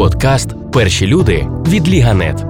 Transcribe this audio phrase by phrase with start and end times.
[0.00, 2.44] Подкаст Перші люди від Liga.net.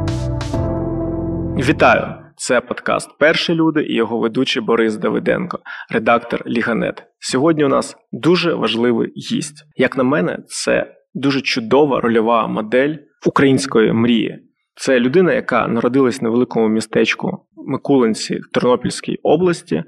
[1.69, 2.15] Вітаю!
[2.37, 5.58] Це подкаст Перші люди і його ведучий Борис Давиденко,
[5.90, 7.03] редактор Liga.net.
[7.18, 9.64] Сьогодні у нас дуже важливий гість.
[9.76, 12.94] Як на мене, це дуже чудова рольова модель
[13.26, 14.38] української мрії.
[14.74, 19.84] Це людина, яка народилась на великому містечку Микулинці Тернопільській області,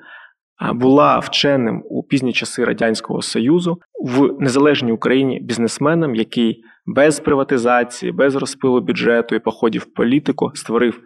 [0.74, 8.34] була вченим у пізні часи Радянського Союзу в незалежній Україні бізнесменом, який без приватизації, без
[8.34, 11.00] розпилу бюджету і походів в політику створив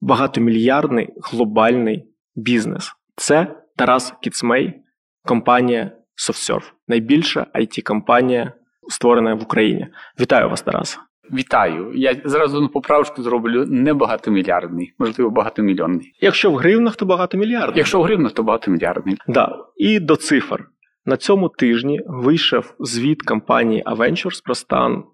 [0.00, 2.04] багатомільярдний глобальний
[2.36, 2.92] бізнес.
[3.16, 4.82] Це Тарас Кіцмей,
[5.24, 8.52] компанія SoftServe, найбільша it компанія
[8.88, 9.86] створена в Україні.
[10.20, 10.98] Вітаю вас, Тарас.
[11.30, 11.92] Вітаю.
[11.94, 16.12] Я зразу на поправку зроблю не багатомільярдний, можливо, багатомільйонний.
[16.20, 17.78] Якщо в гривнах, то багатомільярдний.
[17.78, 19.16] Якщо в гривнах, то багатомільярдний.
[19.28, 19.58] Да.
[19.76, 20.68] І до цифр.
[21.06, 25.04] На цьому тижні вийшов звіт компанії Aventures про стан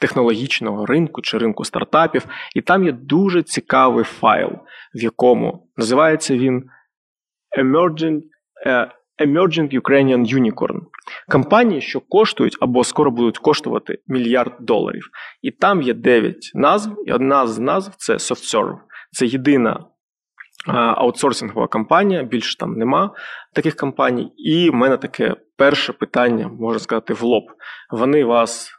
[0.00, 4.50] технологічного ринку чи ринку стартапів, і там є дуже цікавий файл,
[4.94, 6.64] в якому називається він
[7.58, 8.20] Emerging,
[8.66, 8.88] uh,
[9.20, 10.80] Emerging Ukrainian Unicorn.
[11.28, 15.10] Компанії, що коштують або скоро будуть коштувати мільярд доларів.
[15.42, 18.78] І там є 9 назв, і одна з назв це SoftServe.
[19.12, 19.84] Це єдина
[20.66, 23.10] аутсорсингова компанія, більше там нема
[23.54, 24.32] таких компаній.
[24.36, 27.44] І в мене таке перше питання, можна сказати, в лоб.
[27.90, 28.70] Вони вас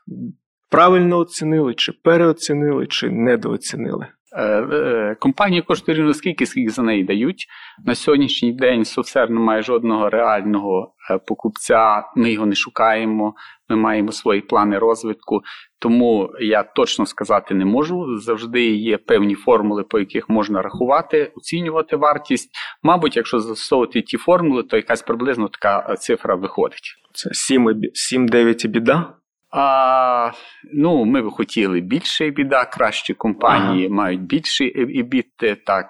[0.69, 4.07] правильно оцінили, чи переоцінили, чи недооцінили?
[4.31, 7.47] Е, е, компанія коштує рівно скільки, скільки за неї дають.
[7.85, 13.33] На сьогоднішній день Софсер не має жодного реального е, покупця, ми його не шукаємо,
[13.69, 15.41] ми маємо свої плани розвитку.
[15.80, 18.17] Тому я точно сказати не можу.
[18.17, 22.49] Завжди є певні формули, по яких можна рахувати, оцінювати вартість.
[22.83, 26.95] Мабуть, якщо застосовувати ті формули, то якась приблизно така цифра виходить.
[27.14, 29.18] Це 7-9 і біда.
[29.52, 30.31] А,
[30.73, 33.95] Ну, ми б хотіли більше біда, кращі компанії ага.
[33.95, 35.88] мають більше ібіти, так.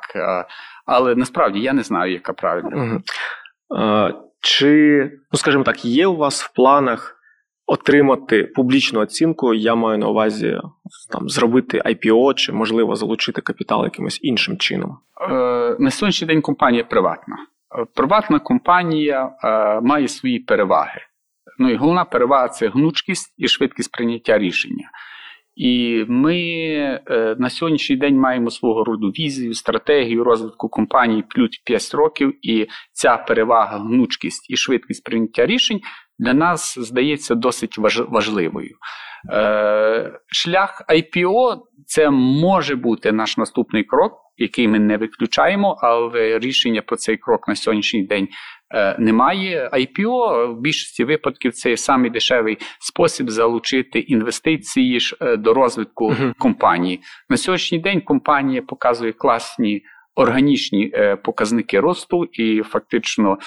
[0.85, 2.83] Але насправді я не знаю, яка правильна.
[2.83, 3.01] Угу.
[3.81, 4.11] А,
[4.41, 7.15] Чи, ну скажімо так, є у вас в планах
[7.65, 9.53] отримати публічну оцінку?
[9.53, 10.57] Я маю на увазі
[11.11, 14.97] там зробити IPO чи, можливо, залучити капітал якимось іншим чином?
[15.31, 17.35] Е, На сьогоднішній день компанія приватна.
[17.95, 21.01] Приватна компанія е, має свої переваги.
[21.59, 24.91] Ну і головна перевага це гнучкість і швидкість прийняття рішення.
[25.55, 31.93] І ми е, на сьогоднішній день маємо свого роду візію, стратегію розвитку компанії плюс 5
[31.93, 35.79] років, і ця перевага, гнучкість і швидкість прийняття рішень
[36.19, 37.77] для нас здається досить
[38.09, 38.75] важливою.
[39.33, 46.81] Е, шлях IPO це може бути наш наступний крок, який ми не виключаємо, але рішення
[46.81, 48.27] про цей крок на сьогоднішній день
[48.99, 49.69] немає.
[49.73, 56.33] IPO в більшості випадків це самий дешевий спосіб залучити інвестиції е, до розвитку uh-huh.
[56.37, 56.99] компанії.
[57.29, 59.81] На сьогоднішній день компанія показує класні
[60.15, 63.37] органічні е, показники росту, і фактично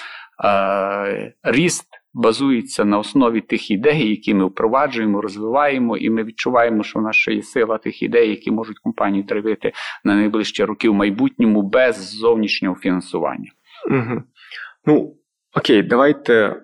[1.43, 1.87] ріст.
[2.15, 7.15] Базується на основі тих ідей, які ми впроваджуємо, розвиваємо, і ми відчуваємо, що в нас
[7.15, 9.71] ще є сила тих ідей, які можуть компанію тривити
[10.03, 13.51] на найближчі роки в майбутньому без зовнішнього фінансування.
[13.91, 14.23] Угу.
[14.85, 15.15] Ну,
[15.57, 16.55] окей, давайте.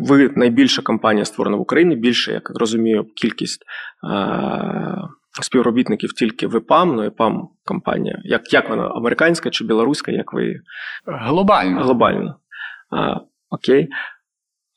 [0.00, 3.62] Ви найбільша компанія створена в Україні, більше, як розумію, кількість
[4.12, 4.98] е-
[5.42, 8.20] співробітників тільки в ІПАМ, ну ІПАМ компанія.
[8.24, 10.54] Як як вона, американська чи білоруська, як ви?
[11.06, 11.82] Глобально.
[11.82, 12.36] Глобально.
[12.90, 13.16] А,
[13.50, 13.88] Окей.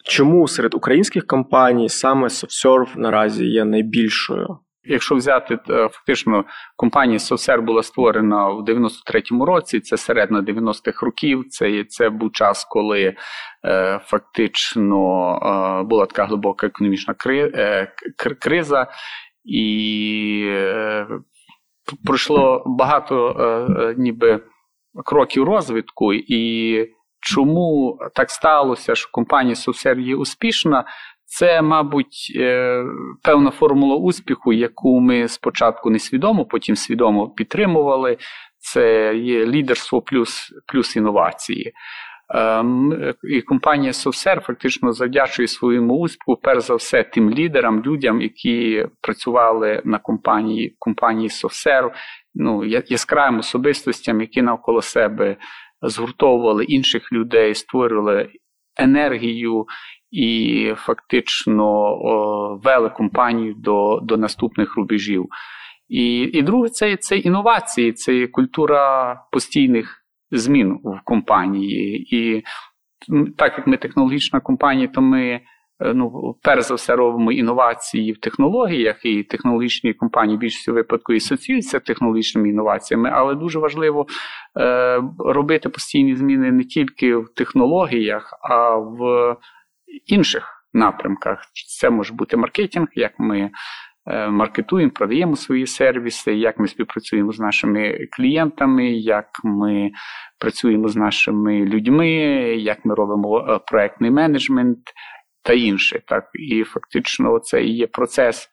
[0.05, 7.61] Чому серед українських компаній саме SoftServe наразі є найбільшою Якщо взяти е, фактично компанія Совсер
[7.61, 11.43] була створена в 93-му році, це середина 90-х років.
[11.49, 13.15] Це це був час, коли
[13.65, 17.51] е, фактично е, була така глибока економічна кри,
[18.39, 18.87] криза,
[19.43, 20.51] і
[22.05, 24.39] пройшло багато ніби
[25.05, 26.13] кроків розвитку.
[26.13, 26.95] і
[27.25, 30.85] Чому так сталося, що компанія Совсер є успішна?
[31.37, 32.83] Це, мабуть, е,
[33.23, 38.17] певна формула успіху, яку ми спочатку несвідомо, потім свідомо підтримували.
[38.57, 41.73] Це є лідерство плюс плюс інновації.
[42.29, 48.87] Ем, і компанія Совсер фактично завдячує своєму успіху, перш за все, тим лідерам, людям, які
[49.01, 51.91] працювали на компанії компанії Совсер,
[52.35, 55.37] ну, яскравим особистостям, які навколо себе
[55.81, 58.29] згуртовували інших людей, створювали
[58.77, 59.65] енергію
[60.15, 61.97] і фактично
[62.63, 65.25] вели компанію до до наступних рубежів.
[65.87, 72.15] І і друге, це це інновації, це культура постійних змін в компанії.
[72.15, 72.43] І
[73.37, 75.41] так як ми технологічна компанія, то ми
[75.79, 81.13] Е, ну, перш за все, робимо інновації в технологіях, і технологічні компанії в більшості випадку
[81.13, 84.05] і асоціюються технологічними інноваціями, але дуже важливо
[84.59, 88.99] е, робити постійні зміни не тільки в технологіях, а в
[90.05, 91.39] інших напрямках.
[91.79, 93.51] Це може бути маркетинг, як ми.
[94.07, 99.91] Е, маркетуємо, продаємо свої сервіси, як ми співпрацюємо з нашими клієнтами, як ми
[100.39, 102.09] працюємо з нашими людьми,
[102.57, 104.79] як ми робимо е, проектний менеджмент,
[105.43, 106.01] та інше.
[106.07, 108.49] Так і фактично, це і є процес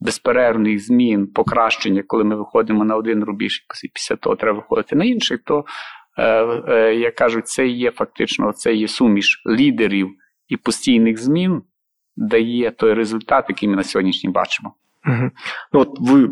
[0.00, 5.04] безперервних змін, покращення, коли ми виходимо на один рубіж, і після того треба виходити на
[5.04, 5.64] інший, то
[6.18, 10.08] е, як кажуть, це є фактично це є суміш лідерів
[10.48, 11.62] і постійних змін,
[12.16, 14.74] дає той результат, який ми на сьогоднішній бачимо.
[15.06, 15.30] Угу.
[15.72, 16.30] Ну, от ви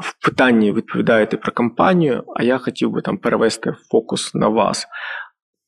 [0.00, 4.86] в питанні відповідаєте про компанію, а я хотів би там перевести фокус на вас.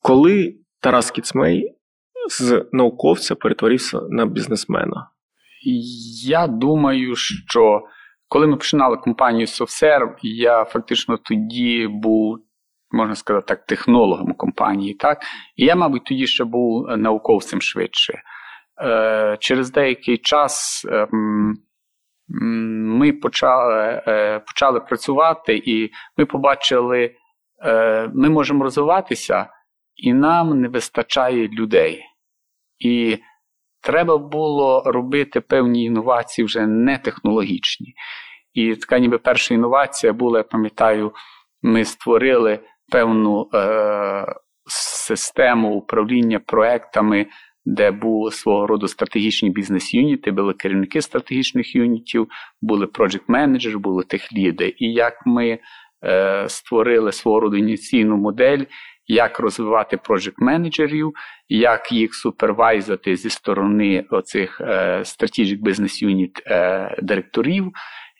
[0.01, 1.75] Коли Тарас Кіцмей
[2.31, 5.09] з науковця перетворився на бізнесмена?
[6.25, 7.83] Я думаю, що
[8.29, 12.39] коли ми починали компанію SoftServe, я фактично тоді був,
[12.93, 14.94] можна сказати так, технологом компанії.
[14.94, 15.23] так?
[15.56, 18.23] І я, мабуть, тоді ще був науковцем швидше.
[18.83, 21.09] Е, Через деякий час е,
[22.29, 27.15] ми почали, е, почали працювати, і ми побачили,
[27.65, 29.47] е, ми можемо розвиватися,
[29.97, 32.03] і нам не вистачає людей.
[32.79, 33.19] І
[33.83, 37.95] треба було робити певні інновації вже не технологічні.
[38.53, 41.12] І така ніби перша інновація була, я пам'ятаю,
[41.62, 42.61] ми створили
[42.93, 44.27] певну е,
[44.67, 47.27] систему управління проектами,
[47.65, 52.29] де були свого роду стратегічні бізнес-юніти, були керівники стратегічних юнітів,
[52.62, 54.75] були проджект менеджери були техліди.
[54.79, 55.59] І як ми
[56.05, 58.65] е, створили свого роду ініційну модель,
[59.06, 61.12] як розвивати проджект менеджерів,
[61.49, 67.73] як їх супервайзати зі сторони оцих е, Strategic Business Unit е, директорів.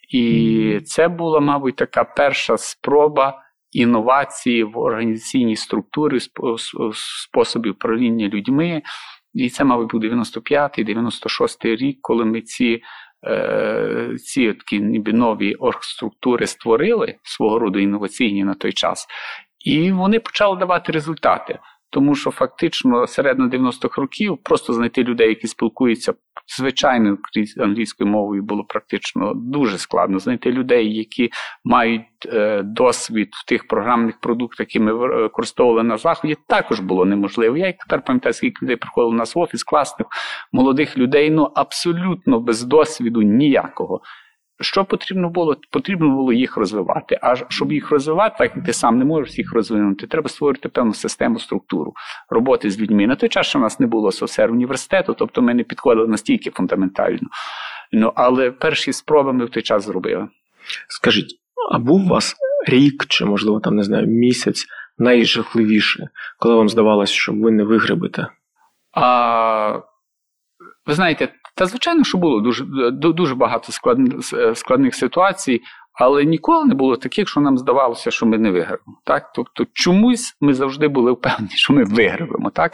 [0.09, 3.43] І це була, мабуть, така перша спроба
[3.73, 6.19] інновації в організаційній структурі,
[6.93, 8.81] способі управління людьми.
[9.33, 12.81] І це, мабуть, був 95-96 рік, коли ми ці
[13.27, 19.07] е, ці такі ніби нові оргструктури створили свого роду інноваційні на той час.
[19.65, 21.59] І вони почали давати результати.
[21.93, 26.13] Тому що фактично середньо 90-х років просто знайти людей, які спілкуються
[26.57, 27.17] звичайною
[27.59, 30.19] англійською мовою, було практично дуже складно.
[30.19, 31.29] Знайти людей, які
[31.63, 37.57] мають е, досвід в тих програмних продуктах, які ми використовували на заході, також було неможливо.
[37.57, 40.07] Я тепер пам'ятаю, скільки людей приходило в нас в офіс, класних
[40.51, 44.01] молодих людей, ну абсолютно без досвіду ніякого.
[44.59, 45.57] Що потрібно було?
[45.69, 47.19] Потрібно було їх розвивати.
[47.21, 50.93] А щоб їх розвивати, так як ти сам не можеш їх розвинути, треба створити певну
[50.93, 51.93] систему, структуру
[52.29, 53.07] роботи з людьми.
[53.07, 56.49] На той час, що в нас не було софсер університету, тобто ми не підходили настільки
[56.49, 57.27] фундаментально.
[57.91, 60.27] Ну, Але перші спроби ми в той час зробили.
[60.87, 61.39] Скажіть,
[61.71, 62.35] а був у вас
[62.67, 64.65] рік чи, можливо, там не знаю, місяць
[64.97, 66.07] найжахливіше,
[66.39, 68.27] коли вам здавалося, що ви не вигребете?
[68.91, 69.79] А,
[70.85, 73.71] Ви знаєте, та, звичайно, що було дуже дуже багато
[74.55, 75.61] складних ситуацій,
[75.93, 79.01] але ніколи не було таких, що нам здавалося, що ми не виграємо.
[79.05, 79.31] Так?
[79.35, 82.49] Тобто, чомусь ми завжди були впевнені, що ми виграємо.
[82.49, 82.71] Так?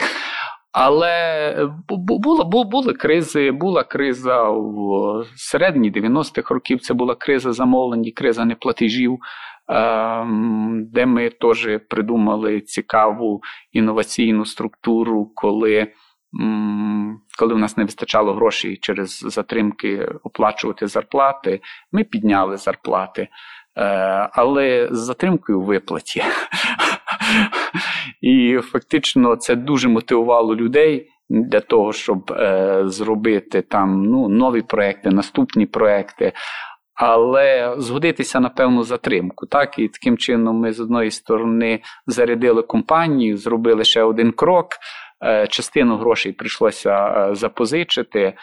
[0.72, 6.80] Але була, були кризи, була криза в середині 90-х років.
[6.80, 9.18] Це була криза замовлень, криза неплатежів,
[9.68, 13.40] ем, де ми теж придумали цікаву
[13.72, 15.92] інноваційну структуру, коли
[17.38, 21.60] коли в нас не вистачало грошей через затримки оплачувати зарплати,
[21.92, 23.28] ми підняли зарплати, е,
[24.32, 26.22] але з затримкою виплаті.
[28.20, 35.10] І фактично це дуже мотивувало людей для того, щоб е, зробити там ну, нові проекти,
[35.10, 36.32] наступні проекти.
[36.94, 39.46] Але згодитися на певну затримку.
[39.46, 44.68] Так, І таким чином ми з одної сторони зарядили компанію, зробили ще один крок.
[45.24, 48.34] Е, частину грошей прийшлося е, запозичити.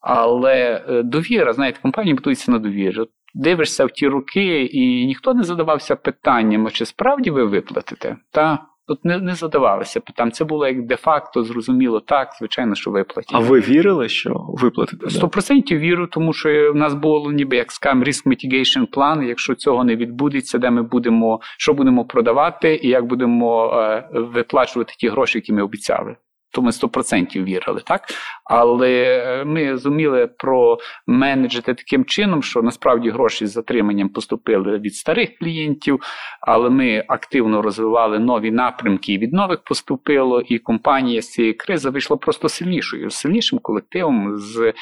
[0.00, 2.98] Але е, довіра, знаєте, компанії будуються на довірі.
[3.34, 8.16] Дивишся в ті роки, і ніхто не задавався питанням, чи справді ви виплатите.
[8.30, 10.32] Та Тут не не задавалися питань.
[10.32, 13.34] Це було як де-факто, зрозуміло, так, звичайно, що виплатять.
[13.34, 15.10] А ви вірили, що виплатите?
[15.10, 19.22] Сто процентів вірю, тому що в нас було ніби як скам risk mitigation план.
[19.22, 24.94] Якщо цього не відбудеться, де ми будемо, що будемо продавати, і як будемо е, виплачувати
[24.98, 26.16] ті гроші, які ми обіцяли.
[26.54, 28.02] То ми 100% вірили, так?
[28.44, 36.00] Але ми зуміли променеджити таким чином, що насправді гроші з затриманням поступили від старих клієнтів,
[36.40, 41.90] але ми активно розвивали нові напрямки і від нових поступило, і компанія з цієї кризи
[41.90, 44.72] вийшла просто сильнішою, сильнішим колективом з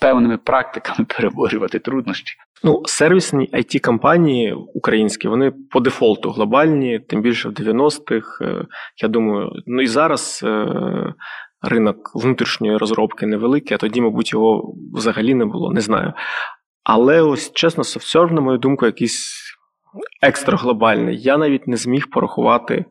[0.00, 2.36] певними практиками переборювати труднощі.
[2.64, 8.44] Ну, сервісні it компанії українські, вони по дефолту глобальні, тим більше в 90-х.
[8.44, 8.66] Е,
[9.02, 10.66] я думаю, ну і зараз е,
[11.62, 16.12] ринок внутрішньої розробки невеликий, а тоді, мабуть, його взагалі не було, не знаю.
[16.84, 19.42] Але ось чесно, софтсерв, на мою думку, якийсь
[20.22, 21.22] екстра глобальний.
[21.22, 22.84] Я навіть не зміг порахувати,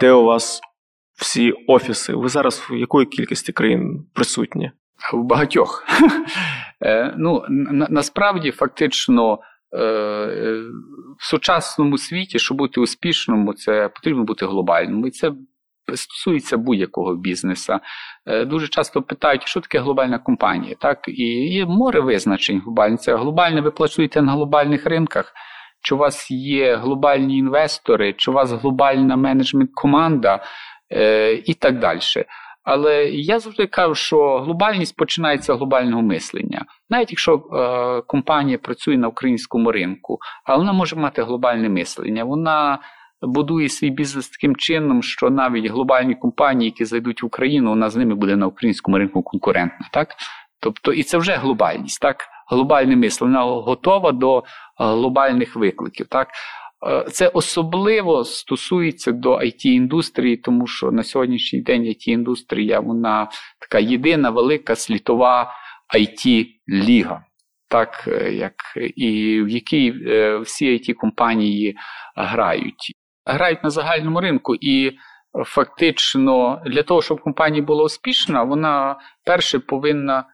[0.00, 0.60] де у вас
[1.20, 2.14] всі офіси.
[2.14, 4.70] Ви зараз в якої кількості країн присутні?
[5.12, 5.84] В багатьох.
[6.82, 7.44] Е, ну,
[7.88, 9.38] Насправді, фактично,
[9.74, 9.78] е,
[11.18, 15.06] в сучасному світі, щоб бути успішним, це потрібно бути глобальним.
[15.06, 15.32] І це
[15.94, 17.78] стосується будь-якого бізнесу.
[18.26, 20.76] Е, дуже часто питають, що таке глобальна компанія.
[20.80, 21.08] Так?
[21.08, 23.00] І є море визначень глобальних.
[23.00, 25.32] Це глобальне ви працюєте на глобальних ринках.
[25.82, 30.42] Чи у вас є глобальні інвестори, чи у вас глобальна менеджмент команда
[31.44, 32.00] і так далі.
[32.70, 36.64] Але я завжди кажу, що глобальність починається з глобального мислення.
[36.90, 42.24] Навіть якщо е, компанія працює на українському ринку, але вона може мати глобальне мислення.
[42.24, 42.78] Вона
[43.22, 47.96] будує свій бізнес таким чином, що навіть глобальні компанії, які зайдуть в Україну, вона з
[47.96, 49.88] ними буде на українському ринку конкурентна.
[49.92, 50.08] Так?
[50.60, 52.16] Тобто, і це вже глобальність, так?
[52.50, 54.44] Глобальне мислення готова до
[54.78, 56.06] глобальних викликів.
[56.06, 56.28] Так?
[56.86, 63.28] Е, це особливо стосується до it індустрії, тому що на сьогоднішній день it індустрія вона
[63.60, 65.52] така єдина велика світова
[65.96, 67.24] it ліга
[67.68, 68.54] так е, як
[68.96, 71.76] і в якій е, всі it компанії
[72.16, 72.94] грають.
[73.26, 74.92] Грають на загальному ринку, і
[75.44, 80.24] фактично для того, щоб компанія була успішна, вона перше повинна,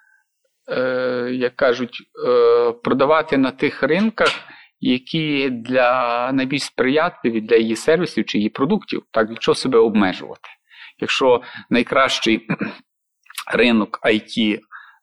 [1.30, 2.02] як кажуть,
[2.84, 4.28] продавати на тих ринках
[4.80, 10.48] які для найбільш сприятливі для її сервісів чи її продуктів, так для чого себе обмежувати.
[10.98, 12.46] Якщо найкращий
[13.54, 14.58] ринок IT,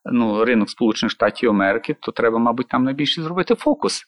[0.06, 4.06] ну, ринок Сполучених Штатів Америки, то треба, мабуть, там найбільше зробити фокус.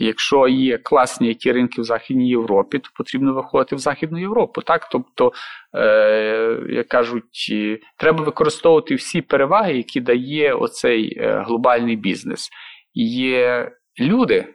[0.00, 4.62] Якщо є класні it ринки в Західній Європі, то потрібно виходити в Західну Європу.
[4.62, 4.88] Так?
[4.92, 5.32] Тобто,
[5.74, 7.50] е, як кажуть,
[7.96, 12.50] треба використовувати всі переваги, які дає оцей е, глобальний бізнес.
[12.94, 14.46] Є люди,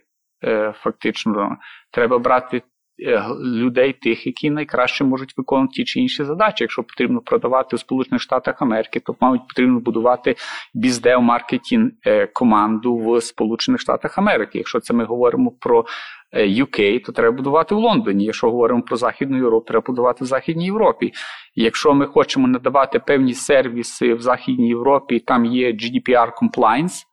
[0.73, 1.57] фактично
[1.91, 2.61] треба брати
[3.07, 6.63] е, людей тих, які найкраще можуть виконувати ті чи інші задачі.
[6.63, 10.35] Якщо потрібно продавати у Сполучених Штатах Америки, то мабуть потрібно будувати
[10.73, 14.57] біздев маркетинг е, команду в Сполучених Штатах Америки.
[14.57, 15.85] Якщо це ми говоримо про
[16.33, 18.25] UK, то треба будувати в Лондоні.
[18.25, 21.11] Якщо говоримо про Західну Європу, треба будувати в Західній Європі.
[21.55, 27.03] Якщо ми хочемо надавати певні сервіси в Західній Європі, там є GDPR compliance,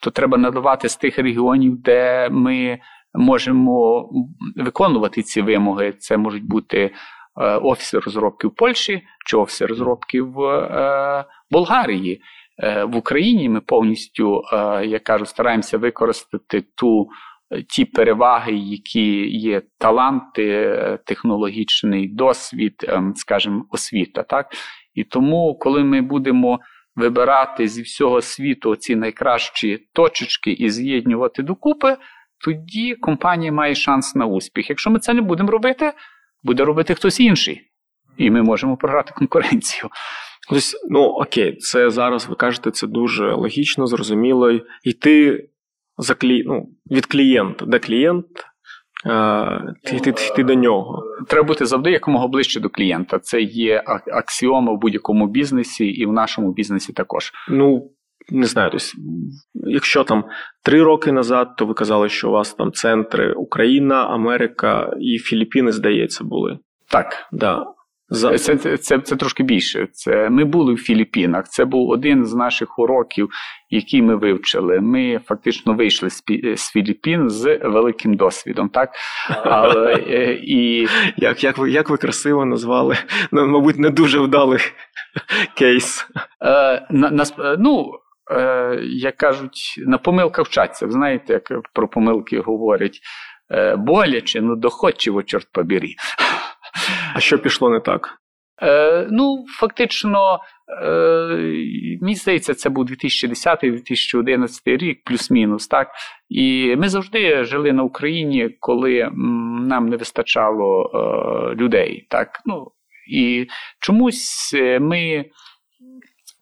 [0.00, 2.78] то треба надавати з тих регіонів, де ми
[3.14, 4.08] можемо
[4.56, 5.92] виконувати ці вимоги.
[5.92, 6.90] Це можуть бути е,
[7.56, 12.20] офіси розробки в Польщі чи офіси розробки в е, Болгарії.
[12.62, 14.42] Е, в Україні ми повністю,
[14.84, 17.08] як кажу, стараємося використати ту.
[17.68, 24.22] Ті переваги, які є таланти, технологічний досвід, ем, скажімо, освіта.
[24.22, 24.46] Так?
[24.94, 26.60] І тому, коли ми будемо
[26.96, 31.96] вибирати зі всього світу ці найкращі точечки і з'єднувати докупи,
[32.44, 34.70] тоді компанія має шанс на успіх.
[34.70, 35.92] Якщо ми це не будемо робити,
[36.42, 37.60] буде робити хтось інший,
[38.16, 39.90] і ми можемо програти конкуренцію.
[40.48, 44.60] Ось, ну окей, це зараз ви кажете, це дуже логічно, зрозуміло.
[44.84, 45.48] Йти
[45.98, 46.42] за клі...
[46.46, 48.26] ну, від клієнта, де клієнт
[49.92, 51.02] йти, йти до нього.
[51.28, 53.18] Треба бути завжди якомога ближче до клієнта.
[53.18, 53.82] Це є
[54.12, 57.32] аксіома в будь-якому бізнесі, і в нашому бізнесі також.
[57.50, 57.90] Ну.
[58.28, 58.86] Не знаю, тобто,
[59.54, 60.24] якщо там
[60.64, 65.72] три роки назад, то ви казали, що у вас там центри Україна, Америка і Філіппіни,
[65.72, 66.58] здається, були.
[66.90, 67.28] Так.
[67.32, 67.66] Да.
[68.08, 68.38] За...
[68.38, 69.88] Це, це це, це, трошки більше.
[69.92, 71.48] Це Ми були в Філіппінах.
[71.48, 73.28] Це був один з наших уроків,
[73.70, 74.80] який ми вивчили.
[74.80, 76.22] Ми фактично вийшли з,
[76.56, 78.68] з Філіппін з великим досвідом.
[78.68, 78.90] так?
[79.44, 80.88] Але, е, і...
[81.16, 82.96] Як як, ви як ви красиво назвали?
[83.32, 84.60] Ну, Мабуть, не дуже вдалий
[85.56, 86.06] кейс.
[86.44, 87.24] Е, на, на,
[87.58, 87.92] ну,
[88.30, 90.86] е, Як кажуть, на помилках вчаться.
[90.86, 93.00] Ви знаєте, як про помилки говорять.
[93.50, 95.96] Е, боляче, ну доходчиво, чорт побірі.
[97.14, 98.18] А що пішло не так?
[98.62, 100.38] Е, Ну, фактично,
[100.82, 100.88] е,
[102.00, 105.68] мені здається, це був 2010-2011 рік, плюс-мінус.
[105.68, 105.88] так.
[106.28, 109.10] І ми завжди жили на Україні, коли
[109.68, 112.06] нам не вистачало е, людей.
[112.10, 112.28] так.
[112.46, 112.70] Ну,
[113.12, 113.46] І
[113.80, 115.24] чомусь ми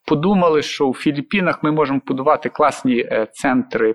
[0.07, 3.95] подумали, що в Філіппінах ми можемо будувати класні центри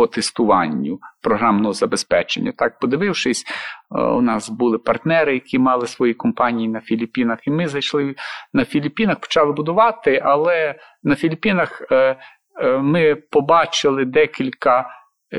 [0.00, 2.52] по тестуванню програмного забезпечення.
[2.56, 7.68] Так, подивившись, е, у нас були партнери, які мали свої компанії на Філіппінах, і ми
[7.68, 8.14] зайшли
[8.52, 12.16] на Філіппінах, почали будувати, але на Філіппінах е,
[12.62, 14.90] е, ми побачили декілька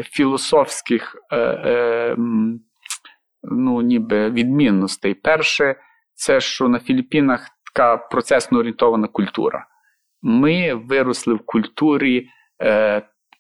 [0.04, 1.16] філософських
[3.44, 5.14] ну, ніби відмінностей.
[5.14, 5.76] Перше,
[6.14, 9.66] це що на Філіппінах така процесно орієнтована культура.
[10.22, 12.28] Ми виросли в культурі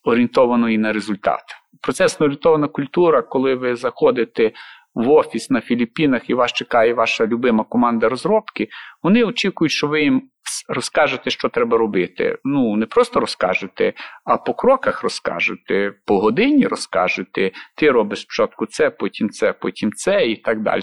[0.03, 1.41] орієнтованої на результат.
[1.81, 4.51] Процесно орієнтована культура, коли ви заходите
[4.95, 8.67] в офіс на Філіппінах і вас чекає ваша любима команда розробки,
[9.03, 10.31] вони очікують, що ви їм
[10.67, 12.37] розкажете, що треба робити.
[12.43, 13.93] Ну, не просто розкажете,
[14.25, 17.51] а по кроках розкажете, по годині розкажете.
[17.75, 20.81] Ти робиш спочатку це, потім це, потім це і так далі.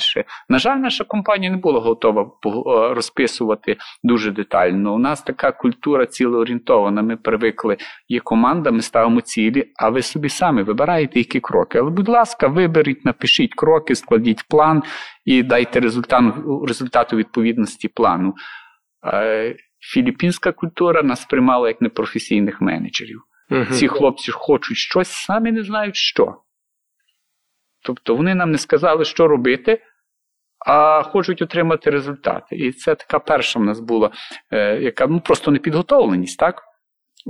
[0.48, 2.30] На жаль, наша компанія не була готова
[2.94, 4.94] розписувати дуже детально.
[4.94, 7.02] У нас така культура цілеорієнтована.
[7.02, 7.76] Ми привикли,
[8.08, 11.78] є команда, ми ставимо цілі, а ви собі самі вибираєте, які кроки.
[11.78, 14.82] Але, будь ласка, виберіть, напишіть кроки, складіть план
[15.24, 16.34] і дайте результат,
[16.68, 18.07] результату відповідності плану.
[19.80, 23.22] Філіппінська культура нас приймала як непрофесійних менеджерів.
[23.50, 23.64] Угу.
[23.64, 26.36] Ці хлопці хочуть щось, самі не знають що.
[27.84, 29.82] Тобто вони нам не сказали, що робити,
[30.66, 32.56] а хочуть отримати результати.
[32.56, 34.10] І це така перша в нас була,
[34.50, 36.38] е, яка ну, просто непідготовленість.
[36.38, 36.62] так?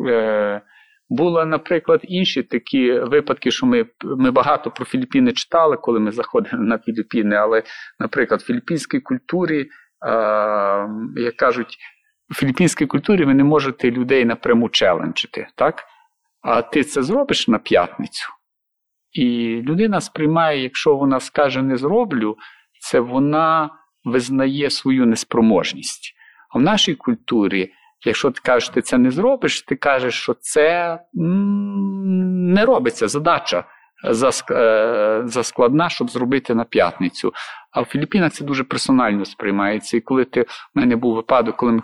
[0.08, 0.62] Е,
[1.08, 6.62] були, наприклад, інші такі випадки, що ми ми багато про Філіппіни читали, коли ми заходили
[6.62, 7.62] на Філіппіни, але,
[7.98, 9.68] наприклад, в філіппінській культурі,
[11.16, 11.78] як кажуть,
[12.30, 15.84] у філіппінській культурі ви не можете людей напряму челенджити, так?
[16.40, 18.28] А ти це зробиш на п'ятницю.
[19.12, 22.36] І людина сприймає, якщо вона скаже не зроблю,
[22.80, 23.70] це вона
[24.04, 26.14] визнає свою неспроможність.
[26.54, 27.72] А в нашій культурі,
[28.06, 33.64] якщо ти кажеш, ти це не зробиш, ти кажеш, що це не робиться задача.
[34.04, 37.32] Е, заскладна, щоб зробити на п'ятницю.
[37.70, 39.96] А в Філіппінах це дуже персонально сприймається.
[39.96, 41.82] І коли ти в мене був випадок, коли ми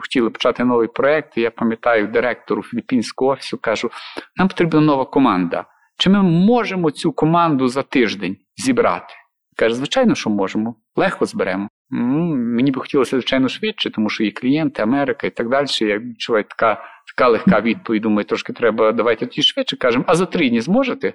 [0.00, 3.90] хотіли почати новий проєкт, я пам'ятаю директору філіппінського офісу, кажу:
[4.36, 5.64] нам потрібна нова команда.
[5.98, 9.14] Чи ми можемо цю команду за тиждень зібрати?
[9.56, 11.68] Каже, звичайно, що можемо, легко зберемо.
[11.90, 15.66] Мені би хотілося, звичайно, швидше, тому що є клієнти, Америка і так далі.
[15.80, 16.84] Я відчуваю така
[17.16, 18.02] така легка відповідь.
[18.02, 21.14] Думаю, трошки треба, давайте тоді швидше кажемо, а за три дні зможете?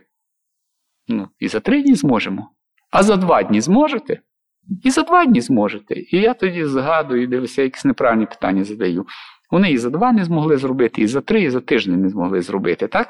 [1.08, 2.50] Ну, І за три дні зможемо.
[2.92, 4.20] А за два дні зможете?
[4.84, 5.96] І за два дні зможете.
[5.96, 9.06] І я тоді згадую, дивлюся, якісь неправильні питання задаю.
[9.52, 12.42] Вони і за два не змогли зробити, і за три, і за тиждень не змогли
[12.42, 12.88] зробити.
[12.88, 13.08] так?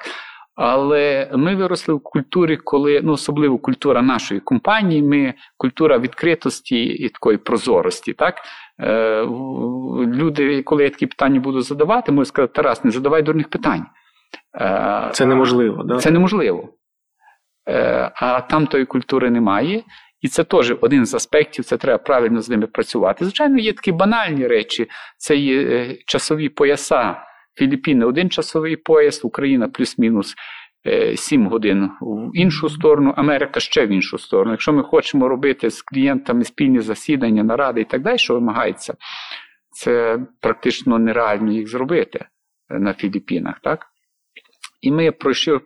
[0.55, 7.09] Але ми виросли в культурі, коли, ну, особливо культура нашої компанії, ми культура відкритості і
[7.09, 8.13] такої прозорості.
[8.13, 8.35] так?
[8.79, 9.23] Е,
[10.05, 13.85] Люди, коли я такі питання буду задавати, можуть сказати, Тарас, не задавай дурних питань.
[14.61, 15.83] Е, Це неможливо.
[15.83, 15.97] да?
[15.97, 16.69] Це неможливо.
[17.69, 19.83] Е, а там тої культури немає.
[20.21, 23.25] І це теж один з аспектів, це треба правильно з ними працювати.
[23.25, 27.15] Звичайно, є такі банальні речі, це є е, часові пояса.
[27.55, 30.35] Філіппіни один часовий пояс, Україна плюс-мінус
[31.15, 34.51] 7 е, годин в іншу сторону, Америка ще в іншу сторону.
[34.51, 38.93] Якщо ми хочемо робити з клієнтами спільні засідання, наради і так далі, що вимагається,
[39.71, 42.25] це практично нереально їх зробити
[42.69, 43.59] на Філіппінах.
[43.59, 43.92] так?
[44.83, 45.11] І ми,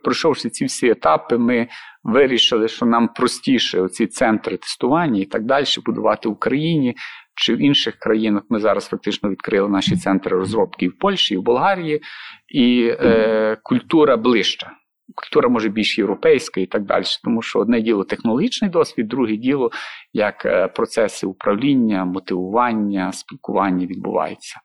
[0.04, 1.68] пройшовши ці всі етапи, ми
[2.04, 6.94] вирішили, що нам простіше ці центри тестування і так далі будувати в Україні
[7.34, 8.42] чи в інших країнах.
[8.48, 12.02] Ми зараз фактично відкрили наші центри розробки і в Польщі, і в Болгарії,
[12.48, 14.72] і е, культура ближча
[15.14, 17.04] культура може більш європейська і так далі.
[17.24, 19.70] Тому що одне діло технологічний досвід, друге діло
[20.12, 24.56] як е, процеси управління, мотивування, спілкування відбуваються.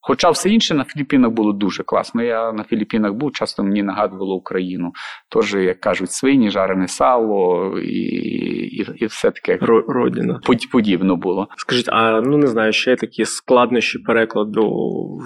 [0.00, 2.22] Хоча все інше на Філіппінах було дуже класно.
[2.22, 4.92] Я на Філіппінах був, часто мені нагадувало Україну.
[5.28, 8.28] Тож, як кажуть, свині, жарене сало і
[8.68, 9.58] і, і все таке
[9.88, 10.40] Родина.
[10.72, 11.48] подібно було.
[11.56, 15.18] Скажіть, а ну не знаю, ще такі складнощі перекладу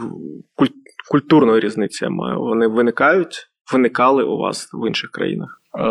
[1.10, 2.40] культурної різниці я маю.
[2.40, 5.62] Вони виникають виникали у вас в інших країнах?
[5.78, 5.82] Е,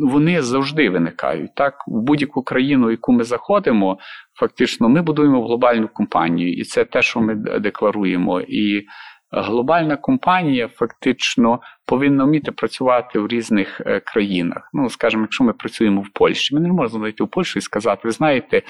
[0.00, 1.54] вони завжди виникають.
[1.54, 3.98] Так, в будь-яку країну, яку ми заходимо,
[4.34, 8.40] фактично ми будуємо глобальну компанію, і це те, що ми декларуємо.
[8.40, 8.86] І
[9.30, 14.70] глобальна компанія фактично повинна вміти працювати в різних е, країнах.
[14.72, 18.00] Ну, скажімо, якщо ми працюємо в Польщі, ми не можемо зайти в Польщу і сказати:
[18.04, 18.62] ви знаєте,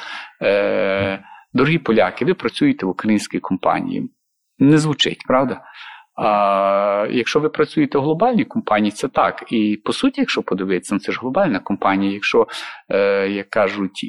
[0.43, 4.11] е, дорогі поляки, ви працюєте в українській компанії.
[4.59, 5.61] Не звучить, правда?
[6.21, 9.45] А якщо ви працюєте в глобальній компанії, це так.
[9.51, 12.13] І по суті, якщо подивитися, ну це ж глобальна компанія.
[12.13, 12.47] Якщо,
[12.89, 14.05] е, як кажуть,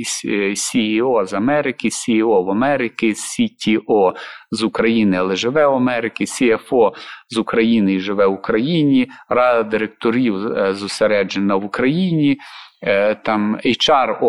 [0.56, 4.14] CEO з Америки, CEO в Америці, CTO
[4.52, 6.92] з України, але живе в Америці, CFO
[7.30, 12.38] з України і живе в Україні, рада директорів е, зосереджена в Україні.
[12.82, 14.20] Е, там HR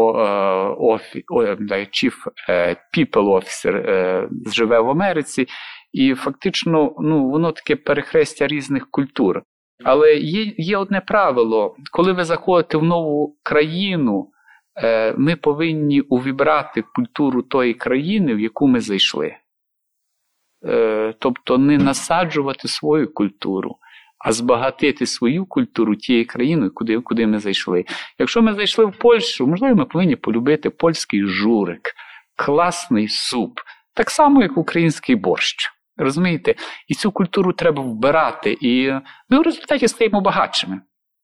[1.92, 2.14] Chief
[2.96, 5.46] People Officer живе в Америці,
[5.92, 9.42] і фактично ну, воно таке перехрестя різних культур.
[9.84, 14.30] Але є, є одне правило: коли ви заходите в нову країну,
[14.82, 19.36] е, ми повинні увібрати культуру тої країни, в яку ми зайшли.
[20.66, 23.76] Е, тобто не насаджувати свою культуру
[24.20, 27.84] а збагатити свою культуру тієї країни, куди куди ми зайшли.
[28.18, 31.80] Якщо ми зайшли в Польщу, можливо, ми повинні полюбити польський журик,
[32.36, 33.60] класний суп,
[33.94, 35.70] так само, як український борщ.
[36.00, 36.54] Розумієте?
[36.88, 38.58] І цю культуру треба вбирати.
[38.60, 38.90] І
[39.28, 40.80] ми в результаті стаємо багатшими.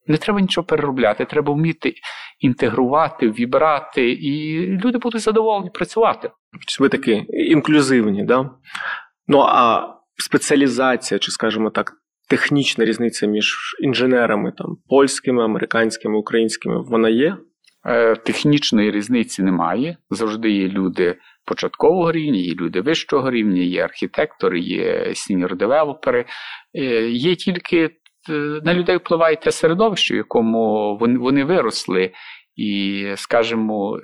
[0.07, 1.95] Не треба нічого переробляти, треба вміти
[2.41, 6.31] інтегрувати, вібрати, і люди будуть задоволені працювати.
[6.81, 8.51] Ви такі інклюзивні, да?
[9.29, 11.93] Ну а спеціалізація, чи, скажімо так,
[12.29, 17.37] технічна різниця між інженерами там польськими, американськими, українськими вона є?
[17.87, 19.97] Е, технічної різниці немає.
[20.11, 26.25] Завжди є люди початкового рівня, є люди вищого рівня, є архітектори, є senior-девелопери.
[27.09, 27.91] Є тільки
[28.31, 28.33] е,
[28.65, 32.13] на людей впливає те середовище, в якому вони виросли,
[32.57, 34.01] і, скажімо,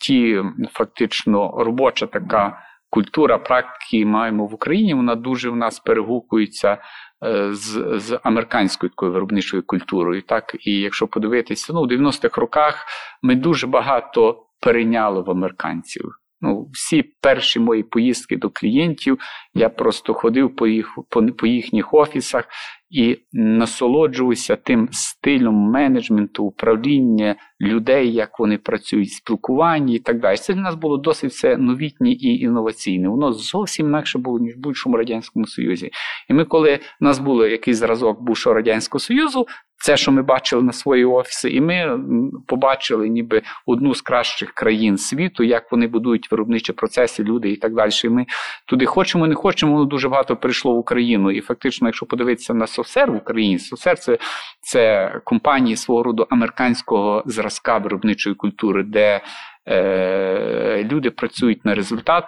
[0.00, 2.58] ті фактично робоча така
[2.90, 6.78] культура практики маємо в Україні, вона дуже в нас перегукується
[7.24, 10.22] Е, з з американською такою виробничою культурою.
[10.22, 12.86] Так, І якщо подивитися, ну, в 90-х роках
[13.22, 16.04] ми дуже багато перейняли в американців.
[16.42, 19.18] Ну, Всі перші мої поїздки до клієнтів,
[19.54, 22.48] я просто ходив по їх, по, по їхніх офісах
[22.92, 30.36] і насолоджувався тим стилем менеджменту, управління людей, як вони працюють, спілкування і так далі.
[30.36, 33.08] Це для нас було досить все новітнє і інноваційне.
[33.08, 35.90] Воно зовсім інакше було, ніж в будь-чому Радянському Союзі.
[36.28, 39.46] І ми, коли в нас був якийсь зразок бувшого Радянського Союзу,
[39.82, 42.00] це, що ми бачили на свої офіси, і ми
[42.46, 47.74] побачили ніби одну з кращих країн світу, як вони будують виробничі процеси, люди і так
[47.74, 47.90] далі.
[48.04, 48.26] І Ми
[48.66, 51.30] туди хочемо, не хочемо, воно дуже багато прийшло в Україну.
[51.30, 54.18] І фактично, якщо подивитися на Софсер в Україні, Софсер це,
[54.60, 59.20] це компанії свого роду американського зразка виробничої культури, де
[59.68, 62.24] е, люди працюють на результат.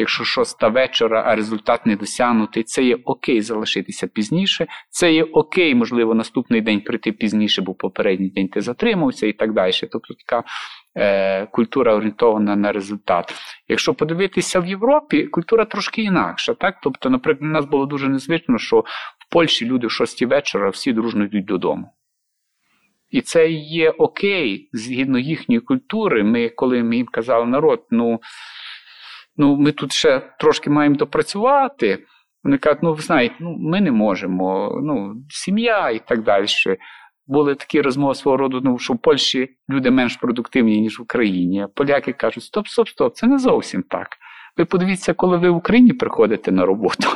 [0.00, 4.66] Якщо шоста вечора, а результат не досягнутий, це є окей залишитися пізніше.
[4.90, 9.52] Це є окей, можливо, наступний день прийти пізніше, бо попередній день ти затримався і так
[9.52, 9.72] далі.
[9.92, 10.44] Тобто така
[10.96, 13.34] е, культура орієнтована на результат.
[13.68, 16.54] Якщо подивитися в Європі, культура трошки інакша.
[16.54, 16.74] Так?
[16.82, 18.84] Тобто, наприклад, у нас було дуже незвично, що
[19.30, 21.92] Польщі люди в шостій вечора всі дружно йдуть додому.
[23.10, 26.24] І це є окей, згідно їхньої культури.
[26.24, 28.20] Ми, коли ми їм казали народ, ну
[29.36, 32.04] ну ми тут ще трошки маємо допрацювати.
[32.44, 36.46] Вони кажуть, ну ви знаєте, ну ми не можемо, ну, сім'я і так далі.
[37.26, 41.66] Були такі розмови свого роду, ну, що в Польщі люди менш продуктивні, ніж в Україні.
[41.74, 44.08] Поляки кажуть, стоп, стоп, стоп, це не зовсім так.
[44.56, 47.08] Ви подивіться, коли ви в Україні приходите на роботу.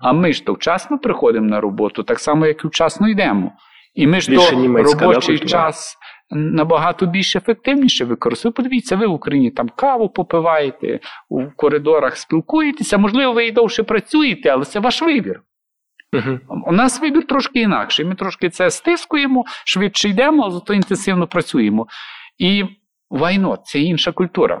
[0.00, 3.52] А ми ж то вчасно приходимо на роботу, так само, як і вчасно йдемо.
[3.94, 5.98] І ми ж то робочий да, час
[6.30, 8.52] набагато більш ефективніше використовує.
[8.52, 14.48] Подивіться, ви в Україні там каву попиваєте, у коридорах спілкуєтеся, можливо, ви і довше працюєте,
[14.48, 15.42] але це ваш вибір.
[16.14, 18.04] uh У нас вибір трошки інакший.
[18.04, 21.86] Ми трошки це стискуємо, швидше йдемо, зато інтенсивно працюємо.
[22.38, 22.64] І
[23.10, 24.60] вайно це інша культура.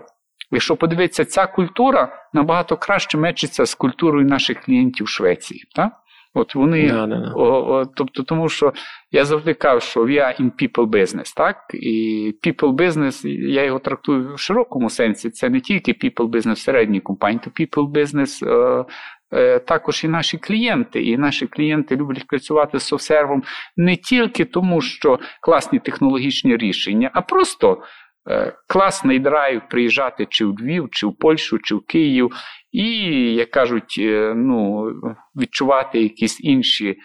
[0.50, 5.64] Якщо подивитися, ця культура набагато краще мечиться з культурою наших клієнтів в Швеції.
[5.74, 5.92] Так?
[6.34, 7.32] От вони, да, да, да.
[7.34, 8.72] О, о, тобто, тому що
[9.10, 11.56] я завжди кажу, що are in people business, так?
[11.74, 15.30] І people business, я його трактую в широкому сенсі.
[15.30, 18.84] Це не тільки people business середній компанії, то people business е,
[19.32, 21.02] е, також і наші клієнти.
[21.02, 23.42] І наші клієнти люблять працювати з софсервом
[23.76, 27.82] не тільки тому, що класні технологічні рішення, а просто.
[28.30, 32.32] Е, класний драйв приїжджати чи в Львів, чи в Польщу, чи в Київ,
[32.72, 32.90] і,
[33.34, 34.92] як кажуть, е, ну,
[35.36, 36.96] відчувати якісь інші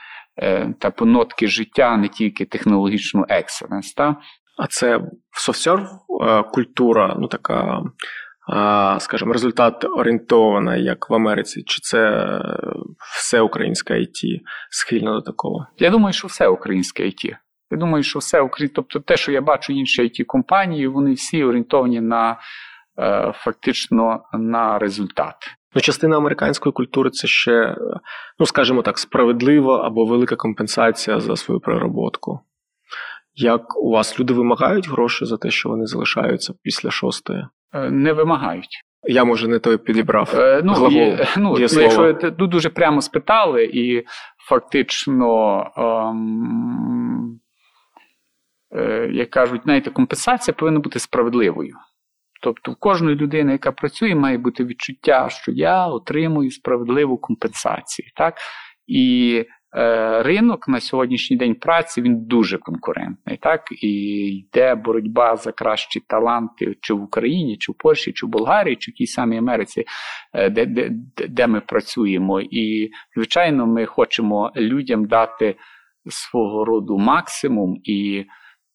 [0.42, 3.94] е, та нотки життя, не тільки технологічну екселенс.
[3.94, 4.16] Та?
[4.58, 5.00] А це
[5.32, 5.88] софтсерв
[6.52, 7.82] культура, ну така,
[9.00, 12.28] скажімо, результат орієнтована, як в Америці, чи це
[13.16, 15.68] все українське IT схильно до такого?
[15.78, 17.36] Я думаю, що все українське IT.
[17.74, 21.44] Я думаю, що все Україна, тобто те, що я бачу інші it компанії, вони всі
[21.44, 22.40] орієнтовані на
[23.00, 25.36] е, фактично на результат.
[25.76, 27.76] Ну, частина американської культури це ще,
[28.40, 32.40] ну скажімо так, справедлива або велика компенсація за свою перероботку.
[33.36, 37.48] Як у вас люди вимагають гроші за те, що вони залишаються після шостої?
[37.74, 38.84] Е, не вимагають.
[39.06, 40.34] Я може не той підібрав.
[40.36, 44.06] Е, ну, Глагол, і, ну, є Якщо тут дуже прямо спитали, і
[44.50, 47.03] фактично, ем, е,
[49.12, 51.74] як кажуть, знаєте, компенсація повинна бути справедливою.
[52.44, 58.08] Тобто, в кожної людини, яка працює, має бути відчуття, що я отримую справедливу компенсацію.
[58.16, 58.38] Так?
[58.88, 63.38] І е, ринок на сьогоднішній день праці він дуже конкурентний.
[63.38, 63.62] Так?
[63.72, 63.88] І
[64.38, 68.92] йде боротьба за кращі таланти чи в Україні, чи в Польщі, чи в Болгарії, чи
[68.92, 69.86] в тій самій Америці,
[70.34, 70.90] е, де, де,
[71.30, 72.42] де ми працюємо.
[72.42, 75.56] І, звичайно, ми хочемо людям дати
[76.10, 78.26] свого роду максимум, і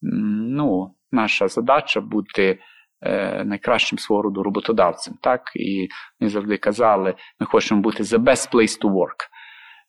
[0.03, 2.59] ну, наша задача бути.
[3.03, 5.15] Е, найкращим свого роду роботодавцем.
[5.23, 5.53] Так?
[5.57, 5.89] І
[6.21, 9.29] ми завжди казали, ми хочемо бути the best place to work.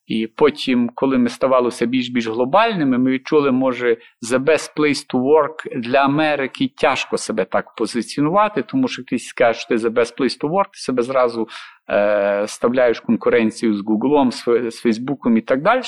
[0.09, 3.97] І потім, коли ми ставали все більш більш глобальними, ми відчули, може,
[4.31, 9.59] the best place to work для Америки тяжко себе так позиціонувати, тому що хтось скаже,
[9.59, 11.47] що ти the best place to work, ти себе зразу
[11.89, 15.81] е, ставляєш конкуренцію з Гуглом, з, з Фейсбуком і так далі.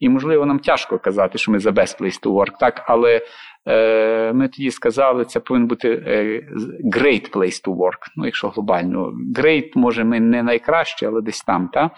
[0.00, 3.20] І, можливо, нам тяжко казати, що ми the best place to work, так, але
[4.34, 6.46] ми тоді сказали, це повинен бути е,
[6.94, 7.98] great place to work.
[8.16, 9.12] Ну, якщо глобально.
[9.36, 11.68] Great, може, ми не найкраще, але десь там.
[11.68, 11.90] Та?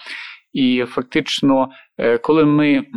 [0.52, 2.84] І фактично, е, коли ми.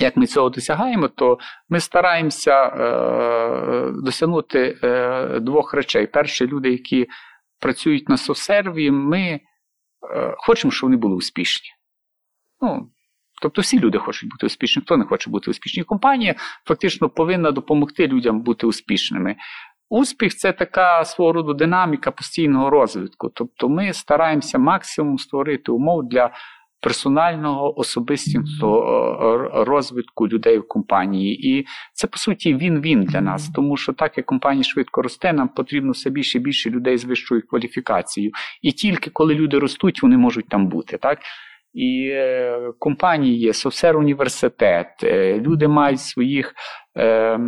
[0.00, 6.06] Як ми цього досягаємо, то ми стараємося е, досягнути е, двох речей.
[6.06, 7.06] Перші люди, які
[7.60, 9.40] працюють на софсерві, ми е,
[10.36, 11.68] хочемо, щоб вони були успішні.
[12.60, 12.90] Ну,
[13.42, 15.84] Тобто всі люди хочуть бути успішними, хто не хоче бути успішним.
[15.84, 19.36] Компанія фактично повинна допомогти людям бути успішними.
[19.90, 23.28] Успіх це така свого роду динаміка постійного розвитку.
[23.34, 26.30] Тобто ми стараємося максимум створити умов для
[26.80, 31.48] персонального особистого розвитку людей в компанії.
[31.48, 35.48] І це, по суті, він-він для нас, тому що так як компанія швидко росте, нам
[35.48, 38.32] потрібно все більше і більше людей з вищою кваліфікацією.
[38.62, 40.98] І тільки коли люди ростуть, вони можуть там бути.
[40.98, 41.18] так?
[41.74, 46.54] І е, компанії є, Софсер університет, е, люди мають своїх
[46.96, 47.38] е,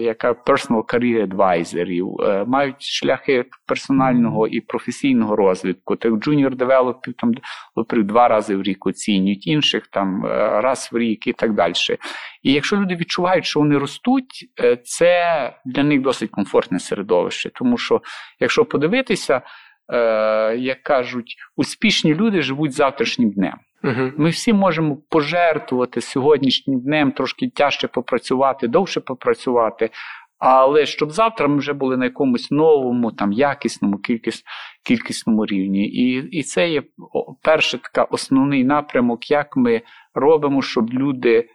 [0.00, 5.96] яка personal career advisorів, мають шляхи персонального і професійного розвитку.
[5.96, 7.34] Так junior developів там
[8.04, 10.24] два рази в рік оцінюють, інших там
[10.62, 11.72] раз в рік і так далі.
[12.42, 14.50] І якщо люди відчувають, що вони ростуть,
[14.84, 17.50] це для них досить комфортне середовище.
[17.54, 18.00] Тому що,
[18.40, 19.42] якщо подивитися,
[20.58, 23.58] як кажуть, успішні люди живуть завтрашнім днем.
[23.84, 24.10] Угу.
[24.16, 29.90] Ми всі можемо пожертвувати сьогоднішнім днем, трошки тяжче попрацювати, довше попрацювати.
[30.38, 34.42] Але щоб завтра ми вже були на якомусь новому, там якісному, кількіс,
[34.84, 35.86] кількісному рівні.
[35.86, 36.82] І і це є
[37.42, 39.82] перший така основний напрямок, як ми
[40.14, 41.48] робимо, щоб люди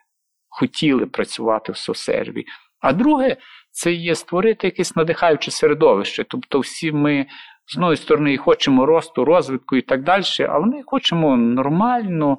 [0.50, 2.45] хотіли працювати в сосерві.
[2.80, 3.38] А друге,
[3.71, 6.26] це є створити якесь надихаюче середовище.
[6.30, 7.26] Тобто, всі ми
[7.67, 12.38] з одної сторони хочемо росту, розвитку і так далі, але ми хочемо нормально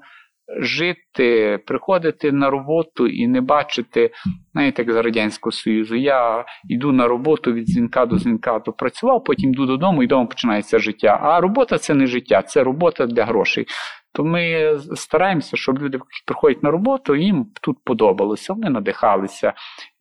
[0.56, 4.10] жити, приходити на роботу і не бачити,
[4.52, 5.94] знаєте, як з Радянського Союзу.
[5.94, 10.26] Я йду на роботу від дзвінка до дзвінка, то працював, потім йду додому і вдома
[10.26, 11.18] починається життя.
[11.22, 13.66] А робота це не життя, це робота для грошей.
[14.12, 19.52] То ми стараємося, щоб люди приходять на роботу, їм тут подобалося, вони надихалися.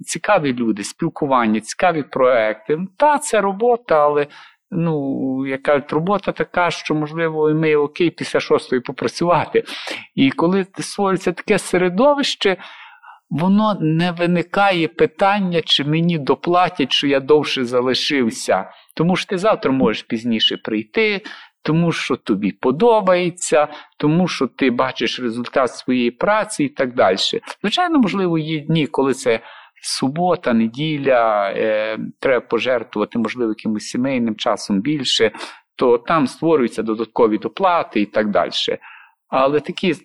[0.06, 2.80] Цікаві люди, спілкування, цікаві проекти.
[2.98, 4.28] Та, це робота, але
[4.72, 9.64] ну, яка робота така, що, можливо, ми окей після шостої попрацювати.
[10.16, 12.58] І коли створюється таке середовище,
[13.30, 18.70] воно не виникає питання, чи мені доплатять, що я довше залишився.
[18.96, 21.22] Тому що ти завтра можеш пізніше прийти.
[21.62, 27.18] Тому що тобі подобається, тому що ти бачиш результат своєї праці і так далі.
[27.62, 29.40] Звичайно, можливо, є дні, коли це
[29.82, 35.32] субота, неділя, е, треба пожертвувати, можливо, якимось сімейним часом більше,
[35.76, 38.52] то там створюються додаткові доплати і так далі.
[39.30, 39.96] Але такі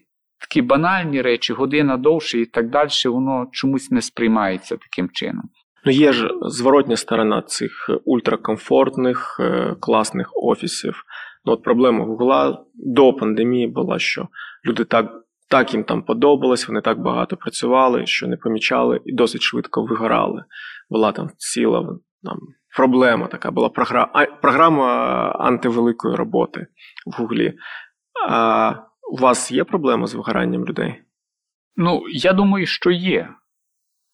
[0.43, 5.43] такі банальні речі, година довше і так далі, воно чомусь не сприймається таким чином.
[5.85, 11.05] Ну, є ж зворотня сторона цих ультракомфортних, е, класних офісів.
[11.45, 14.29] Ну, от Проблема Гугла до пандемії була, що
[14.67, 15.13] люди так
[15.53, 20.45] так їм там подобалось, вони так багато працювали, що не помічали і досить швидко вигорали.
[20.91, 22.39] Була там ціла там,
[22.77, 24.87] проблема така була програма програма
[25.39, 26.67] антивеликої роботи
[27.07, 27.55] в Гуглі.
[28.29, 28.75] А
[29.13, 31.03] у вас є проблема з вигоранням людей?
[31.77, 33.29] Ну, я думаю, що є.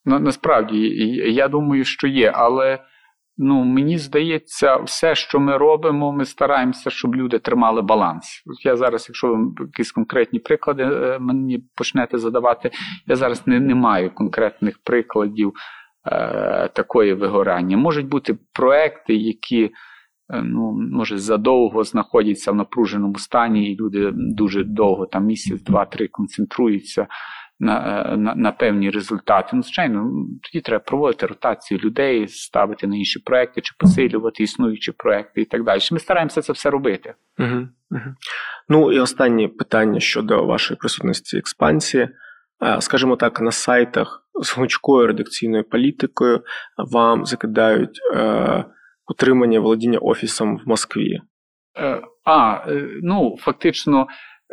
[0.04, 0.78] На, Насправді,
[1.32, 2.78] я думаю, що є, але
[3.40, 8.42] Ну, мені здається, все, що ми робимо, ми стараємося, щоб люди тримали баланс.
[8.64, 12.70] Я зараз, якщо ви якісь конкретні приклади е, мені почнете задавати,
[13.06, 15.52] я зараз не, не маю конкретних прикладів
[16.06, 17.76] е, такої вигорання.
[17.76, 19.70] Можуть бути проекти, які е,
[20.42, 27.06] ну, може задовго знаходяться в напруженому стані, і люди дуже довго, там місяць, два-три концентруються
[27.60, 29.48] на на, на певні результати.
[29.52, 30.10] Ну, звичайно,
[30.42, 35.64] тоді треба проводити ротацію людей, ставити на інші проекти чи посилювати існуючі проекти і так
[35.64, 35.80] далі.
[35.92, 37.14] Ми стараємося це все робити.
[37.38, 38.14] Угу, угу.
[38.68, 42.08] Ну і останнє питання щодо вашої присутності експансії.
[42.80, 46.42] Скажімо так, на сайтах з гнучкою редакційною політикою
[46.76, 48.64] вам закидають е,
[49.08, 51.20] утримання володіння офісом в Москві.
[51.78, 54.06] Е, а, е, ну фактично,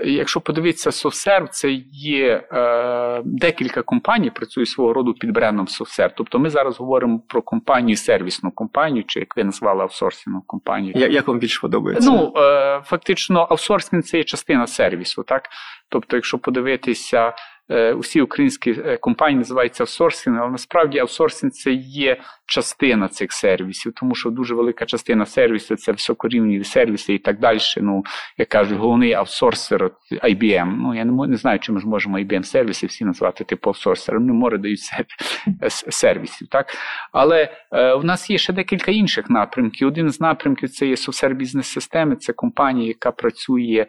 [0.04, 6.12] Якщо подивитися SoftServe, це є е, декілька компаній, працюють свого роду під брендом SoftServe.
[6.18, 10.94] Тобто ми зараз говоримо про компанію, сервісну компанію, чи як ви назвали аутсорсинг компанію.
[10.96, 12.10] Я, як вам більше подобається?
[12.10, 15.50] Ну е, фактично, аутсорсинг це є частина сервісу, так
[15.90, 17.34] тобто, якщо подивитися.
[17.69, 23.93] Е, усі українські е, компанії називаються аутсорсинг, але насправді аутсорсинг це є частина цих сервісів,
[23.95, 27.60] тому що дуже велика частина сервісу це високорівні сервіси і так далі.
[27.78, 28.04] Ну,
[28.38, 30.75] як кажуть, головний аутсорсер IBM.
[30.78, 34.21] Ну, я не, не знаю, чи ми ж можемо IBM сервіси всі назвати типу аутсорсером.
[34.21, 34.80] Вони море дають
[35.89, 36.47] сервісів.
[36.47, 36.67] так?
[37.12, 39.88] Але е, у нас є ще декілька інших напрямків.
[39.88, 43.86] Один з напрямків це є софтсер бізнес системи, це компанія, яка працює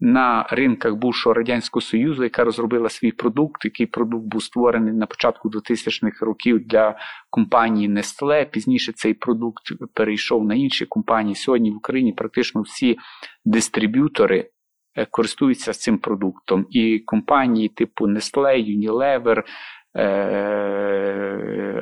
[0.00, 3.64] на ринках бувшого радянського союзу, яка розробила свій продукт.
[3.64, 6.98] Який продукт був створений на початку 2000-х років для
[7.30, 8.50] компанії Nestle.
[8.50, 9.62] Пізніше цей продукт
[9.94, 11.34] перейшов на інші компанії.
[11.34, 12.98] Сьогодні в Україні практично всі
[13.44, 14.50] дистриб'ютори.
[14.96, 19.42] Е, користуються цим продуктом, і компанії типу Nestle, Unilever,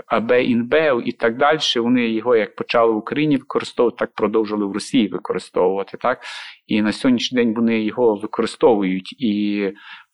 [0.06, 1.58] АБ Інбео і так далі.
[1.76, 5.96] Вони його як почали в Україні використовувати, так продовжили в Росії використовувати.
[5.96, 6.20] так.
[6.66, 9.22] І на сьогоднішній день вони його використовують.
[9.22, 9.64] І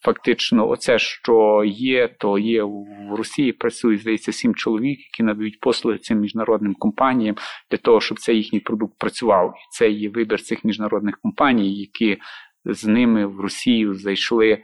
[0.05, 3.53] фактично, оце, що є, то є в Росії.
[3.53, 7.37] Працює, здається, сім чоловік, які надають послуги цим міжнародним компаніям
[7.71, 9.55] для того, щоб цей їхній продукт працював.
[9.57, 12.19] І це є вибір цих міжнародних компаній, які
[12.65, 14.59] з ними в Росію зайшли.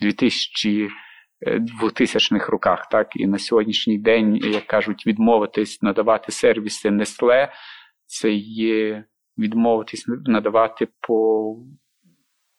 [0.00, 0.90] 2000
[1.82, 2.88] 2000-х роках.
[2.88, 7.48] Так І на сьогоднішній день, як кажуть, відмовитись надавати сервіси Nestle,
[8.06, 9.04] це є
[9.38, 11.56] відмовитись надавати по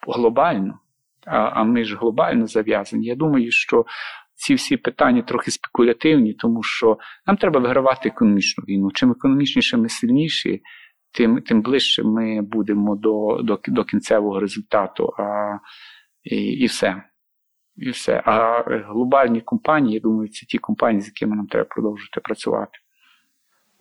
[0.08, 0.80] глобально.
[1.26, 3.06] А, а ми ж глобально зав'язані.
[3.06, 3.86] Я думаю, що
[4.36, 8.92] ці всі питання трохи спекулятивні, тому що нам треба вигравати економічну війну.
[8.92, 10.62] Чим економічніше ми сильніші,
[11.12, 15.14] тим тим ближче ми будемо до до, до кінцевого результату.
[15.20, 15.58] А,
[16.24, 17.04] І, і все
[17.78, 18.22] і все.
[18.26, 22.72] А глобальні компанії, я думаю, це ті компанії, з якими нам треба продовжувати працювати.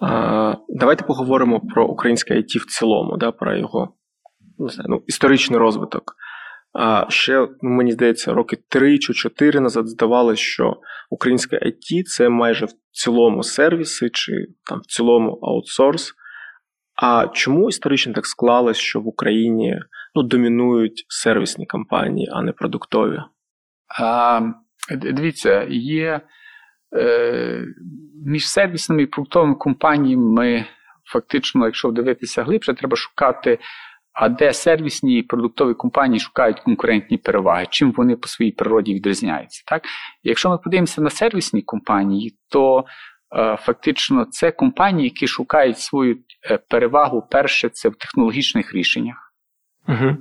[0.01, 3.93] А, Давайте поговоримо про українське IT в цілому, да, про його
[4.59, 6.15] не знаю, ну, історичний розвиток.
[6.73, 10.77] А ще, ну, мені здається, роки три чи чотири назад здавалося, що
[11.11, 16.13] українське IT це майже в цілому сервіси чи там в цілому аутсорс.
[17.03, 19.81] А чому історично так склалось, що в Україні
[20.15, 23.19] ну, домінують сервісні компанії, а не продуктові?
[23.89, 24.41] А,
[24.91, 26.21] Дивіться, є
[26.97, 27.65] е,
[28.27, 30.65] між сервісними і продуктовими компаніями
[31.05, 33.59] фактично, якщо дивитися глибше, треба шукати.
[34.13, 39.63] А де сервісні і продуктові компанії шукають конкурентні переваги, чим вони по своїй природі відрізняються.
[39.67, 39.83] Так?
[40.23, 42.85] Якщо ми подивимося на сервісні компанії, то
[43.37, 46.19] е, фактично це компанії, які шукають свою
[46.51, 49.33] е, перевагу перше, це в технологічних рішеннях.
[49.89, 50.17] Угу.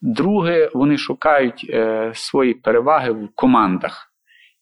[0.00, 4.12] Друге, вони шукають е, свої переваги в командах,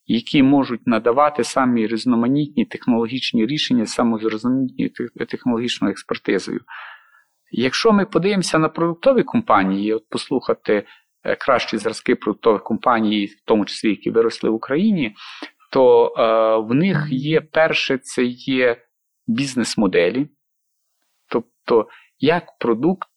[0.05, 4.89] які можуть надавати самі різноманітні технологічні рішення самозрозумітні
[5.29, 6.61] технологічною експертизою.
[7.51, 10.83] Якщо ми подивимося на продуктові компанії, от послухати
[11.23, 15.15] е, кращі зразки продуктових компаній, в тому числі які виросли в Україні,
[15.71, 18.77] то е, в них є перше, це є
[19.27, 20.27] бізнес-моделі,
[21.29, 21.87] тобто
[22.19, 23.09] як продукт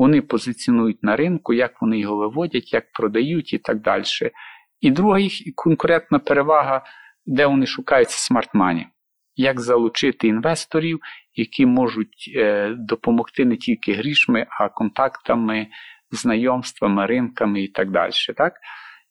[0.00, 4.04] вони позиціонують на ринку, як вони його виводять, як продають і так далі.
[4.80, 6.84] І друга їх конкурентна перевага,
[7.26, 8.86] де вони шукають smart money.
[9.36, 11.00] Як залучити інвесторів,
[11.34, 15.66] які можуть е, допомогти не тільки грішми, а контактами,
[16.10, 18.12] знайомствами, ринками і так далі.
[18.36, 18.52] Так?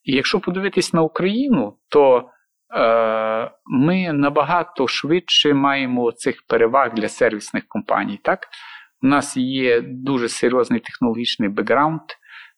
[0.04, 2.30] І якщо подивитись на Україну, то
[2.76, 8.20] е, ми набагато швидше маємо цих переваг для сервісних компаній.
[8.22, 8.48] Так?
[9.02, 12.00] У нас є дуже серйозний технологічний бекграунд.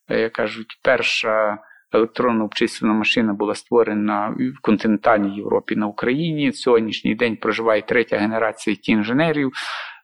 [0.09, 1.59] Як кажуть, перша
[1.93, 6.53] електронна обчислювальна машина була створена в континентальній Європі на Україні.
[6.53, 9.53] Сьогоднішній день проживає третя генерація it інженерів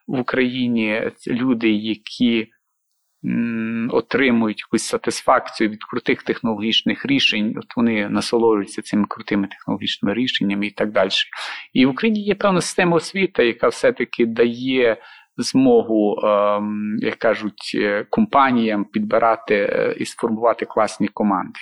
[0.07, 1.11] в Україні.
[1.15, 2.47] Це люди, які
[3.89, 10.71] отримують якусь сатисфакцію від крутих технологічних рішень, от вони насолоджуються цими крутими технологічними рішеннями і
[10.71, 11.09] так далі.
[11.73, 14.97] І в Україні є певна система освіти, яка все-таки дає
[15.39, 21.59] змогу, ем, як кажуть, е, компаніям підбирати е, і сформувати класні команди.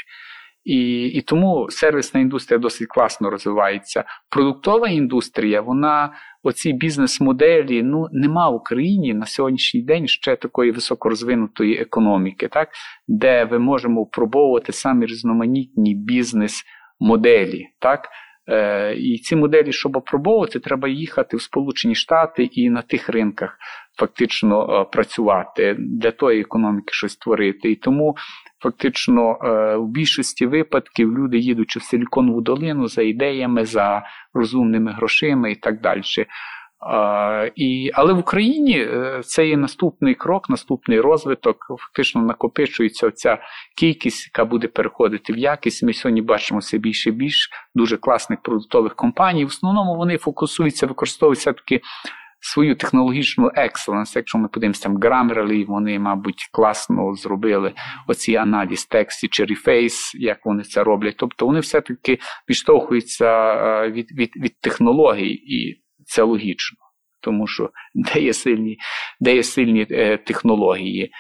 [0.63, 4.03] І і тому сервісна індустрія досить класно розвивається.
[4.30, 6.13] Продуктова індустрія, вона
[6.43, 12.69] оці бізнес-моделі ну нема в Україні на сьогоднішній день ще такої високорозвинутої економіки, так
[13.07, 17.67] де ви можемо впробовувати самі різноманітні бізнес-моделі.
[17.80, 18.09] так.
[18.49, 23.57] Е, І ці моделі, щоб опробовувати, треба їхати в Сполучені Штати і на тих ринках
[23.97, 27.71] фактично е, працювати для тої економіки щось створити.
[27.71, 28.15] І тому
[28.63, 35.49] фактично е, в більшості випадків люди їдуть в Силіконову долину за ідеями, за розумними грошима
[35.49, 36.01] і так далі.
[37.55, 41.57] І, Але в Україні е, це є наступний крок, наступний розвиток.
[41.80, 43.38] Фактично накопичується ця
[43.78, 45.84] кількість, яка буде переходити в якість.
[45.84, 49.45] Ми сьогодні бачимо все більше і більше дуже класних продуктових компаній.
[49.45, 51.82] В основному вони фокусуються, використовуються таки
[52.39, 54.15] свою технологічну екселенс.
[54.15, 57.73] Якщо ми подивимося там Grammarly, вони, мабуть, класно зробили
[58.07, 61.15] оці аналіз текстів чи Reface, як вони це роблять.
[61.17, 62.19] Тобто вони все-таки
[62.49, 66.77] відштовхуються е, від, від, від технологій, і це логічно,
[67.21, 68.77] тому що де є сильні,
[69.19, 71.11] де є сильні е, технології.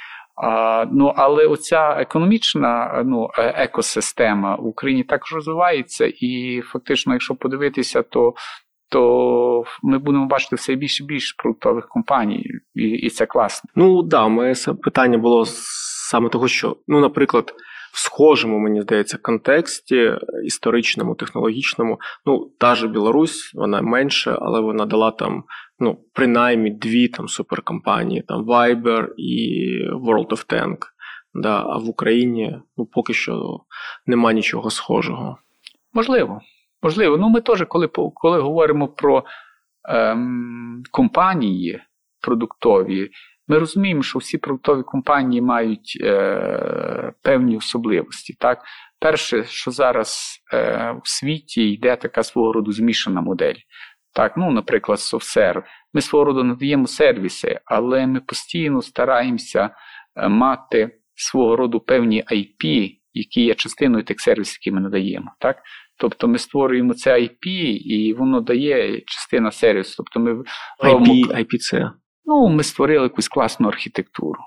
[0.43, 7.35] А, Ну, але оця економічна ну, е, екосистема в Україні також розвивається, і фактично, якщо
[7.35, 8.33] подивитися, то
[8.89, 13.69] то ми будемо бачити все більше і більше продуктових компаній, і і це класно.
[13.75, 15.45] Ну да, моє питання було
[16.09, 17.53] саме того, що, ну, наприклад,
[17.99, 20.13] схожому, мені здається, контексті
[20.45, 25.43] історичному, технологічному, ну, та ж Білорусь, вона менше, але вона дала там.
[25.79, 30.77] Ну, принаймні дві там суперкомпанії, там Viber і World of Tank.
[31.33, 33.59] Да, А в Україні ну, поки що
[34.05, 35.37] нема нічого схожого.
[35.93, 36.41] Можливо.
[36.81, 39.23] Можливо, ну ми теж, коли коли говоримо про
[39.89, 41.81] ем, компанії
[42.21, 43.09] продуктові,
[43.47, 48.35] ми розуміємо, що всі продуктові компанії мають е, певні особливості.
[48.39, 48.61] Так?
[48.99, 53.55] Перше, що зараз е, в світі йде така свого роду змішана модель.
[54.13, 55.63] Так, ну, Наприклад, SoftServe.
[55.93, 59.69] Ми свого роду надаємо сервіси, але ми постійно стараємося
[60.15, 65.31] е, мати свого роду певні IP, які є частиною тих сервісів, які ми надаємо.
[65.39, 65.57] Так?
[65.99, 67.47] Тобто ми створюємо це IP,
[67.85, 69.95] і воно дає частина сервісу.
[69.97, 70.43] Тобто ми
[70.83, 71.91] IP, IP це?
[72.29, 74.39] Ну, ми створили якусь класну архітектуру.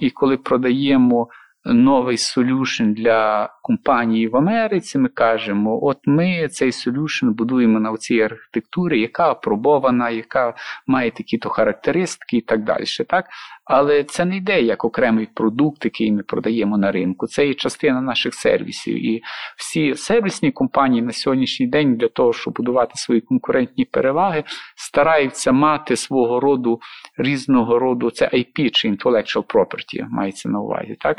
[0.00, 1.28] І коли продаємо
[1.64, 8.20] новий солюшн для компанії в Америці, ми кажемо, от ми цей солюшн будуємо на цій
[8.20, 10.54] архітектурі, яка апробована, яка
[10.86, 12.84] має такі-то характеристики і так далі.
[13.08, 13.26] Так?
[13.64, 17.26] Але це не йде як окремий продукт, який ми продаємо на ринку.
[17.26, 19.06] Це є частина наших сервісів.
[19.06, 19.22] І
[19.56, 24.44] всі сервісні компанії на сьогоднішній день для того, щоб будувати свої конкурентні переваги,
[24.76, 26.80] стараються мати свого роду
[27.18, 30.96] різного роду це IP чи intellectual property, мається на увазі.
[31.00, 31.18] так?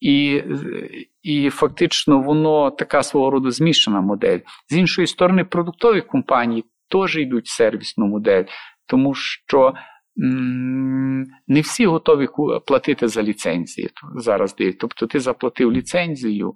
[0.00, 0.42] І
[1.22, 4.38] і фактично воно така свого роду змішана модель.
[4.68, 8.44] З іншої сторони, продуктові компанії теж йдуть в сервісну модель,
[8.86, 9.74] тому що
[10.22, 12.28] м- не всі готові
[12.66, 14.56] платити за ліцензії зараз.
[14.80, 16.54] Тобто ти заплатив ліцензію,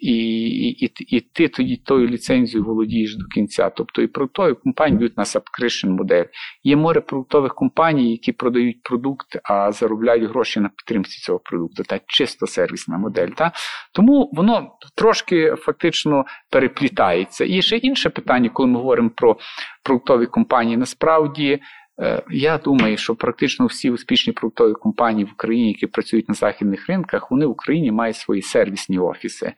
[0.00, 3.70] і і, і, ти тоді тою ліцензією володієш до кінця.
[3.70, 6.24] Тобто і продуктові компанії йдуть на subscription модель.
[6.62, 11.82] Є море продуктових компаній, які продають продукт, а заробляють гроші на підтримці цього продукту.
[11.82, 13.28] Та чисто сервісна модель.
[13.28, 13.52] Та?
[13.92, 17.44] Тому воно трошки фактично переплітається.
[17.44, 19.36] І ще інше питання, коли ми говоримо про
[19.82, 21.60] продуктові компанії, насправді.
[22.00, 26.88] Е, я думаю, що практично всі успішні продуктові компанії в Україні, які працюють на західних
[26.88, 29.52] ринках, вони в Україні мають свої сервісні офіси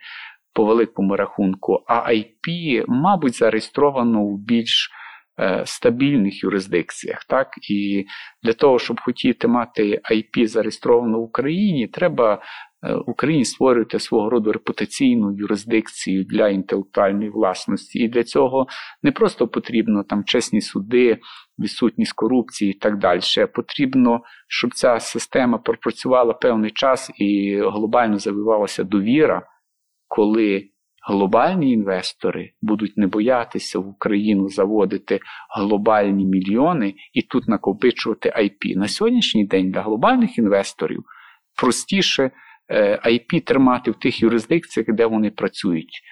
[0.52, 4.90] по великому рахунку, а IP, мабуть, зареєстровано в більш
[5.40, 7.24] е, стабільних юрисдикціях.
[7.24, 7.48] Так?
[7.70, 8.06] І
[8.42, 12.42] для того, щоб хотіти мати IP зареєстровано в Україні, треба
[12.82, 17.98] е, Україні створювати свого роду репутаційну юрисдикцію для інтелектуальної власності.
[17.98, 18.66] І для цього
[19.02, 21.18] не просто потрібно там чесні суди,
[21.58, 23.20] відсутність корупції і так далі.
[23.54, 29.42] Потрібно, щоб ця система пропрацювала певний час і глобально завивалася довіра
[30.10, 30.68] коли
[31.08, 35.20] глобальні інвестори будуть не боятися в Україну заводити
[35.56, 38.76] глобальні мільйони і тут накопичувати IP.
[38.76, 41.04] На сьогоднішній день для глобальних інвесторів
[41.60, 42.30] простіше
[43.06, 46.02] IP тримати в тих юрисдикціях, де вони працюють.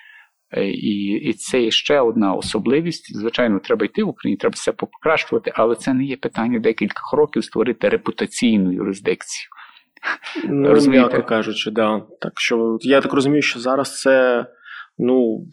[0.62, 3.16] І і це є ще одна особливість.
[3.16, 7.44] Звичайно, треба йти в Україні, треба все покращувати, але це не є питання декілька років
[7.44, 9.48] створити репутаційну юрисдикцію.
[10.44, 12.02] Ну, м'яко кажучи, да.
[12.20, 14.46] Так що я так розумію, що зараз це
[14.98, 15.46] ну.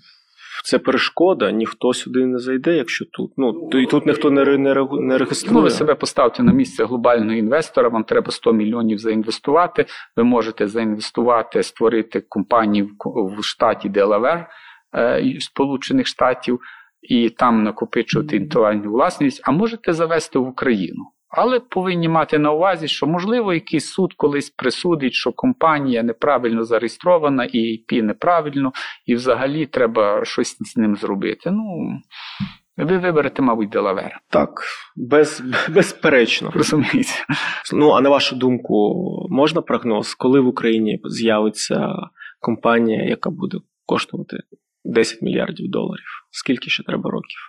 [0.64, 3.32] Це перешкода, ніхто сюди не зайде, якщо тут.
[3.38, 5.54] Ну і тут ніхто не не, не реєструє.
[5.54, 7.89] Ну, ви себе поставте на місце глобального інвестора.
[7.89, 9.86] Вам треба 100 мільйонів заінвестувати.
[10.16, 12.89] Ви можете заінвестувати, створити компанію
[13.39, 14.50] в штаті Делавер
[14.96, 16.60] е, Сполучених Штатів
[17.02, 21.04] і там накопичувати інтелектуальну власність, а можете завести в Україну.
[21.30, 27.45] Але повинні мати на увазі, що, можливо, якийсь суд колись присудить, що компанія неправильно зареєстрована,
[27.45, 28.71] і IP неправильно,
[29.05, 31.51] і взагалі треба щось з ним зробити.
[31.51, 31.89] Ну,
[32.78, 34.19] ви виберете, мабуть, Делавер.
[34.30, 34.49] Так,
[34.95, 36.51] без, безперечно.
[36.53, 37.11] Розумієте.
[37.73, 41.95] Ну, а на вашу думку, можна прогноз, коли в Україні з'явиться
[42.39, 44.38] компанія, яка буде коштувати
[44.86, 46.05] 10 мільярдів доларів?
[46.31, 47.39] Скільки ще треба років?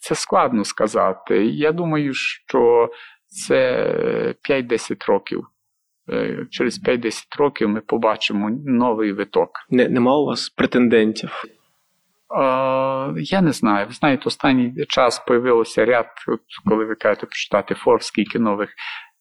[0.00, 1.46] Це складно сказати.
[1.46, 2.90] Я думаю, що
[3.26, 5.46] це 5-10 років.
[6.12, 9.50] Е, через 5-10 років ми побачимо новий виток.
[9.70, 11.44] Не, Нема у вас претендентів?
[13.16, 13.86] Я не знаю.
[13.86, 16.06] Ви знаєте, останній час з'явився ряд,
[16.64, 18.70] коли ви кажете почитати Forbes, скільки нових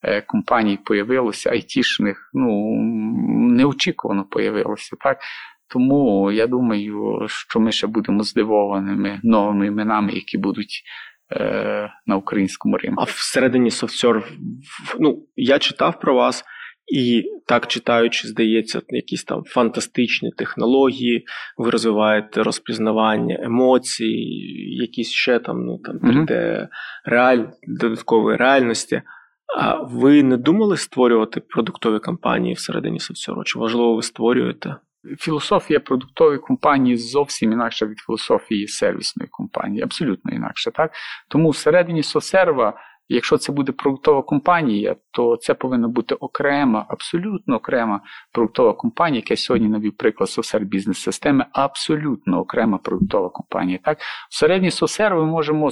[0.04, 2.76] е, компаній появилося, айтішних, ну
[3.54, 4.96] неочікувано появилося.
[5.00, 5.18] так?
[5.68, 10.84] Тому я думаю, що ми ще будемо здивованими новими іменами, які будуть
[11.32, 13.02] е, на українському ринку.
[13.02, 14.26] А всередині SoftServe,
[15.00, 16.44] ну я читав про вас.
[16.88, 21.26] І так читаючи, здається, якісь там фантастичні технології,
[21.58, 24.16] ви розвиваєте розпізнавання емоцій,
[24.82, 26.68] якісь ще там ну там 3D
[27.06, 29.02] реаль, додаткової реальності.
[29.58, 33.44] А ви не думали створювати продуктові компанії всередині SoftServe?
[33.44, 34.76] Чи важливо ви створюєте?
[35.20, 40.72] Філософія продуктової компанії зовсім інакша від філософії сервісної компанії, абсолютно інакша.
[40.72, 40.92] Так?
[41.28, 42.74] Тому всередині Сосерва,
[43.10, 48.02] якщо це буде продуктова компанія, то це повинна бути окрема, абсолютно окрема
[48.32, 53.80] продуктова компанія, яка сьогодні навів приклад Сосер бізнес-системи, абсолютно окрема продуктова компанія.
[53.84, 53.98] Так?
[54.30, 55.72] Всередині Сосер ми можемо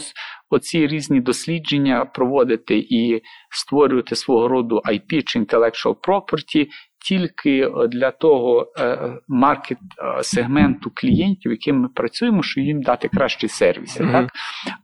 [0.49, 6.67] оці різні дослідження проводити і створювати свого роду IP чи intellectual property,
[7.01, 9.77] тільки е, для того е, маркет
[10.17, 14.03] е, сегменту клієнтів, яким ми працюємо, щоб їм дати кращі сервіси.
[14.03, 14.11] Mm-hmm.
[14.11, 14.29] Так?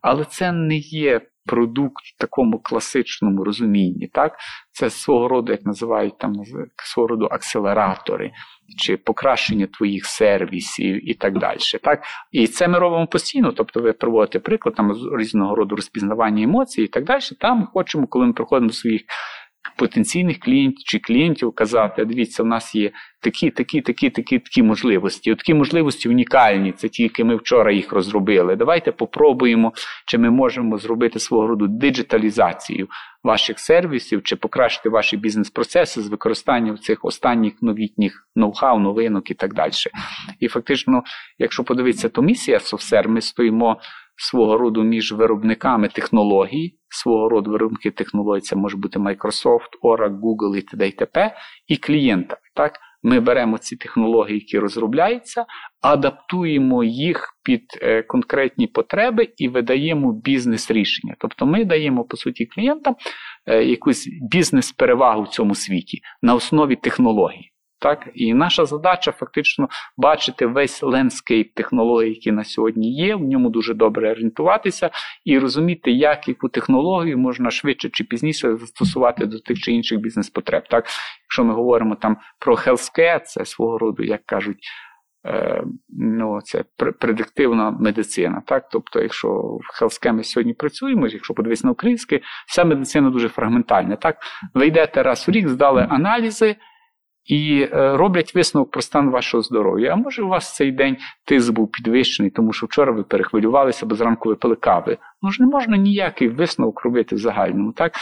[0.01, 4.07] Але це не є продукт в такому класичному розумінні.
[4.07, 4.35] Так?
[4.71, 6.33] Це свого роду, як називають там
[6.83, 8.31] свого роду акселератори.
[8.77, 11.59] Чи покращення твоїх сервісів і так далі.
[11.83, 12.03] Так?
[12.31, 13.51] І це ми робимо постійно.
[13.51, 17.21] Тобто, ви проводите приклад там різного роду розпізнавання емоцій і так далі.
[17.39, 19.01] Там ми хочемо, коли ми приходимо до своїх
[19.77, 25.35] потенційних клієнтів чи клієнтів казати: дивіться, у нас є такі, такі, такі, такі, такі можливості.
[25.35, 26.71] Такі можливості унікальні.
[26.71, 28.55] Це тільки ми вчора їх розробили.
[28.55, 29.73] Давайте попробуємо,
[30.05, 32.87] чи ми можемо зробити свого роду диджиталізацію
[33.23, 39.53] ваших сервісів, чи покращити ваші бізнес-процеси з використанням цих останніх новітніх ноу-хау, новинок і так
[39.53, 39.71] далі.
[40.39, 41.03] І фактично,
[41.39, 43.77] якщо подивитися, то місія SoftServe, ми стоїмо
[44.17, 50.57] свого роду між виробниками технологій, свого роду виробники технологій, це може бути Microsoft, Oracle, Google
[50.57, 50.87] і т.д.
[50.87, 51.35] і т.п.
[51.67, 52.37] і клієнта.
[52.55, 52.73] Так?
[53.03, 55.45] Ми беремо ці технології, які розробляються,
[55.81, 61.15] адаптуємо їх під е, конкретні потреби і видаємо бізнес-рішення.
[61.19, 62.95] Тобто ми даємо, по суті, клієнтам
[63.45, 67.51] е, якусь бізнес-перевагу в цьому світі на основі технологій.
[67.79, 73.49] Так, І наша задача фактично бачити весь лендскейп технологій, які на сьогодні є, в ньому
[73.49, 74.89] дуже добре орієнтуватися
[75.25, 80.63] і розуміти, як яку технологію можна швидше чи пізніше застосувати до тих чи інших бізнес-потреб.
[80.69, 80.85] Так,
[81.27, 84.57] Якщо ми говоримо там про healthcare, це свого роду, як кажуть,
[85.25, 86.63] е, ну, це
[86.99, 88.41] предиктивна медицина.
[88.45, 88.69] Так?
[88.71, 93.95] Тобто, якщо в healthcare ми сьогодні працюємо, якщо подивитися на українське, вся медицина дуже фрагментальна.
[93.95, 94.17] Так?
[94.53, 96.55] Ви йдете раз в рік, здали аналізи
[97.27, 99.93] і е, роблять висновок про стан вашого здоров'я.
[99.93, 103.95] А може, у вас цей день тиск був підвищений, тому що вчора ви перехвилювалися, бо
[103.95, 104.97] зранку ви пили кави.
[105.21, 107.71] Ну ж не можна ніякий висновок робити в загальному.
[107.71, 107.93] так?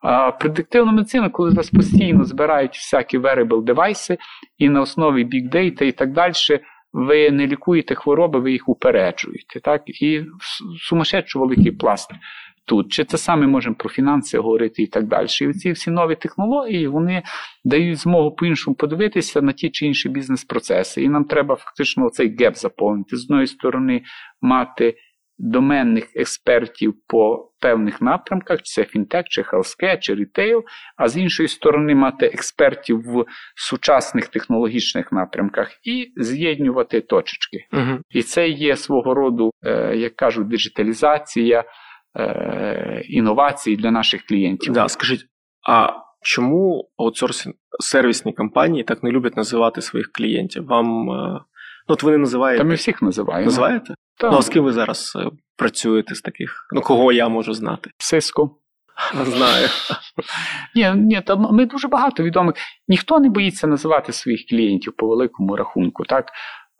[0.00, 4.18] А Предиктивна медицина, коли вас постійно збирають всякі wearable девайси,
[4.58, 6.32] і на основі big data і так далі.
[6.92, 9.60] Ви не лікуєте хвороби, ви їх упереджуєте.
[9.60, 9.82] так?
[10.02, 10.24] І
[10.80, 12.10] сумасшедший великий пласт
[12.64, 12.92] тут.
[12.92, 15.26] Чи це саме можемо про фінанси говорити і так далі.
[15.40, 17.22] І ці всі нові технології вони
[17.64, 21.02] дають змогу по-іншому подивитися на ті чи інші бізнес-процеси.
[21.02, 23.16] І нам треба фактично цей геп заповнити.
[23.16, 24.02] З одної сторони,
[24.40, 24.94] мати
[25.38, 30.64] доменних експертів по певних напрямках, чи це фінтек, чи хелске, чи рітейл,
[30.96, 33.24] а з іншої сторони, мати експертів в
[33.56, 37.58] сучасних технологічних напрямках і з'єднувати точечки.
[37.72, 37.98] Угу.
[38.10, 41.64] І це є свого роду, е, як кажуть, диджиталізація
[42.18, 44.72] е, інновацій для наших клієнтів.
[44.72, 45.24] Да, скажіть,
[45.68, 45.92] а
[46.22, 50.66] чому аутсорсинг сервісні компанії так не люблять називати своїх клієнтів?
[50.66, 51.40] Вам е,
[51.88, 52.62] ну, от ви не називаєте?
[52.62, 53.44] Та ми всіх називаємо.
[53.44, 53.94] Називаєте?
[54.20, 56.66] Та, Ну, а з ким ви зараз е, працюєте з таких?
[56.72, 57.90] Ну, кого я можу знати?
[57.98, 58.50] Cisco.
[59.24, 59.68] Знаю.
[60.74, 62.54] Ні, ні, та ми дуже багато відомих.
[62.88, 66.04] Ніхто не боїться називати своїх клієнтів по великому рахунку.
[66.04, 66.26] Так?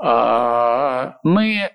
[0.05, 1.71] А, Ми е,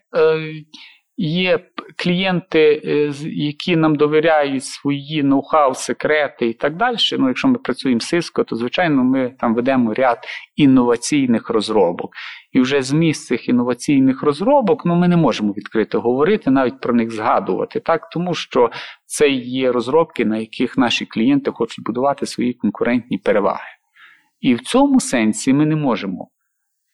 [1.17, 1.59] є
[1.95, 6.95] клієнти, е, які нам довіряють свої ноу-хау, секрети і так далі.
[7.19, 10.17] Ну, Якщо ми працюємо з Cisco, то звичайно ми там ведемо ряд
[10.55, 12.11] інноваційних розробок.
[12.51, 17.11] І вже зміст цих інноваційних розробок ну, ми не можемо відкрито говорити, навіть про них
[17.11, 18.09] згадувати, так?
[18.09, 18.71] тому що
[19.05, 23.77] це є розробки, на яких наші клієнти хочуть будувати свої конкурентні переваги.
[24.41, 26.27] І в цьому сенсі ми не можемо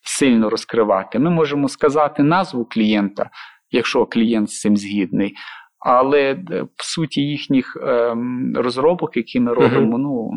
[0.04, 1.20] сильно розкривати.
[1.20, 3.30] Ми можемо сказати назву клієнта,
[3.74, 5.34] якщо клієнт з цим згідний.
[5.80, 6.34] Але
[6.76, 10.32] в суті їхніх ем, розробок, які ми робимо, ну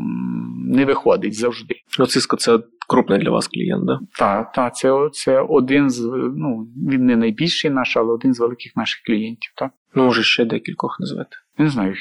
[0.74, 1.74] не виходить завжди.
[1.99, 2.59] Ну, це
[2.89, 4.01] крупний для вас клієнт, да?
[4.18, 6.01] Так, та, це це один з
[6.37, 9.53] ну він не найбільший наш, але один з великих наших клієнтів.
[9.57, 9.70] Так?
[9.95, 11.37] Ну, може, ще декількох назвати.
[11.59, 11.95] Не знаю,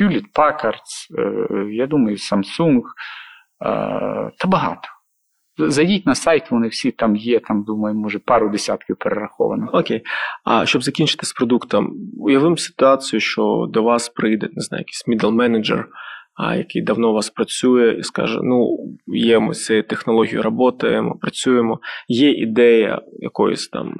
[0.00, 0.80] Hewlett Packard,
[1.18, 4.88] е, я думаю, Samsung е, та багато.
[5.58, 9.70] Зайдіть на сайт, вони всі там є, там, думаю, може, пару десятків перераховано.
[9.72, 10.02] Окей.
[10.44, 15.30] А щоб закінчити з продуктом, уявимо ситуацію, що до вас прийде, не знаю, якийсь middle
[15.30, 15.88] менеджер,
[16.56, 18.76] який давно у вас працює, і скаже: ну,
[19.06, 23.94] є ми з цією технологією працюємо, працюємо, є ідея якоїсь там.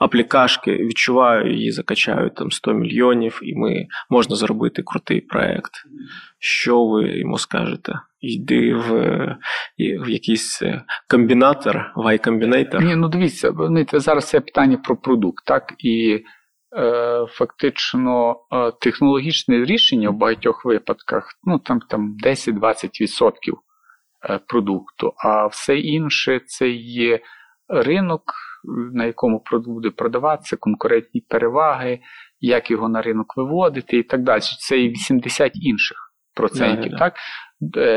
[0.00, 5.72] Аплікашки відчуваю її, закачаю там 100 мільйонів, і ми можна зробити крутий проект.
[6.38, 7.92] Що ви йому скажете?
[8.22, 8.90] Йди в
[9.78, 10.62] в якийсь
[11.10, 12.82] комбінатор, Y-комбінатор?
[12.82, 13.52] Ні, ну дивіться,
[13.92, 15.74] зараз це питання про продукт, так?
[15.78, 16.24] І
[16.76, 22.88] е, фактично е, технологічне рішення в багатьох випадках, ну там там 10-20%
[24.48, 27.20] продукту, а все інше це є
[27.68, 28.22] ринок
[28.92, 32.00] на якому продукт буде продаватися, конкурентні переваги,
[32.40, 34.42] як його на ринок виводити і так далі.
[34.58, 35.96] Це і 80 інших
[36.34, 36.92] процентів.
[36.92, 36.98] Yeah, yeah.
[36.98, 37.14] Так?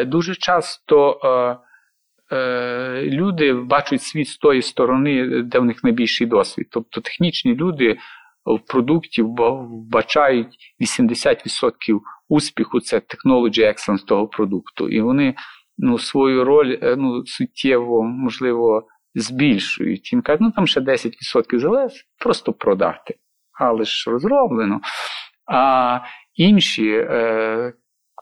[0.06, 6.68] Дуже часто е, е, люди бачать світ з тої сторони, де в них найбільший досвід.
[6.72, 7.98] Тобто технічні люди
[8.46, 12.00] в продукті вбачають 80%
[12.30, 14.90] успіху це technology excellence того продукту.
[14.90, 15.36] І вони
[15.78, 20.14] ну, свою роль ну, суттєво, можливо, збільшують.
[20.14, 23.16] Їм кажуть, ну там ще 10% залез, просто продати.
[23.60, 24.82] Але ж розроблено.
[25.52, 26.00] А
[26.36, 27.74] інші е,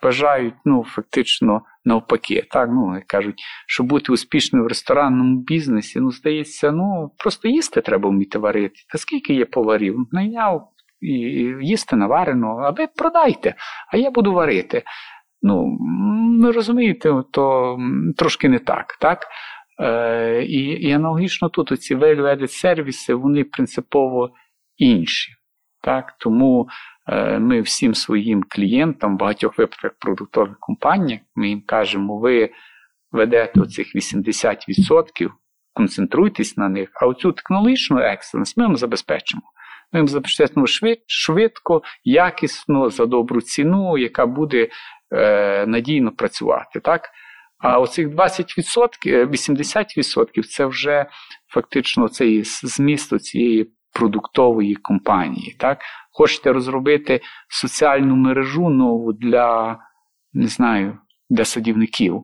[0.04, 2.48] вважають, ну, фактично навпаки.
[2.52, 8.10] Так, ну, кажуть, щоб бути успішним в ресторанному бізнесі, ну, здається, ну, просто їсти треба
[8.10, 8.76] вміти варити.
[8.92, 9.98] Та скільки є поварів?
[10.12, 10.70] Найняв
[11.02, 11.12] і
[11.62, 13.56] їсти наварено, а ви продайте,
[13.94, 14.84] а я буду варити.
[15.42, 15.78] Ну,
[16.42, 17.78] ви розумієте, то
[18.18, 18.98] трошки не так.
[19.02, 19.28] так?
[19.80, 24.30] Е, І і аналогічно тут ці value-added сервіси, вони принципово
[24.78, 25.32] інші.
[25.82, 26.16] Так?
[26.20, 26.68] Тому
[27.40, 32.50] ми всім своїм клієнтам, в багатьох випадках продуктових компаній, ми їм кажемо, ви
[33.12, 35.30] ведете оцих 80%,
[35.74, 39.42] концентруйтесь на них, а оцю технологічну екселенс ми вам забезпечимо.
[39.92, 40.66] Ми їм забезпечимо
[41.08, 44.68] швидко, якісно, за добру ціну, яка буде
[45.14, 46.80] е, надійно працювати.
[46.80, 47.10] Так?
[47.58, 51.06] А оцих 20%, 80% це вже
[51.48, 55.56] фактично цей зміст цієї продуктової компанії.
[55.60, 55.82] Так?
[56.16, 59.80] Хочете розробити соціальну мережу нову для,
[60.34, 60.98] не знаю,
[61.30, 62.24] для садівників,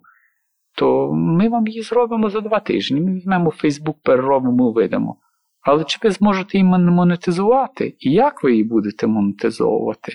[0.77, 3.01] то ми вам її зробимо за два тижні.
[3.01, 5.17] Ми візьмемо Facebook, переробимо, видамо.
[5.61, 7.95] Але чи ви зможете її монетизувати?
[7.99, 10.13] І як ви її будете монетизовувати?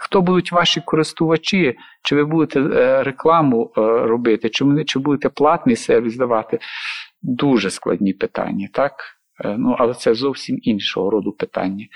[0.00, 5.76] Хто будуть ваші користувачі, чи ви будете е, рекламу е, робити, чи чи будете платний
[5.76, 6.58] сервіс давати?
[7.22, 8.92] Дуже складні питання, так?
[9.44, 11.86] Е, ну, Але це зовсім іншого роду питання.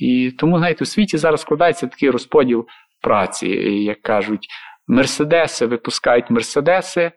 [0.00, 2.66] І тому, знаєте, у світі зараз складається такий розподіл
[3.02, 3.48] праці,
[3.84, 4.46] як кажуть,
[4.88, 7.12] Мерседеси випускають Мерседеси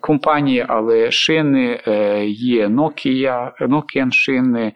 [0.00, 1.80] компанії, але шини
[2.28, 4.72] є Nokia, Nokian шини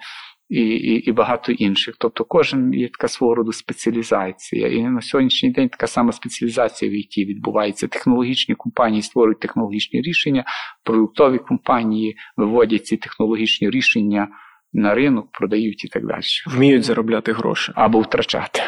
[0.48, 1.94] і і, і багато інших.
[1.98, 4.68] Тобто кожен є така свого роду спеціалізація.
[4.68, 7.88] І на сьогоднішній день така сама спеціалізація, в якій відбувається.
[7.88, 10.44] Технологічні компанії створюють технологічні рішення,
[10.84, 14.28] продуктові компанії виводять ці технологічні рішення
[14.72, 16.22] на ринок, продають і так далі.
[16.46, 18.62] Вміють заробляти гроші або втрачати.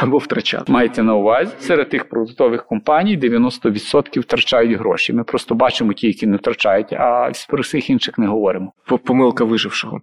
[0.00, 0.72] Або втрачати.
[0.72, 5.12] Майте на увазі, серед тих продуктових компаній 90% втрачають гроші.
[5.12, 8.72] Ми просто бачимо ті, які не втрачають, а про всіх інших не говоримо.
[9.04, 10.00] Помилка вижившого.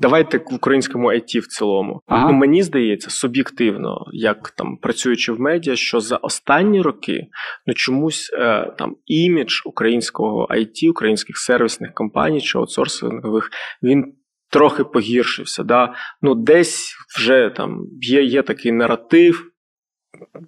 [0.00, 2.00] Давайте в українському IT в цілому.
[2.06, 2.26] Ага.
[2.26, 7.26] Ну, Мені здається, суб'єктивно, як там працюючи в медіа, що за останні роки
[7.66, 13.50] ну чомусь е, там імідж українського IT, українських сервісних компаній чи аутсорсингових,
[13.82, 14.12] він
[14.50, 15.62] трохи погіршився.
[15.62, 15.94] Да?
[16.22, 19.52] Ну, Десь вже там є, є такий наратив.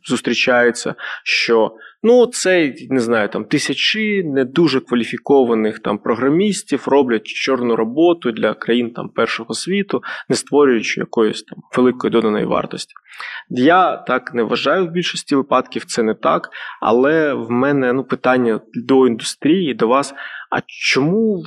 [0.05, 0.95] Зустрічається,
[1.25, 1.73] що
[2.03, 8.55] ну це не знаю, там тисячі не дуже кваліфікованих там програмістів роблять чорну роботу для
[8.55, 12.95] країн там першого світу, не створюючи якоїсь там великої доданої вартості.
[13.49, 16.49] Я так не вважаю в більшості випадків, це не так.
[16.81, 20.15] Але в мене ну питання до індустрії, до вас.
[20.51, 21.45] А чому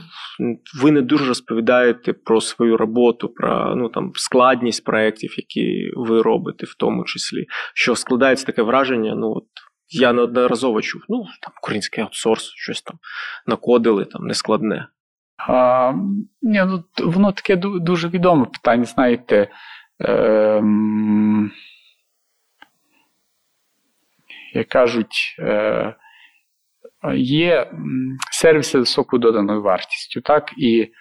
[0.82, 6.66] ви не дуже розповідаєте про свою роботу, про ну там складність проєктів, які ви робите,
[6.66, 7.46] в тому числі?
[7.74, 9.16] Що складається таке враження?
[9.16, 9.46] Ну от
[9.90, 13.00] я неодноразово чув, ну там український аутсорс, щось там
[13.48, 14.88] накодили, там нескладне.
[15.48, 15.94] А,
[16.42, 19.48] ні, ну, Воно таке дуже відоме питання, знаєте.
[20.02, 20.64] Е,
[24.54, 25.96] як кажуть, е,
[27.16, 27.72] є
[28.32, 30.54] сервіси високою доданою вартістю, так?
[30.58, 30.92] І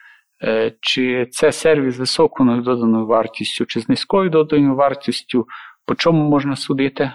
[0.42, 5.46] е, чи це сервіс з високою доданою вартістю, чи з низькою доданою вартістю,
[5.86, 7.12] по чому можна судити?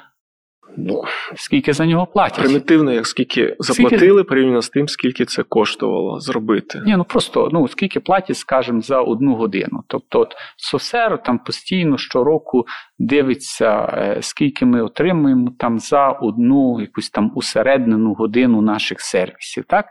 [0.78, 1.04] Ну,
[1.36, 2.44] Скільки за нього платять?
[2.44, 4.24] Примітивно, як скільки заплатили скільки...
[4.24, 6.82] порівняно з тим, скільки це коштувало зробити.
[6.86, 9.84] Ні, ну просто ну скільки платять, скажімо, за одну годину.
[9.88, 12.66] Тобто, от Сосер там постійно щороку
[13.00, 19.64] дивиться, е, скільки ми отримуємо там за одну якусь там усереднену годину наших сервісів.
[19.68, 19.86] так?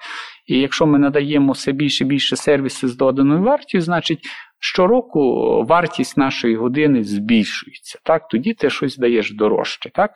[0.46, 4.20] І якщо ми надаємо все більше і більше сервісів з доданою вартістю, значить.
[4.58, 7.98] Щороку вартість нашої години збільшується.
[8.02, 8.28] Так?
[8.28, 9.90] Тоді ти щось даєш дорожче.
[9.90, 10.10] Так?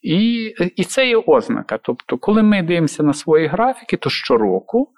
[0.00, 1.78] І і це є ознака.
[1.82, 4.92] Тобто, коли ми дивимося на свої графіки, то щороку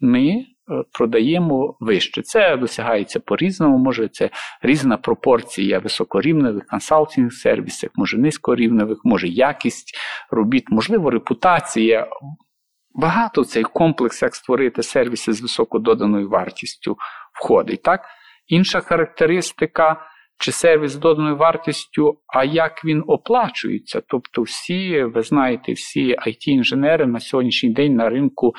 [0.00, 0.44] ми е,
[0.92, 2.22] продаємо вище.
[2.22, 4.30] Це досягається по-різному, може це
[4.62, 9.98] різна пропорція високорівневих консалтинг сервісів, може низькорівневих, може якість
[10.30, 12.08] робіт, можливо, репутація.
[12.96, 16.96] Багато цей комплекс, як створити сервіси з високододаною вартістю,
[17.32, 17.82] входить.
[17.82, 18.04] Так?
[18.46, 20.00] Інша характеристика
[20.38, 24.02] чи сервіс з доданою вартістю, а як він оплачується.
[24.08, 28.54] Тобто, всі, ви знаєте, всі IT-інженери на сьогоднішній день на ринку.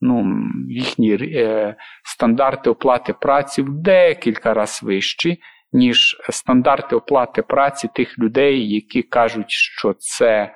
[0.00, 5.40] Ну, їхні е, стандарти оплати праці в декілька разів вищі,
[5.72, 10.52] ніж стандарти оплати праці тих людей, які кажуть, що це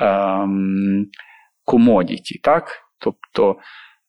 [0.00, 1.06] ем,
[1.64, 2.40] комодіті.
[2.42, 2.78] так?
[2.98, 3.56] Тобто,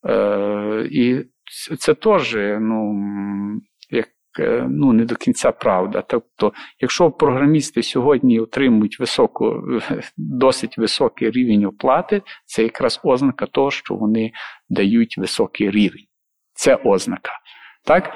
[0.08, 1.26] е, і
[1.80, 2.94] це теж ну,
[4.70, 6.04] ну, не до кінця правда.
[6.08, 9.64] Тобто, якщо програмісти сьогодні отримують високу,
[10.18, 14.32] досить високий рівень оплати, це якраз ознака того, що вони
[14.70, 16.06] дають високий рівень.
[16.54, 17.32] Це ознака.
[17.86, 18.14] Так?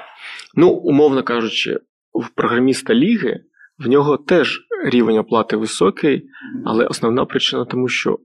[0.54, 1.80] Ну, умовно кажучи,
[2.12, 3.40] в програміста ліги
[3.78, 6.28] в нього теж рівень оплати високий,
[6.64, 8.18] але основна причина тому, що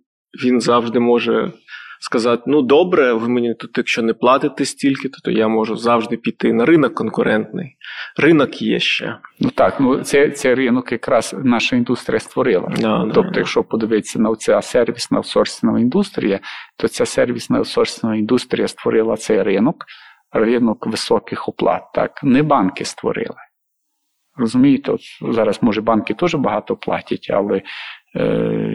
[0.44, 1.52] він завжди може
[2.00, 6.18] сказати: ну добре, ви мені тут, якщо не платите стільки, то, то я можу завжди
[6.18, 7.76] піти на ринок конкурентний.
[8.18, 9.18] Ринок є ще.
[9.40, 12.72] Ну так, ну це це ринок якраз наша індустрія створила.
[12.80, 16.40] Да, тобто, да, якщо подивитися на ця сервісна аутсорсинова індустрія,
[16.78, 19.86] то ця сервісна аутсорсинова індустрія створила цей ринок,
[20.32, 21.84] ринок високих оплат.
[21.94, 23.36] Так, не банки створили.
[24.40, 27.62] Розумієте, от зараз, може, банки теж багато платять, але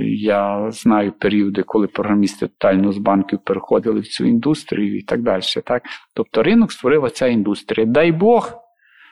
[0.06, 5.42] я знаю періоди, коли програмісти тотально з банків переходили в цю індустрію і так далі.
[5.64, 5.82] Так?
[6.14, 7.86] Тобто ринок створила ця індустрія.
[7.86, 8.52] Дай Бог,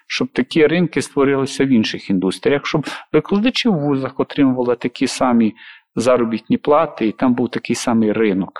[0.07, 5.55] щоб такі ринки створилися в інших індустріях, щоб викладачі в вузах отримували такі самі
[5.97, 8.53] заробітні плати, і там був такий самий ринок.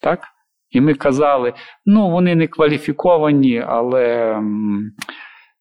[0.00, 0.28] Так?
[0.70, 1.52] І ми казали,
[1.86, 4.36] ну вони не кваліфіковані, але.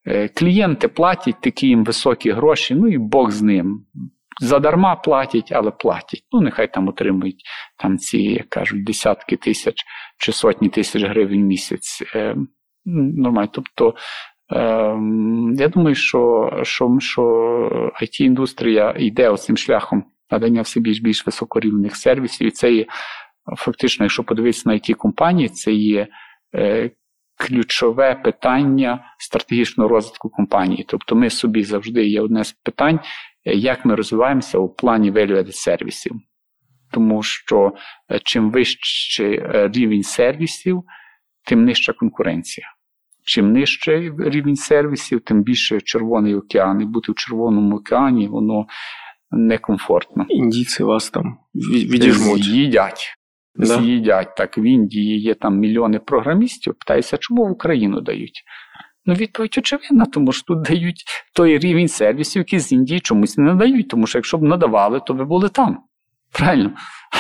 [0.06, 3.86] Е, клієнти платять такі їм високі гроші, ну і Бог з ним.
[4.42, 6.24] Задарма платять, але платять.
[6.32, 7.44] Ну, нехай там отримують
[7.78, 9.76] там ці, як кажуть, десятки тисяч
[10.18, 12.04] чи сотні тисяч гривень в місяць.
[12.16, 12.36] Е,
[12.86, 13.50] Нормально.
[13.54, 13.96] Тобто,
[14.52, 14.60] е,
[15.56, 17.22] я думаю, що що, що
[18.02, 22.48] IT-індустрія йде оцим шляхом надання все більш більш високорівних сервісів.
[22.48, 22.86] І це є
[23.58, 26.08] фактично, якщо подивитися на it компанії, це є.
[26.56, 26.92] Е,
[27.38, 30.86] ключове питання стратегічного розвитку компанії.
[30.88, 33.00] Тобто, ми собі завжди є одне з питань,
[33.46, 36.14] як ми розвиваємося у плані value-added сервісів.
[36.92, 37.72] Тому що
[38.12, 40.84] е, чим вищий е, рівень сервісів,
[41.46, 42.68] тим нижча конкуренція.
[43.26, 46.82] Чим нижче рівень сервісів, тим більше Червоний океан.
[46.82, 48.66] І бути в Червоному океані воно
[49.32, 50.26] некомфортно.
[50.30, 52.44] Індійці вас там відіжмуть.
[52.44, 53.16] З'їдять.
[53.56, 53.66] Да?
[53.66, 54.36] З'їдять.
[54.36, 56.74] Так, в Індії є там мільйони програмістів.
[56.74, 58.44] Питаюся, чому в Україну дають?
[59.06, 63.44] Ну, відповідь очевидна, тому що тут дають той рівень сервісів, який з Індії чомусь не
[63.44, 65.78] надають, тому що якщо б надавали, то ви були там.
[66.32, 66.72] Правильно?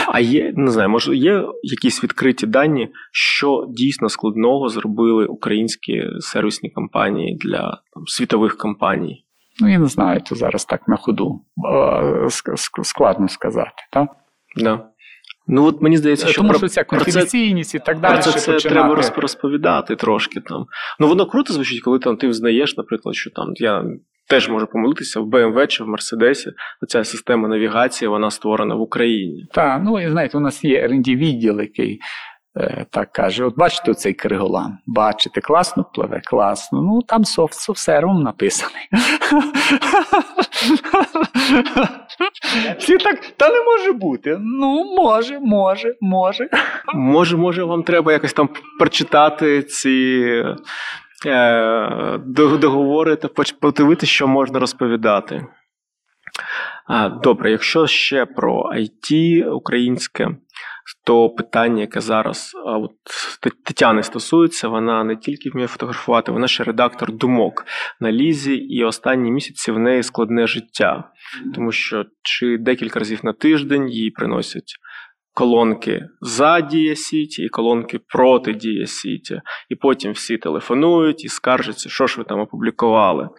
[0.07, 6.69] А є, не знаю, може, є якісь відкриті дані, що дійсно складного зробили українські сервісні
[6.69, 9.25] компанії для там, світових компаній?
[9.61, 11.41] Ну, я не знаю, то зараз так на ходу
[12.83, 14.09] складно сказати, так?
[14.55, 14.89] Да.
[15.47, 18.21] Ну от мені здається, що тому про, що ця конфіденційність і так далі.
[18.21, 20.65] Про це, це треба розповідати трошки там.
[20.99, 23.83] Ну воно круто звучить, коли там ти взнаєш, наприклад, що там я
[24.29, 26.51] теж можу помилитися в BMW чи в Мерседесі.
[26.87, 29.45] Ця система навігації вона створена в Україні.
[29.51, 31.99] Так, ну і знаєте, у нас є rd відділ, який
[32.89, 36.81] так каже: от бачите цей криголам, бачите, класно пливе, класно.
[36.81, 38.89] Ну там софт софсервом написаний.
[42.77, 44.37] Всі так, та не може бути.
[44.39, 46.49] Ну, може, може, може.
[46.93, 48.49] Може, може, вам треба якось там
[48.79, 50.25] прочитати ці
[51.25, 53.27] е, договори та
[53.59, 55.45] подивитися, що можна розповідати.
[57.23, 60.29] Добре, якщо ще про IT українське,
[61.05, 62.91] то питання, яке зараз от,
[63.63, 67.65] Тетяни стосується, вона не тільки вміє фотографувати, вона ще редактор думок
[67.99, 71.11] на Лізі, і останні місяці в неї складне життя,
[71.55, 74.75] тому що чи декілька разів на тиждень їй приносять
[75.33, 79.41] колонки за Дія City і колонки проти Дія City.
[79.69, 83.29] І потім всі телефонують і скаржаться, що ж ви там опублікували.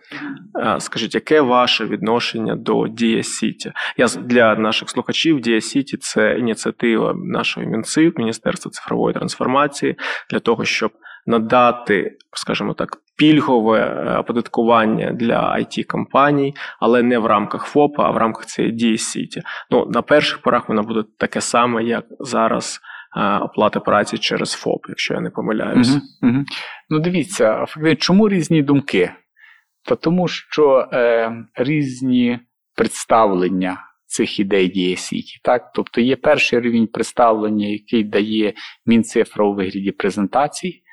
[0.79, 3.73] Скажіть, яке ваше відношення до Дія City?
[3.97, 9.97] Я для наших слухачів Дія City це ініціатива нашого Мінциф, Міністерства цифрової трансформації,
[10.31, 10.93] для того, щоб
[11.27, 18.11] надати, скажімо так, пільгове е, оподаткування для it компаній але не в рамках ФОПа, а
[18.11, 19.43] в рамках цієї дії Сіті.
[19.71, 22.81] Ну на перших порах вона буде таке саме, як зараз.
[23.17, 26.01] Е, оплата праці через ФОП, якщо я не помиляюся.
[26.23, 26.45] Угу, угу.
[26.91, 27.67] Ну, дивіться,
[27.99, 29.11] чому різні думки?
[29.89, 32.39] Та тому що е, різні
[32.77, 35.41] представлення цих ідей діє Сіті.
[35.45, 35.73] Так?
[35.75, 38.55] Тобто є перший рівень представлення, який дає
[38.87, 40.84] Мінцифра у вигляді презентацій.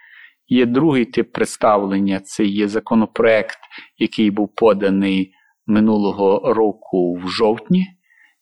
[0.48, 3.60] Є другий тип представлення це є законопроект,
[3.98, 5.34] який був поданий
[5.68, 7.88] минулого року в жовтні,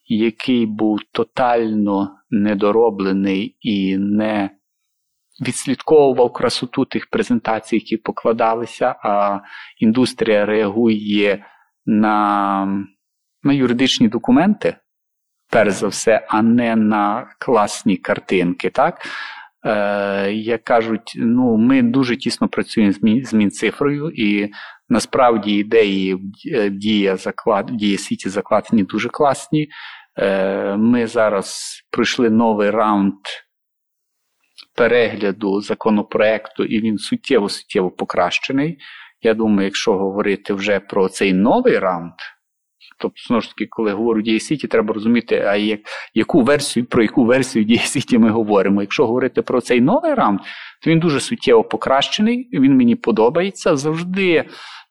[0.05, 4.49] який був тотально недороблений і не
[5.41, 9.39] відслідковував красоту тих презентацій, які покладалися, а
[9.77, 11.45] індустрія реагує
[11.85, 12.65] на,
[13.43, 14.75] на юридичні документи.
[15.51, 18.69] Перш за все, а не на класні картинки.
[18.69, 19.01] так?
[19.65, 22.93] Е, як кажуть, ну ми дуже тісно працюємо
[23.23, 24.51] з Мінцифрою, і
[24.89, 26.21] насправді ідеї в
[26.53, 29.67] е, дія заклад, в дія сіті закладені дуже класні.
[30.19, 33.13] Е, ми зараз пройшли новий раунд
[34.75, 38.77] перегляду законопроекту, і він суттєво суттєво покращений.
[39.21, 42.13] Я думаю, якщо говорити вже про цей новий раунд.
[42.99, 45.79] Тобто, знову ж таки, коли говорю DSCT, треба розуміти, а як,
[46.13, 48.81] яку версію, про яку версію DSCT ми говоримо.
[48.81, 50.39] Якщо говорити про цей новий раунд,
[50.83, 53.75] то він дуже суттєво покращений, він мені подобається.
[53.75, 54.45] Завжди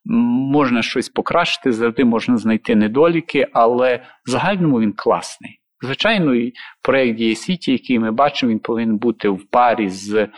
[0.04, 3.96] можна щось покращити, завжди можна знайти недоліки, але
[4.26, 5.60] в загальному він класний.
[5.84, 6.52] Звичайно, і
[6.82, 10.28] проєкт DSCT, який ми бачимо, він повинен бути в парі з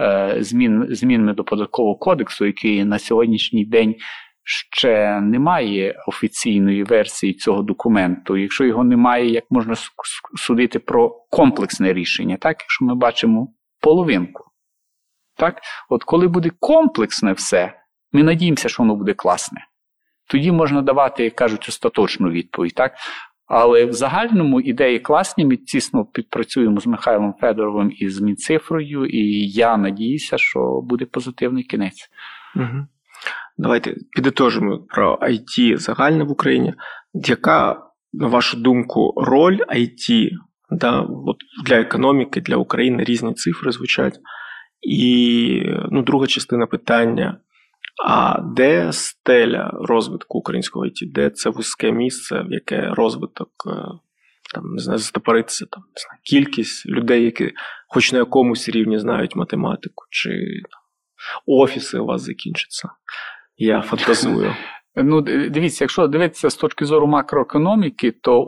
[0.00, 3.94] е, змін, змінами до податкового кодексу, який на сьогоднішній день
[4.50, 8.36] ще немає офіційної версії цього документу.
[8.36, 9.74] Якщо його немає, як можна
[10.36, 12.56] судити про комплексне рішення, так?
[12.60, 14.44] якщо ми бачимо половинку.
[15.36, 15.60] Так?
[15.88, 17.74] От коли буде комплексне все,
[18.12, 19.60] ми надіємося, що воно буде класне.
[20.26, 22.74] Тоді можна давати, як кажуть, остаточну відповідь.
[22.74, 22.92] Так?
[23.46, 29.48] Але в загальному ідеї класні, ми тісно підпрацюємо з Михайлом Федоровим і з Мінцифрою, і
[29.48, 32.10] я надіюся, що буде позитивний кінець.
[32.56, 32.86] Угу.
[33.58, 36.74] Давайте підітожимо про IT загальне в Україні.
[37.14, 37.82] Яка,
[38.12, 40.30] на вашу думку, роль IT
[40.70, 44.18] да, от для економіки, для України різні цифри звучать?
[44.82, 47.40] І ну, друга частина питання:
[48.06, 51.12] а де стеля розвитку українського IT?
[51.12, 53.70] Де це вузьке місце, в яке розвиток е,
[54.54, 57.52] там, не знаю, застопориться там, не знаю, кількість людей, які
[57.88, 60.30] хоч на якомусь рівні знають математику, чи
[60.70, 60.80] там,
[61.46, 62.88] офіси у вас закінчаться?
[63.58, 64.54] Я фантазую.
[65.02, 68.46] Ну, дивіться, якщо дивитися з точки зору макроекономіки, то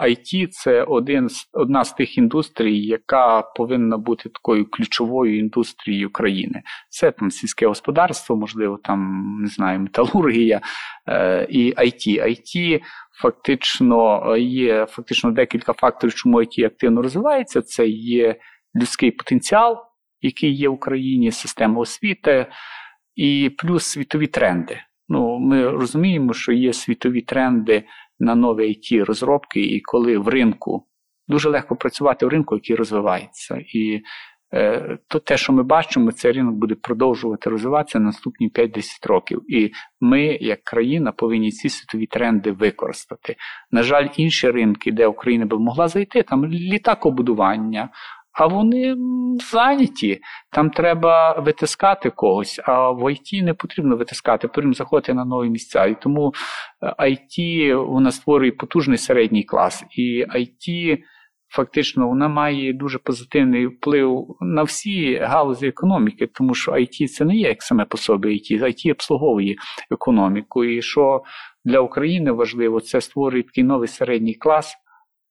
[0.00, 6.62] IT– це один одна з тих індустрій, яка повинна бути такою ключовою індустрією країни.
[6.88, 10.60] Це там сільське господарство, можливо, там не знаю, металургія
[11.08, 12.22] е, і IT.
[12.28, 12.80] IT
[13.22, 17.62] фактично є фактично декілька факторів, чому IT активно розвивається.
[17.62, 18.36] Це є
[18.76, 19.76] людський потенціал,
[20.20, 22.46] який є в Україні, система освіти,
[23.18, 24.80] і плюс світові тренди.
[25.08, 27.84] Ну, Ми розуміємо, що є світові тренди
[28.18, 30.86] на нові it розробки, і коли в ринку
[31.28, 33.62] дуже легко працювати в ринку, який розвивається.
[33.74, 34.00] І
[34.54, 39.42] е, то те, що ми бачимо, цей ринок буде продовжувати розвиватися наступні 5-10 років.
[39.48, 43.36] І ми, як країна, повинні ці світові тренди використати.
[43.70, 47.88] На жаль, інші ринки, де Україна би могла зайти, там літакобудування,
[48.38, 48.96] а вони
[49.52, 50.20] зайняті.
[50.52, 55.86] Там треба витискати когось, а в ІТ не потрібно витискати, потрібно заходити на нові місця.
[55.86, 56.32] І тому
[56.98, 59.84] IT е, вона створює потужний середній клас.
[59.90, 60.98] І IT
[61.48, 67.36] фактично вона має дуже позитивний вплив на всі галузі економіки, тому що IT це не
[67.36, 69.56] є як саме по собі IT, IT обслуговує
[69.90, 70.64] економіку.
[70.64, 71.22] І що
[71.64, 74.76] для України важливо, це створює такий новий середній клас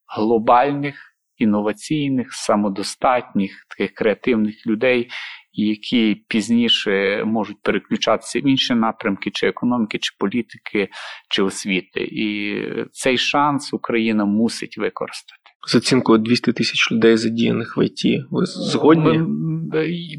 [0.08, 1.07] глобальних
[1.38, 5.10] інноваційних, самодостатніх, таких креативних людей,
[5.54, 10.90] які пізніше можуть переключатися в інші напрямки, чи економіки, чи політики,
[11.30, 12.02] чи освіти.
[12.02, 12.58] І
[12.92, 15.42] цей шанс Україна мусить використати.
[15.68, 18.26] З оцінкою 200 тисяч людей задіяних в ІТ.
[18.32, 19.22] Ви згодні?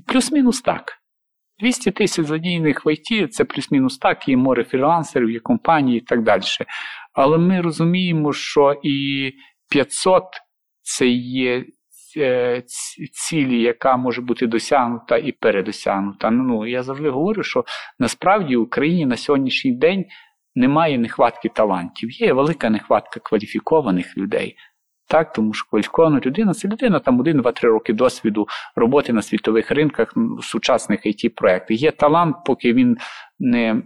[0.07, 0.99] Плюс-мінус так.
[1.61, 6.23] 200 тисяч задіяних в ІТ це плюс-мінус так, є море фрілансерів, є компанії і так
[6.23, 6.43] далі.
[7.12, 9.31] Але ми розуміємо, що і
[9.71, 10.25] 500
[10.89, 11.64] це є
[12.16, 12.62] е,
[13.12, 16.30] цілі, яка може бути досягнута і передосягнута.
[16.30, 17.64] Ну, Я завжди говорю, що
[17.99, 20.05] насправді в Україні на сьогоднішній день
[20.55, 22.11] немає нехватки талантів.
[22.11, 24.57] Є велика нехватка кваліфікованих людей.
[25.11, 29.71] Так, тому що кваліфікована людина це людина там один, два-три роки досвіду роботи на світових
[29.71, 32.99] ринках сучасних it проєктах Є талант, поки він
[33.39, 33.83] не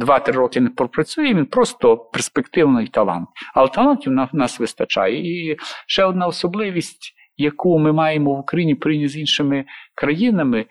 [0.00, 3.28] 2-3 роки не пропрацює, він просто перспективний талант.
[3.54, 5.50] Але талантів на нас вистачає.
[5.50, 5.56] І
[5.86, 9.64] ще одна особливість, яку ми маємо в Україні порівняно з іншими
[9.94, 10.66] країнами.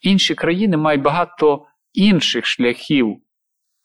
[0.00, 3.16] Інші країни мають багато інших шляхів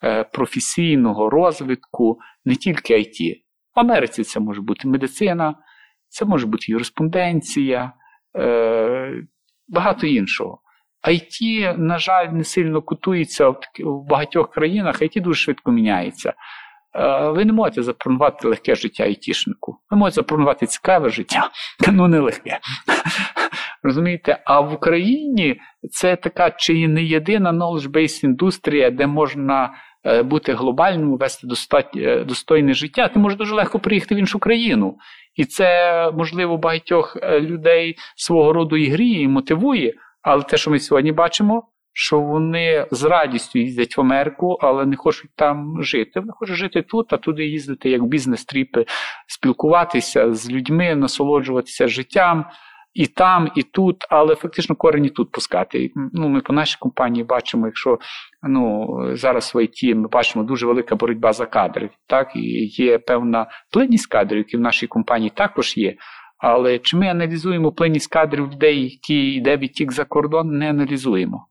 [0.04, 3.42] е, професійного розвитку, не тільки IT.
[3.76, 5.54] В Америці це може бути медицина,
[6.08, 7.92] це може бути юриспонденція,
[8.38, 9.22] е,
[9.68, 10.58] багато іншого.
[11.08, 13.56] IT, на жаль, не сильно кутується в
[14.08, 16.34] багатьох країнах, IT дуже швидко міняється.
[16.94, 19.78] Е, ви не можете запропонувати легке життя айтішнику.
[19.90, 21.50] Ви можете запропонувати цікаве життя,
[21.92, 22.60] ну не легке.
[23.82, 24.42] Розумієте?
[24.44, 25.60] А в Україні
[25.90, 31.48] це така чи не єдина knowledge-based індустрія, де можна бути глобальним, вести
[31.96, 34.96] е, достойне життя, ти можеш дуже легко приїхати в іншу країну.
[35.34, 39.94] І це, можливо, багатьох е, людей свого роду і гріє, і мотивує.
[40.22, 44.96] Але те, що ми сьогодні бачимо, що вони з радістю їздять в Америку, але не
[44.96, 46.20] хочуть там жити.
[46.20, 48.84] Вони хочуть жити тут, а туди їздити як бізнес-тріпи,
[49.28, 52.44] спілкуватися з людьми, насолоджуватися життям
[52.94, 55.90] і там, і тут, але фактично корені тут пускати.
[56.12, 57.98] Ну, Ми по нашій компанії бачимо, якщо
[58.42, 61.90] ну, зараз в ІТ ми бачимо дуже велика боротьба за кадри.
[62.06, 65.96] Так, і є певна плинність кадрів, які в нашій компанії також є.
[66.38, 71.46] Але чи ми аналізуємо плинність кадрів людей, які йде відтік за кордон, не аналізуємо.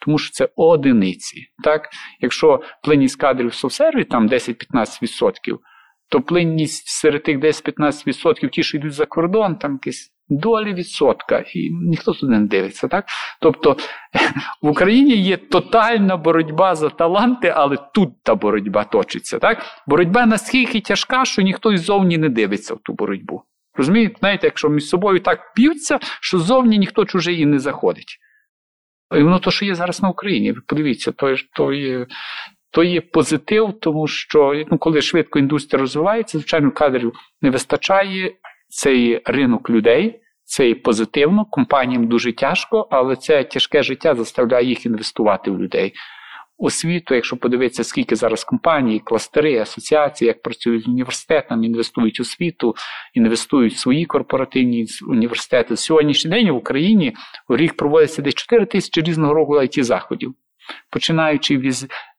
[0.00, 1.46] Тому що це одиниці.
[1.64, 1.88] Так?
[2.20, 5.58] Якщо плинність кадрів в софсерві там 10-15%,
[6.10, 11.70] то плинність серед тих 10-15% ті, що йдуть за кордон, там якісь долі відсотка, і
[11.70, 12.88] ніхто туди не дивиться.
[12.88, 13.04] так?
[13.40, 13.76] Тобто
[14.62, 19.38] в Україні є тотальна боротьба за таланти, але тут та боротьба точиться.
[19.38, 19.62] так?
[19.86, 23.42] Боротьба настільки тяжка, що ніхто ззовні не дивиться в ту боротьбу.
[23.74, 28.18] Розумієте, знаєте, якщо між собою так п'ються, що ззовні ніхто чужий не заходить.
[29.16, 32.06] І воно то, що є зараз на Україні, ви подивіться, то, то є.
[32.70, 37.12] То є позитив, тому що ну, коли швидко індустрія розвивається, звичайно, кадрів
[37.42, 38.32] не вистачає,
[38.68, 44.86] цей ринок людей, це і позитивно, компаніям дуже тяжко, але це тяжке життя заставляє їх
[44.86, 45.92] інвестувати в людей.
[46.60, 52.74] Освіту, якщо подивитися, скільки зараз компаній, кластери, асоціації, як працюють університетами, інвестують у освіту,
[53.14, 55.76] інвестують в свої корпоративні університети.
[55.76, 57.16] Сьогоднішній день в Україні
[57.48, 60.34] у рік проводиться десь 4 тисячі різного року it заходів.
[60.90, 61.74] Починаючи від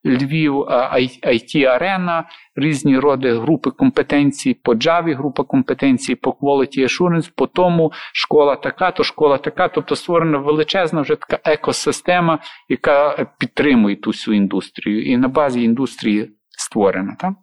[0.06, 2.24] Львів it арена
[2.56, 8.92] різні роди групи компетенцій по Java, група компетенцій по Quality Assurance, по тому школа така,
[8.92, 9.68] то школа така.
[9.68, 12.40] Тобто створена величезна вже така екосистема,
[12.70, 15.04] яка підтримує ту всю індустрію.
[15.04, 17.16] І на базі індустрії створена.
[17.20, 17.34] Так?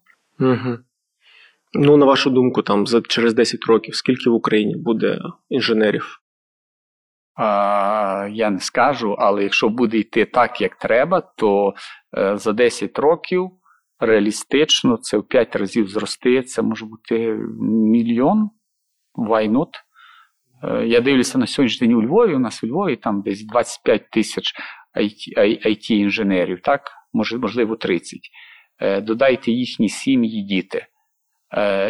[0.40, 0.78] Угу.
[1.74, 6.20] Ну, на вашу думку, там за через 10 років скільки в Україні буде інженерів?
[7.38, 11.74] Я не скажу, але якщо буде йти так, як треба, то
[12.18, 13.50] е, за 10 років
[14.00, 16.42] реалістично це в 5 разів зросте.
[16.42, 18.50] Це може бути мільйон
[19.14, 19.76] вайнот.
[20.62, 22.34] Е, я дивлюся на сьогоднішній день у Львові.
[22.34, 24.52] У нас у Львові там десь 25 тисяч
[24.96, 26.90] it інженерів так?
[27.12, 28.20] можливо, 30.
[28.80, 30.86] Е, додайте їхні сім'ї, діти.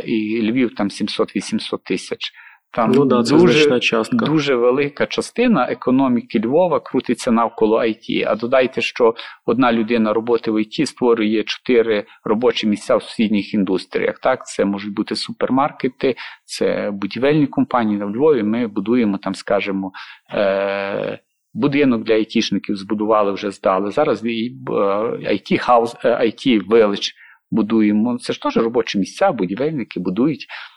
[0.04, 2.32] І Львів там 700-800 тисяч.
[2.76, 4.26] Там ну, да, це дуже, частка.
[4.26, 8.24] дуже велика частина економіки Львова крутиться навколо IT.
[8.26, 9.14] А додайте, що
[9.46, 14.18] одна людина роботи в ІТ створює чотири робочі місця в сусідніх індустріях.
[14.18, 16.14] Так, це можуть бути супермаркети,
[16.44, 18.42] це будівельні компанії на Львові.
[18.42, 19.92] Ми будуємо там, скажімо,
[20.34, 21.18] е-
[21.54, 23.90] будинок для айтішників збудували, вже здали.
[23.90, 27.12] Зараз IT House, IT Village
[27.50, 28.18] будуємо.
[28.18, 30.75] Це ж теж робочі місця, будівельники будують, е,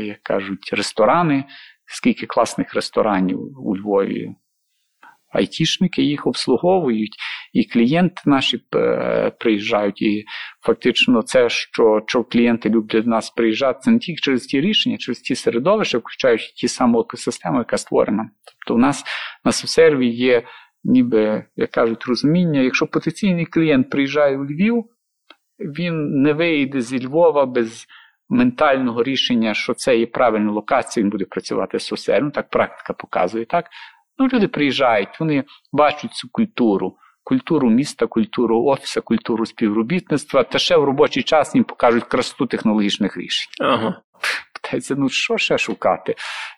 [0.00, 1.44] як кажуть, ресторани.
[1.92, 4.34] Скільки класних ресторанів у Львові.
[5.32, 7.16] Айтішники їх обслуговують,
[7.52, 10.02] і клієнти наші е, приїжджають.
[10.02, 10.24] І
[10.66, 14.96] фактично, це, що що клієнти люблять до нас приїжджати, це не тільки через ті рішення,
[14.96, 18.30] через ті середовища, включаючи ті саму екосистему, яка створена.
[18.44, 19.04] Тобто, у нас
[19.44, 20.42] на серві є,
[20.84, 24.84] ніби як кажуть, розуміння, якщо потенційний клієнт приїжджає у Львів,
[25.58, 27.86] він не вийде зі Львова без
[28.30, 31.78] ментального рішення, що це є правильна локація, він буде працювати.
[32.08, 33.44] Ну, так практика показує.
[33.44, 33.66] так.
[34.18, 40.76] Ну, Люди приїжджають, вони бачать цю культуру, культуру міста, культуру офісу, культуру співробітництва, та ще
[40.76, 43.52] в робочий час їм покажуть красоту технологічних рішень.
[43.60, 44.00] Ага.
[44.54, 46.14] Питається, ну що ще шукати?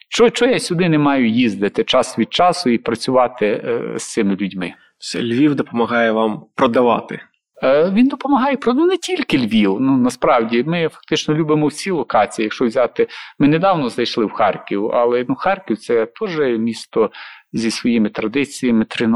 [0.08, 4.36] Що, що я сюди не маю їздити час від часу і працювати е, з цими
[4.36, 4.74] людьми?
[5.16, 7.20] Львів допомагає вам продавати.
[7.64, 9.76] Е, він допомагає ну, не тільки Львів.
[9.80, 12.44] Ну насправді ми фактично любимо всі локації.
[12.44, 13.08] Якщо взяти,
[13.38, 17.10] ми недавно зайшли в Харків, але ну Харків це теж місто
[17.52, 18.84] зі своїми традиціями.
[18.84, 19.06] Три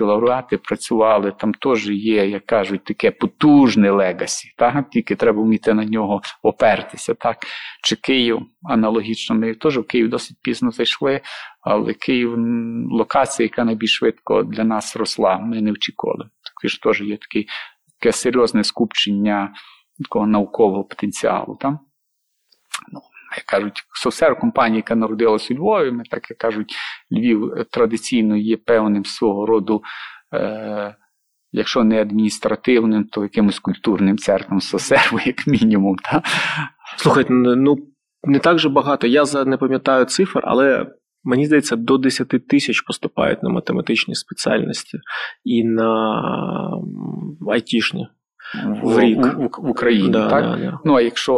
[0.00, 1.32] лауреати працювали.
[1.38, 4.48] Там теж є, як кажуть, таке потужне legacy.
[4.56, 7.14] Так тільки треба вміти на нього опертися.
[7.14, 7.36] Так
[7.82, 9.36] чи Київ аналогічно.
[9.36, 11.20] Ми теж в Київ досить пізно зайшли.
[11.60, 12.34] Але Київ
[12.90, 16.24] локація, яка найбільш швидко для нас росла, ми не очікували.
[16.44, 17.46] Також теж є такий
[18.00, 19.54] таке серйозне скупчення
[20.02, 21.56] такого наукового потенціалу.
[21.60, 21.78] Там.
[22.92, 23.00] Ну,
[23.36, 26.76] як кажуть, Совсер компанія, яка народилась у Львові, ми так як кажуть,
[27.12, 29.82] Львів традиційно є певним свого роду,
[30.34, 30.96] е,
[31.52, 35.96] якщо не адміністративним, то якимось культурним церквом Сосерву, як мінімум.
[35.96, 36.22] Та?
[36.96, 37.76] Слухайте, ну
[38.24, 39.06] не так же багато.
[39.06, 40.86] Я не пам'ятаю цифр, але
[41.26, 44.98] Мені здається, до 10 тисяч поступають на математичні спеціальності
[45.44, 46.22] і на
[47.50, 48.08] айтішні.
[48.82, 50.08] В рік в, в Україні.
[50.08, 50.44] Да, так?
[50.44, 50.78] Да, да.
[50.84, 51.34] Ну а якщо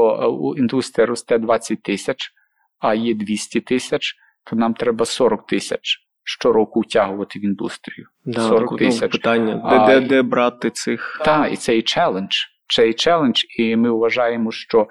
[0.56, 2.30] е, індустрія росте 20 тисяч,
[2.78, 4.14] а є 200 тисяч,
[4.44, 8.06] то нам треба 40 тисяч щороку втягувати в індустрію.
[8.24, 9.12] Да, 40 ну, тисяч.
[9.12, 11.20] Питання, а, де, де, де брати цих?
[11.24, 12.36] Так, і це і челендж.
[12.68, 14.86] Це і челендж, і ми вважаємо, що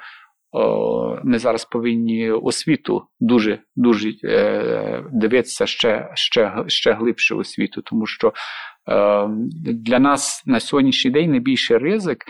[1.23, 8.27] ми зараз повинні освіту дуже дуже е, дивитися ще ще, ще глибше освіту, тому що
[8.27, 9.27] е,
[9.73, 12.25] для нас на сьогоднішній день найбільший ризик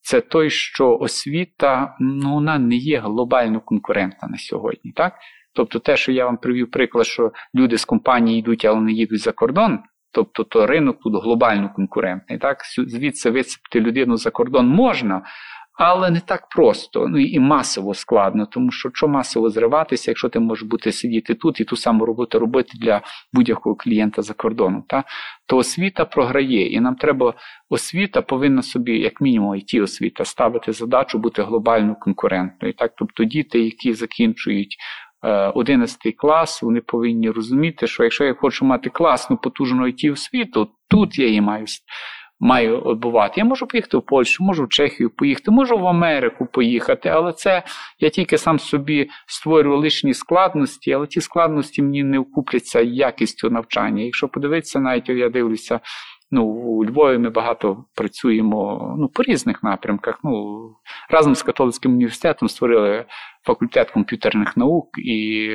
[0.00, 4.92] це той, що освіта ну, вона не є глобально конкурентна на сьогодні.
[4.92, 5.14] так?
[5.54, 9.20] Тобто, те, що я вам привів приклад, що люди з компанії йдуть, але не їдуть
[9.20, 9.78] за кордон.
[10.12, 12.38] Тобто то ринок тут глобально конкурентний.
[12.38, 12.58] Так?
[12.76, 15.22] Звідси висипати людину за кордон можна,
[15.82, 20.38] але не так просто, ну і масово складно, тому що що масово зриватися, якщо ти
[20.38, 23.00] можеш бути сидіти тут і ту саму роботу робити для
[23.32, 25.04] будь-якого клієнта за кордоном, та?
[25.46, 27.34] то освіта програє, і нам треба
[27.68, 32.74] освіта повинна собі, як мінімум, it освіта, ставити задачу бути глобально конкурентною.
[32.74, 32.92] Так?
[32.96, 34.76] Тобто діти, які закінчують.
[35.54, 40.68] 11 е, клас, вони повинні розуміти, що якщо я хочу мати класну потужну IT освіту,
[40.88, 41.66] тут я її маю
[42.40, 43.34] маю відбувати.
[43.36, 47.62] Я можу поїхати в Польщу, можу в Чехію поїхати, можу в Америку поїхати, але це
[47.98, 54.02] я тільки сам собі створюю лишні складності, але ті складності мені не вкупляться якістю навчання.
[54.02, 55.80] Якщо подивитися, навіть я дивлюся.
[56.32, 60.20] Ну, у Львові ми багато працюємо ну, по різних напрямках.
[60.24, 60.60] Ну,
[61.10, 63.04] Разом з католицьким університетом створили
[63.46, 65.50] факультет комп'ютерних наук, і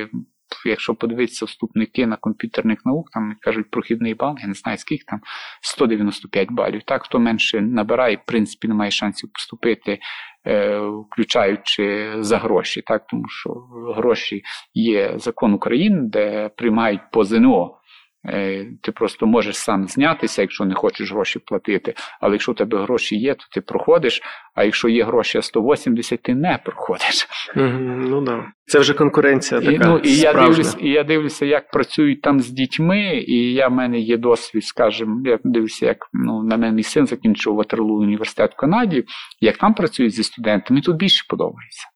[0.66, 5.20] якщо подивитися вступники на комп'ютерних наук, там кажуть прохідний бал, я не знаю скільки там
[5.62, 6.82] 195 балів.
[6.82, 9.98] Так, хто менше набирає, в принципі, не має шансів поступити,
[10.46, 13.50] е, включаючи за гроші, так, тому що
[13.96, 14.42] гроші
[14.74, 17.78] є закон України, де приймають по ЗНО.
[18.28, 21.94] Е, ти просто можеш сам знятися, якщо не хочеш гроші платити.
[22.20, 24.22] Але якщо у тебе гроші є, то ти проходиш.
[24.54, 27.28] А якщо є гроші 180, ти не проходиш.
[27.56, 28.44] Ну да.
[28.66, 29.60] Це вже конкуренція.
[29.60, 33.54] така І, ну, і я дивлюся, і я дивлюся, як працюють там з дітьми, і
[33.54, 37.54] я в мене є досвід, скажімо, я дивлюся, як ну, на мене мій син закінчив
[37.54, 39.04] Ватерлу університет в Канаді,
[39.40, 41.88] як там працюють зі студентами, тут більше подобається.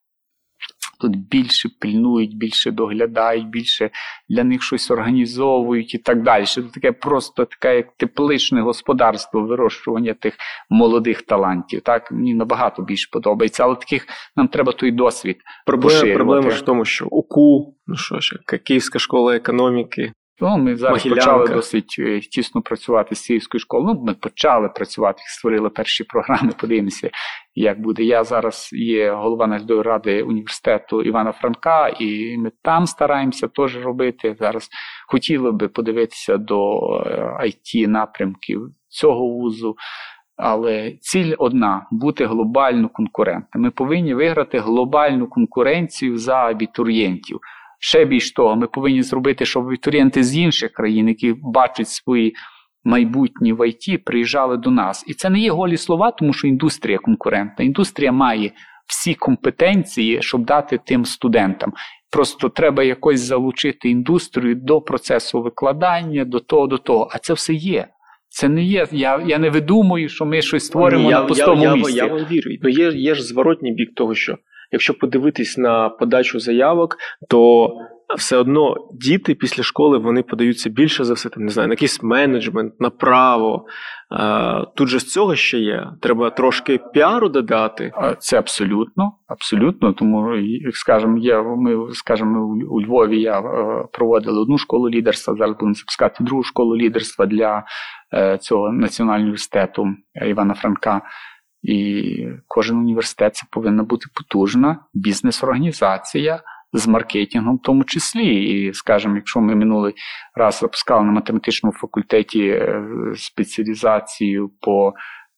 [1.01, 3.91] Тут більше пильнують, більше доглядають, більше
[4.29, 6.45] для них щось організовують і так далі.
[6.45, 10.35] Це таке просто таке як тепличне господарство вирощування тих
[10.71, 11.81] молодих талантів.
[11.81, 14.07] Так мені набагато більше подобається, але таких
[14.37, 15.37] нам треба той досвід.
[15.67, 20.13] Проблема, проблема ж в тому, що УКУ, ну що ж, Київська школа економіки.
[20.41, 21.33] Ну, ми зараз Могилянка.
[21.33, 23.95] почали досить е, тісно працювати з Київською школою.
[23.95, 26.53] Ну, ми почали працювати, створили перші програми.
[26.61, 27.11] Подивимося,
[27.55, 28.03] як буде.
[28.03, 34.37] Я зараз є голова наглядової ради університету Івана Франка, і ми там стараємося теж робити.
[34.39, 34.69] Зараз
[35.09, 36.81] хотіли би подивитися до
[37.45, 39.77] it напрямків цього вузу.
[40.43, 43.65] Але ціль одна бути глобально конкурентним.
[43.65, 47.41] Ми повинні виграти глобальну конкуренцію за абітурієнтів.
[47.83, 52.35] Ще більш того, ми повинні зробити, щоб абітурієнти з інших країн, які бачать свої
[52.85, 55.05] майбутні в ІТ, приїжджали до нас.
[55.07, 57.65] І це не є голі слова, тому що індустрія конкурентна.
[57.65, 58.53] Індустрія має
[58.87, 61.73] всі компетенції, щоб дати тим студентам.
[62.11, 67.09] Просто треба якось залучити індустрію до процесу викладання, до того, до того.
[67.13, 67.89] А це все є.
[68.29, 68.87] Це не є.
[68.93, 71.97] Я я не видумую, що ми щось створимо Ні, на пустому я, місці.
[71.97, 72.51] Я, я вам вірю.
[72.63, 74.39] Ну, є, є ж зворотній бік того, що
[74.73, 76.97] якщо подивитись на подачу заявок,
[77.29, 77.69] то
[78.19, 82.03] все одно діти після школи вони подаються більше за все, там, не знаю, на якийсь
[82.03, 83.67] менеджмент, на право.
[84.77, 85.87] Тут же з цього ще є.
[86.01, 87.93] Треба трошки піару додати.
[88.19, 89.93] Це абсолютно, абсолютно.
[89.93, 95.57] Тому, як скажемо, є, ми скажімо, у- Львові я е, проводили одну школу лідерства, зараз
[95.57, 97.65] будемо запускати другу школу лідерства для
[98.15, 99.87] е, цього національного університету
[100.29, 101.03] Івана Франка.
[101.63, 106.43] І кожен університет це повинна бути потужна бізнес-організація
[106.73, 108.45] з маркетингом, в тому числі.
[108.45, 109.95] І, скажімо, якщо ми минулий
[110.35, 112.85] раз запускали на математичному факультеті е,
[113.17, 114.93] спеціалізацію по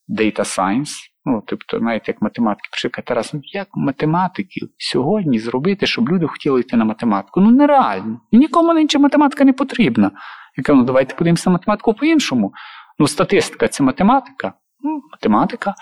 [0.09, 0.91] Data Science,
[1.25, 6.61] ну, тобто, знаєте, як математики, пише Тарас, ну як математиків сьогодні зробити, щоб люди хотіли
[6.61, 7.41] йти на математику?
[7.41, 8.21] Ну нереально.
[8.33, 10.11] Нікому інша математика не потрібна.
[10.57, 12.53] Я кажу, ну давайте подивимося на математику по-іншому.
[12.99, 14.53] Ну, статистика це математика.
[14.81, 15.75] Ну, математика.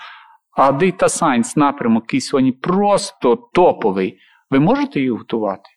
[0.51, 4.19] А Data Science напрямок, який сьогодні просто топовий,
[4.49, 5.69] ви можете її готувати?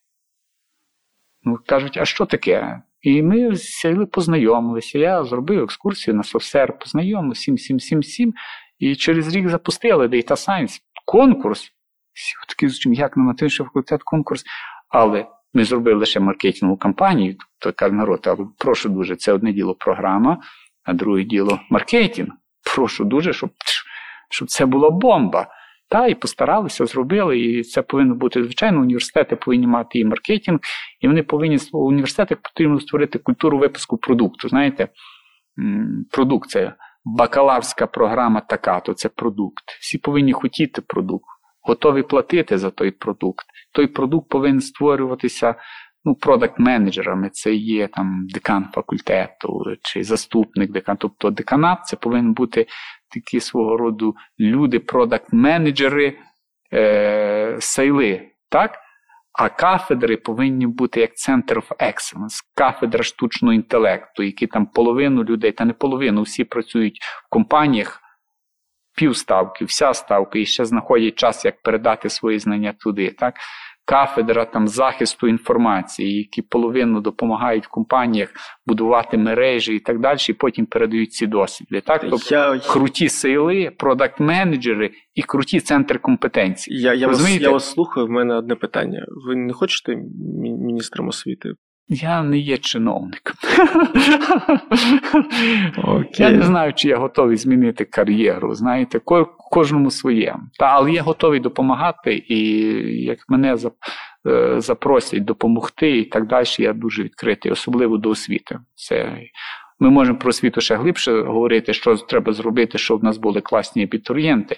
[1.42, 2.82] Ну, кажуть, а що таке?
[3.00, 4.98] І ми сіли, познайомилися.
[4.98, 8.32] Я зробив екскурсію на софсер, познайомився, 7, 7, 7, 7.
[8.78, 11.70] І через рік запустили Data Science конкурс.
[12.12, 14.44] Всі такі звучимо, як на математичний факультет конкурс.
[14.88, 19.74] Але ми зробили лише маркетингову кампанію, тобто каже народ, але прошу дуже, це одне діло
[19.74, 20.38] програма,
[20.82, 22.28] а друге діло маркетинг.
[22.74, 23.50] Прошу дуже, щоб,
[24.34, 25.46] щоб це була бомба.
[25.88, 30.58] Та, і постаралися, зробили, і це повинно бути, звичайно, університети повинні мати і маркетинг,
[31.00, 34.48] і вони повинні у університетах потрібно створити культуру випуску продукту.
[34.48, 34.88] Знаєте,
[35.58, 36.74] м, продукт це
[37.04, 39.64] бакалаврська програма така, то це продукт.
[39.80, 41.26] Всі повинні хотіти продукт,
[41.62, 43.46] готові платити за той продукт.
[43.72, 45.54] Той продукт повинен створюватися
[46.04, 47.30] ну, продакт-менеджерами.
[47.32, 50.96] Це є там декан факультету чи заступник декана.
[51.00, 52.66] Тобто деканат це повинен бути
[53.14, 56.18] такі свого роду люди, продакт-менеджери,
[56.72, 58.30] е, сейли.
[58.48, 58.78] так?
[59.32, 65.52] А кафедри повинні бути як Center of Excellence, кафедра штучного інтелекту, які там половину людей,
[65.52, 68.00] та не половину, всі працюють в компаніях,
[68.96, 73.10] півставки, вся ставка, і ще знаходять час, як передати свої знання туди.
[73.10, 73.34] Так?
[73.86, 78.28] Кафедра там захисту інформації, які половину допомагають в компаніях
[78.66, 81.80] будувати мережі і так далі, і потім передають ці досвіди.
[81.80, 82.00] Так?
[82.10, 86.74] Тобто Я, круті сили, продакт-менеджери і круті центри компетенцій.
[86.74, 89.06] я, я, вас, я вас слухаю, в мене одне питання.
[89.26, 91.50] Ви не хочете мі- міністром освіти?
[91.88, 93.34] Я не є чиновником.
[95.84, 96.10] Окей.
[96.18, 98.54] Я не знаю, чи я готовий змінити кар'єру.
[98.54, 100.36] Знаєте, ко- кожному своє.
[100.58, 102.38] Та, але я готовий допомагати, і
[103.04, 103.56] як мене
[104.26, 108.58] е, запросять допомогти і так далі, я дуже відкритий, особливо до освіти.
[108.74, 109.16] Це
[109.80, 113.82] ми можемо про освіту ще глибше говорити, що треба зробити, щоб в нас були класні
[113.82, 114.56] абітурієнти.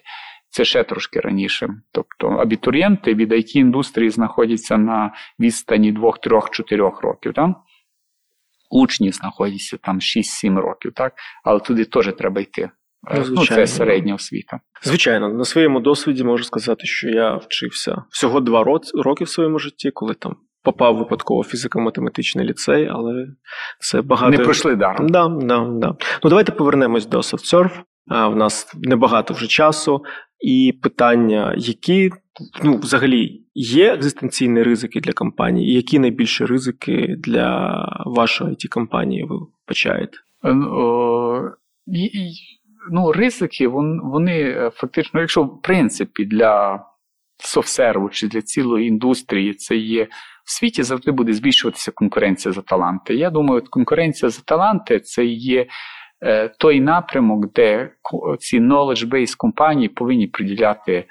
[0.50, 1.68] Це ще трошки раніше.
[1.92, 7.32] Тобто абітурієнти від it індустрії знаходяться на відстані 2, 3, 4 років.
[7.34, 7.50] Так?
[8.70, 11.12] Учні знаходяться там 6-7 років, так?
[11.44, 12.70] але туди теж треба йти.
[13.14, 14.60] Ну, ну, Це середня освіта.
[14.82, 18.64] Звичайно, на своєму досвіді можу сказати, що я вчився всього два
[18.94, 23.26] роки в своєму житті, коли там попав випадково фізико-математичний ліцей, але
[23.80, 24.30] це багато.
[24.30, 25.08] Не пройшли даром.
[25.08, 25.96] Да, да, да.
[26.22, 27.70] Ну давайте повернемось до SoftSurf.
[28.08, 30.04] В нас небагато вже часу,
[30.40, 32.10] і питання, які
[32.64, 39.24] ну, взагалі є екзистенційні ризики для компанії, і які найбільші ризики для вашої it компанії
[39.24, 40.18] ви вбачаєте?
[40.44, 40.54] Е,
[42.90, 46.84] ну, ризики, вони е, фактично, якщо в принципі для
[47.38, 50.08] софтсерву чи для цілої індустрії це є
[50.44, 53.14] в світі завжди буде збільшуватися конкуренція за таланти.
[53.14, 55.66] Я думаю, конкуренція за таланти це є е,
[56.58, 57.92] той напрямок, де
[58.38, 61.06] ці knowledge-based компанії повинні приділяти, е,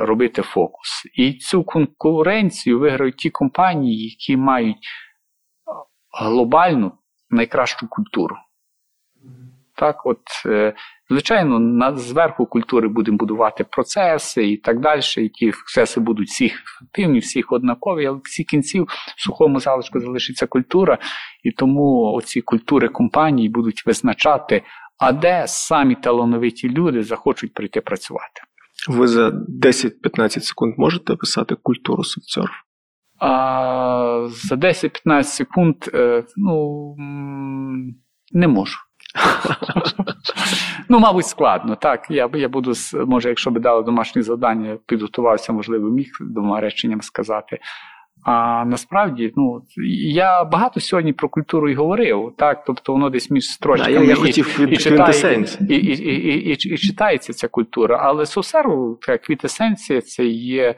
[0.00, 1.02] робити фокус.
[1.14, 4.88] І цю конкуренцію виграють ті компанії, які мають
[6.20, 6.92] глобальну
[7.30, 8.36] найкращу культуру.
[9.76, 10.74] Так, от, е,
[11.10, 15.00] Звичайно, на, зверху культури будемо будувати процеси і так далі.
[15.18, 18.86] І ті процеси будуть всіх ефективні, всіх однакові, але в всі кінців
[19.16, 20.98] в сухому залишку залишиться культура,
[21.44, 24.62] і тому оці культури компаній будуть визначати,
[24.98, 28.42] а де самі талановиті люди захочуть прийти працювати.
[28.88, 29.28] Ви за
[29.62, 32.50] 10-15 секунд можете описати культуру софтсерф?
[33.18, 36.94] А, За 10-15 секунд е, ну,
[38.32, 38.78] не можу.
[40.88, 41.76] Ну, мабуть, складно.
[41.76, 42.72] Так, я я буду,
[43.06, 47.58] може, якщо би дали домашнє завдання, підготувався, можливо, міг двома реченням сказати.
[48.24, 49.62] А насправді, ну,
[50.10, 54.12] я багато сьогодні про культуру і говорив, так, тобто воно десь між строчками я, я
[54.12, 57.98] і, хотів і, читає, і, і, і, читається ця культура.
[58.02, 60.74] Але Сосеру, як квітесенція, це є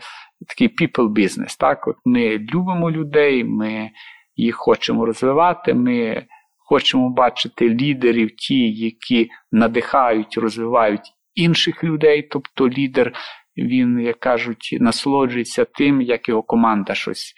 [0.48, 1.56] такий people business.
[1.58, 1.88] Так?
[1.88, 3.90] От Ми любимо людей, ми
[4.36, 5.74] їх хочемо розвивати.
[5.74, 6.26] ми
[6.68, 12.22] Хочемо бачити лідерів, ті, які надихають, розвивають інших людей.
[12.22, 13.12] Тобто лідер,
[13.56, 17.34] він, як кажуть, насолоджується тим, як його команда щось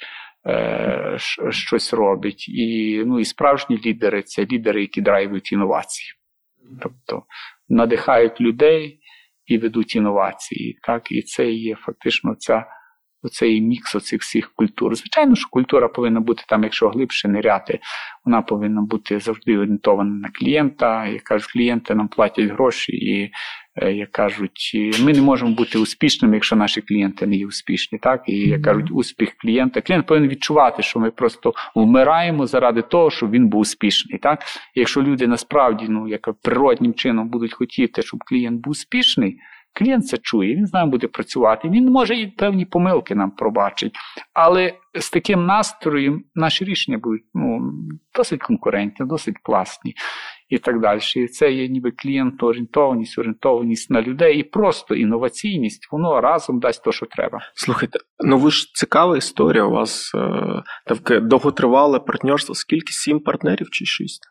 [0.46, 1.16] е,
[1.50, 2.48] щось робить.
[2.48, 6.12] І ну, і справжні лідери це лідери, які драйвують інновації.
[6.82, 7.22] Тобто
[7.68, 9.00] надихають людей
[9.46, 10.78] і ведуть інновації.
[10.82, 11.12] Так?
[11.12, 12.66] І це є фактично ця
[13.22, 14.94] оцей мікс оцих всіх культур.
[14.94, 17.78] Звичайно, що культура повинна бути там, якщо глибше ниряти,
[18.24, 21.06] вона повинна бути завжди орієнтована на клієнта.
[21.06, 23.30] Як кажуть, клієнти нам платять гроші, і
[23.82, 27.98] е, як кажуть, ми не можемо бути успішними, якщо наші клієнти не є успішні.
[27.98, 28.22] Так?
[28.26, 29.80] І як кажуть, успіх клієнта.
[29.80, 34.18] Клієнт повинен відчувати, що ми просто вмираємо заради того, щоб він був успішний.
[34.18, 34.42] Так?
[34.74, 39.38] І якщо люди насправді ну, як природнім чином будуть хотіти, щоб клієнт був успішний.
[39.72, 41.68] Клієнт це чує, він з нами буде працювати.
[41.68, 43.92] Він може і певні помилки нам пробачить.
[44.32, 47.72] Але з таким настроєм наші рішення будуть ну,
[48.16, 49.94] досить конкурентні, досить класні
[50.48, 51.00] і так далі.
[51.32, 57.06] Це є ніби клієнтоорієнтованість, орієнтованість на людей і просто інноваційність, воно разом дасть те, що
[57.06, 57.38] треба.
[57.54, 59.64] Слухайте, ну ви ж цікава історія.
[59.64, 62.54] У вас е, таке довготривале партнерство.
[62.54, 64.22] Скільки сім партнерів чи шість?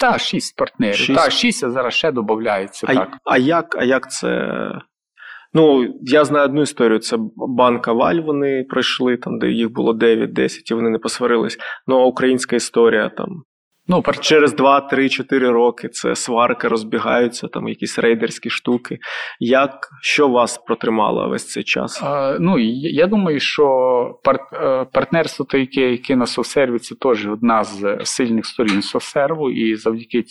[0.00, 0.96] Так, шість партнерів.
[0.96, 1.24] Шість.
[1.24, 2.86] Та, шість, а зараз ще додається.
[2.90, 3.16] А, так.
[3.24, 4.50] а як а як це?
[5.54, 8.20] Ну, я знаю одну історію: це банка Валь.
[8.20, 11.58] Вони пройшли, там, де їх було 9-10, і вони не посварились.
[11.86, 13.42] Ну, а українська історія там
[13.86, 18.98] Ну, Через 2, 3, 4 роки це сварки розбігаються, там якісь рейдерські штуки.
[19.40, 22.02] Як що вас протримало весь цей час?
[22.02, 23.64] А, Ну я думаю, що
[24.24, 29.76] пар, е, партнерство, яке яке на софсерві, це теж одна з сильних сторін софсерву, і
[29.76, 30.24] завдяки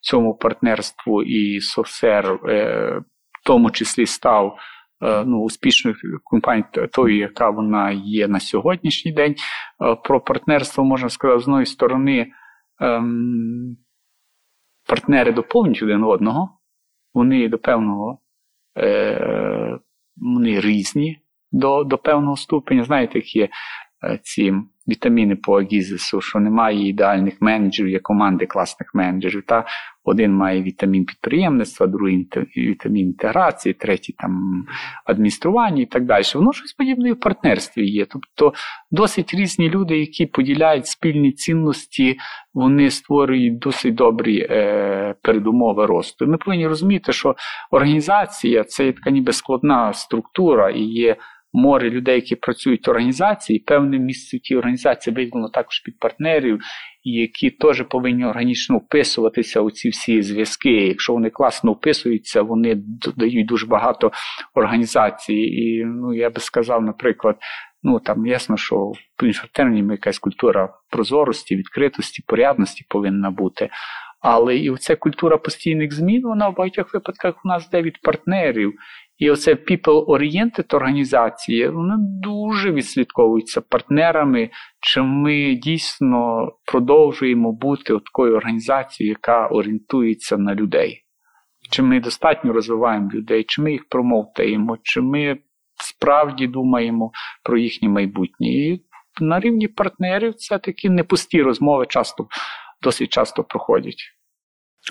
[0.00, 3.00] цьому партнерству і софсерв е,
[3.42, 4.56] в тому числі став.
[5.04, 9.34] Е, ну, успішною компанією, тою, яка вона є на сьогоднішній день.
[10.04, 12.26] Про партнерство можна сказати, з одної сторони,
[12.82, 13.76] ем,
[14.88, 16.58] партнери доповнюють один одного,
[17.14, 18.18] вони до певного
[18.78, 19.78] е,
[20.16, 21.20] вони різні
[21.52, 22.84] до до певного ступеня.
[22.84, 23.48] Знаєте, як є
[24.22, 24.52] ці
[24.88, 29.42] вітаміни по агізису, що немає ідеальних менеджерів, є команди класних менеджерів.
[29.46, 29.64] Та
[30.04, 34.64] один має вітамін підприємництва, другий вітамін інтеграції, третій там
[35.04, 36.24] адміністрування і так далі.
[36.34, 38.06] Воно щось подібне в партнерстві є.
[38.06, 38.52] Тобто
[38.90, 42.16] досить різні люди, які поділяють спільні цінності,
[42.54, 46.26] вони створюють досить добрі е, передумови росту.
[46.26, 47.36] Ми повинні розуміти, що
[47.70, 51.16] організація це така ніби складна структура і є
[51.52, 56.60] море людей, які працюють в організації, певне місце тій організації виділено також під партнерів,
[57.04, 60.70] які теж повинні органічно вписуватися у ці всі зв'язки.
[60.70, 64.12] Якщо вони класно вписуються, вони додають дуже багато
[64.54, 65.34] організацій.
[65.34, 67.36] І ну, я би сказав, наприклад,
[67.82, 68.76] ну там ясно, що
[69.22, 73.68] в іншому якась культура прозорості, відкритості, порядності повинна бути.
[74.20, 78.72] Але і оця культура постійних змін, вона в багатьох випадках у нас йде від партнерів.
[79.22, 84.50] І оце people-oriented організації, вони дуже відслідковуються партнерами,
[84.80, 91.02] чи ми дійсно продовжуємо бути такою організацією, яка орієнтується на людей.
[91.70, 95.38] Чи ми достатньо розвиваємо людей, чи ми їх промовтаємо, чи ми
[95.76, 97.10] справді думаємо
[97.42, 98.48] про їхнє майбутнє.
[98.48, 98.82] І
[99.20, 102.26] на рівні партнерів це такі непусті розмови часто,
[102.82, 104.02] досить часто проходять.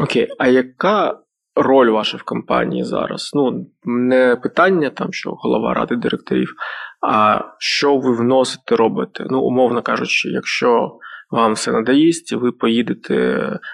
[0.01, 1.19] Окей, а яка
[1.55, 3.31] роль ваша в компанії зараз?
[3.33, 6.53] Ну, не питання, там, що голова ради директорів,
[7.01, 9.25] а що ви вносите, робите?
[9.29, 10.97] Ну, умовно кажучи, якщо
[11.31, 13.15] вам все надаїсть, ви поїдете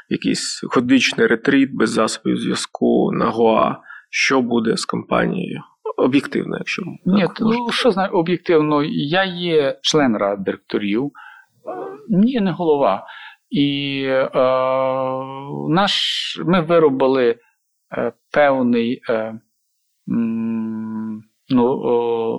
[0.10, 3.76] в якийсь годичний ретріт без засобів зв'язку на Гоа,
[4.10, 5.62] що буде з компанією?
[5.98, 11.12] Об'єктивно, якщо Ні, ну що знаю, об'єктивно, я є член ради директорів,
[12.10, 13.06] ні, не голова.
[13.50, 14.30] І е,
[15.70, 15.94] наш,
[16.46, 17.38] ми виробили е,
[18.32, 19.40] певний е,
[21.50, 21.82] ну,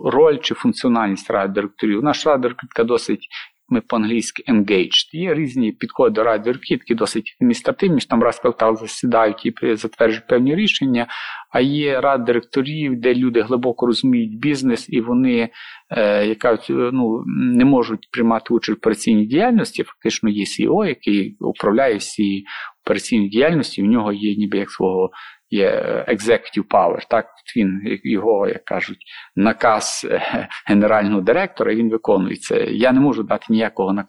[0.04, 1.68] роль чи функціональність ради.
[1.82, 3.28] Наша рада директорів досить
[3.68, 5.08] ми по-англійськи engaged.
[5.12, 10.26] Є різні підходи до радіорки, які досить адміністративні, що там раз квартал засідають і затверджують
[10.26, 11.06] певні рішення.
[11.50, 15.48] А є рад директорів, де люди глибоко розуміють бізнес, і вони
[15.90, 19.82] е, яка, ну, не можуть приймати участь в операційній діяльності.
[19.82, 22.44] Фактично є CEO, який управляє всі
[22.84, 25.10] операційні діяльності, в нього є ніби як свого
[25.50, 27.26] є executive power, так
[27.56, 28.98] він його, як кажуть,
[29.36, 32.56] наказ е, генерального директора, він виконується.
[32.56, 34.04] Я не можу дати ніякого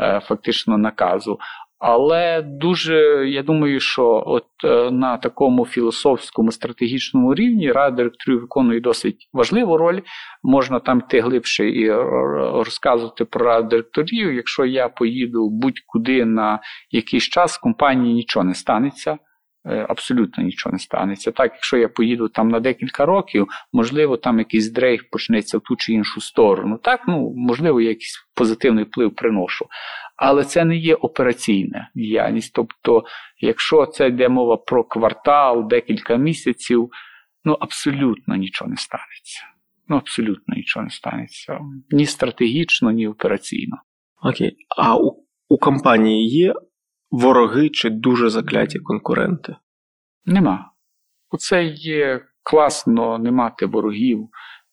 [0.00, 1.38] е, фактично наказу.
[1.84, 2.94] Але дуже
[3.28, 9.76] я думаю, що от е, на такому філософському стратегічному рівні рада директорів виконує досить важливу
[9.76, 10.00] роль.
[10.42, 11.92] Можна там йти глибше і
[12.54, 14.32] розказувати про раду директорів.
[14.34, 16.60] Якщо я поїду будь-куди на
[16.90, 19.18] якийсь час, компанії нічого не станеться.
[19.66, 21.32] Е, абсолютно нічого не станеться.
[21.32, 25.76] Так, якщо я поїду там на декілька років, можливо, там якийсь дрейф почнеться в ту
[25.76, 26.78] чи іншу сторону.
[26.78, 29.66] Так, ну можливо, я якийсь позитивний вплив приношу.
[30.16, 32.52] Але це не є операційна діяльність.
[32.54, 33.04] Тобто,
[33.38, 36.90] якщо це йде мова про квартал, декілька місяців,
[37.44, 39.42] ну абсолютно нічого не станеться.
[39.88, 41.60] Ну, абсолютно нічого не станеться.
[41.90, 43.76] Ні стратегічно, ні операційно.
[44.22, 44.56] Окей.
[44.76, 46.54] А у, у компанії є
[47.12, 49.56] вороги чи дуже закляті конкуренти?
[50.26, 50.70] Нема.
[51.30, 54.28] Оце є класно не мати ворогів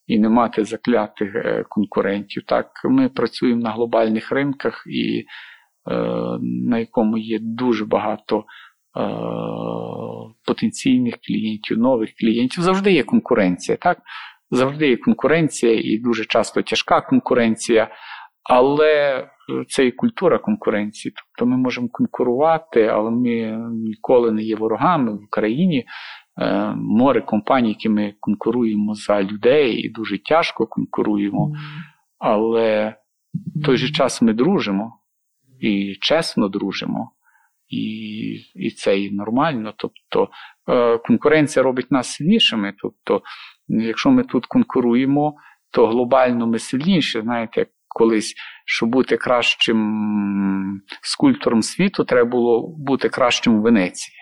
[0.07, 2.43] і не мати заклятих е, конкурентів.
[2.45, 5.25] Так, Ми працюємо на глобальних ринках, і е,
[6.41, 8.43] на якому є дуже багато е,
[10.45, 12.63] потенційних клієнтів, нових клієнтів.
[12.63, 13.77] Завжди є конкуренція.
[13.77, 13.97] так?
[14.51, 17.89] Завжди є конкуренція і дуже часто тяжка конкуренція.
[18.49, 19.27] Але
[19.67, 21.13] це і культура конкуренції.
[21.15, 25.85] Тобто ми можемо конкурувати, але ми ніколи не є ворогами в Україні.
[26.41, 31.51] Е, море компаній, які ми конкуруємо за людей, і дуже тяжко конкуруємо.
[32.19, 32.95] Але
[33.33, 34.99] в той же час ми дружимо
[35.59, 37.11] і чесно дружимо.
[37.67, 37.85] І
[38.55, 39.73] і це і нормально.
[39.77, 40.29] Тобто
[40.69, 42.73] е, конкуренція робить нас сильнішими.
[42.77, 43.21] Тобто,
[43.67, 45.35] якщо ми тут конкуруємо,
[45.71, 47.21] то глобально ми сильніші.
[47.21, 47.69] Знаєте, як
[47.99, 48.35] колись,
[48.65, 54.15] щоб бути кращим скульптором світу, треба було бути кращим в Венеції.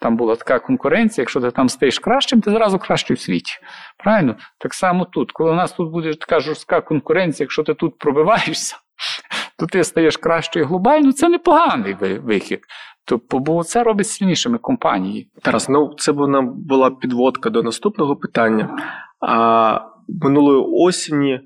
[0.00, 3.52] Там була така конкуренція, якщо ти там стаєш кращим, ти зразу кращий в світі.
[3.98, 4.36] Правильно?
[4.58, 5.32] Так само тут.
[5.32, 8.76] Коли у нас тут буде така жорстка конкуренція, якщо ти тут пробиваєшся,
[9.58, 12.60] то ти стаєш кращою глобально, це непоганий вихід.
[13.04, 15.30] Тобто, бо це робить сильнішими компанії.
[15.42, 18.78] Тарас, ну це була підводка до наступного питання.
[19.20, 21.40] А минулої осені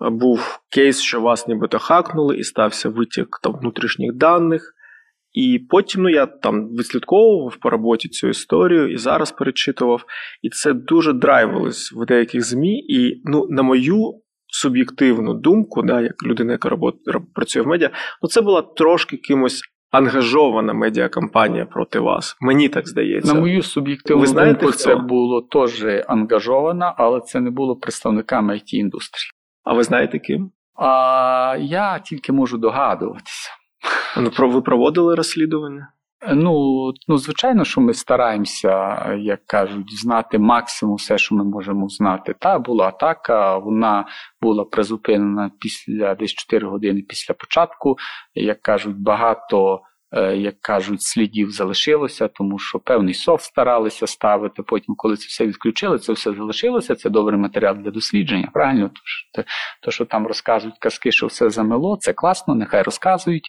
[0.00, 4.72] був кейс, що вас нібито хакнули, і стався витік там, внутрішніх даних.
[5.32, 10.04] І потім ну, я там відслідковував по роботі цю історію і зараз перечитував.
[10.42, 12.78] І це дуже драйвилось в деяких ЗМІ.
[12.78, 14.12] І ну, на мою
[14.46, 16.94] суб'єктивну думку, да, як людина, яка робот,
[17.34, 17.90] працює в медіа,
[18.22, 22.36] ну це була трошки кимось ангажована медіакампанія проти вас.
[22.40, 23.34] Мені так здається.
[23.34, 24.82] На мою суб'єктивну Ви знаєте, думку, хто?
[24.82, 29.30] це було теж ангажована, але це не було представниками it індустрії.
[29.66, 30.50] А ви знаєте ким?
[30.74, 33.50] А я тільки можу догадуватися.
[34.16, 35.92] Ну, про ви проводили розслідування?
[36.34, 42.34] Ну, ну, звичайно, що ми стараємося, як кажуть, знати максимум все, що ми можемо знати.
[42.38, 44.04] Та була атака, вона
[44.40, 47.96] була призупинена після десь 4 години після початку.
[48.34, 49.80] Як кажуть, багато.
[50.12, 54.62] Е, як кажуть, слідів залишилося, тому що певний софт старалися ставити.
[54.62, 56.94] Потім, коли це все відключили, це все залишилося.
[56.94, 58.50] Це добрий матеріал для дослідження.
[58.52, 58.90] Правильно,
[59.34, 59.44] то,
[59.82, 63.48] то що там розказують казки, що все замело, це класно, нехай розказують.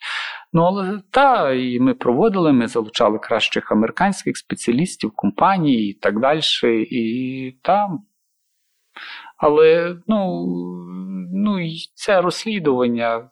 [0.54, 6.42] Ну але та і ми проводили, ми залучали кращих американських спеціалістів, компаній і так далі.
[6.92, 8.00] І там.
[9.38, 10.46] Але ну,
[11.34, 11.60] ну,
[11.94, 13.30] це розслідування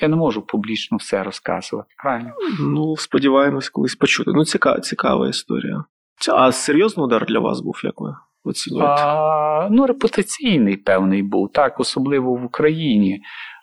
[0.00, 1.88] я не можу публічно все розказувати.
[2.02, 2.30] правильно?
[2.60, 4.30] Ну, сподіваємось, колись почути.
[4.34, 5.84] Ну, цікава, цікава історія.
[6.32, 8.14] А серйозний удар для вас був, як ви
[8.44, 8.92] оцінюєте?
[8.92, 13.20] А, Ну, репутаційний, певний був, так, особливо в Україні.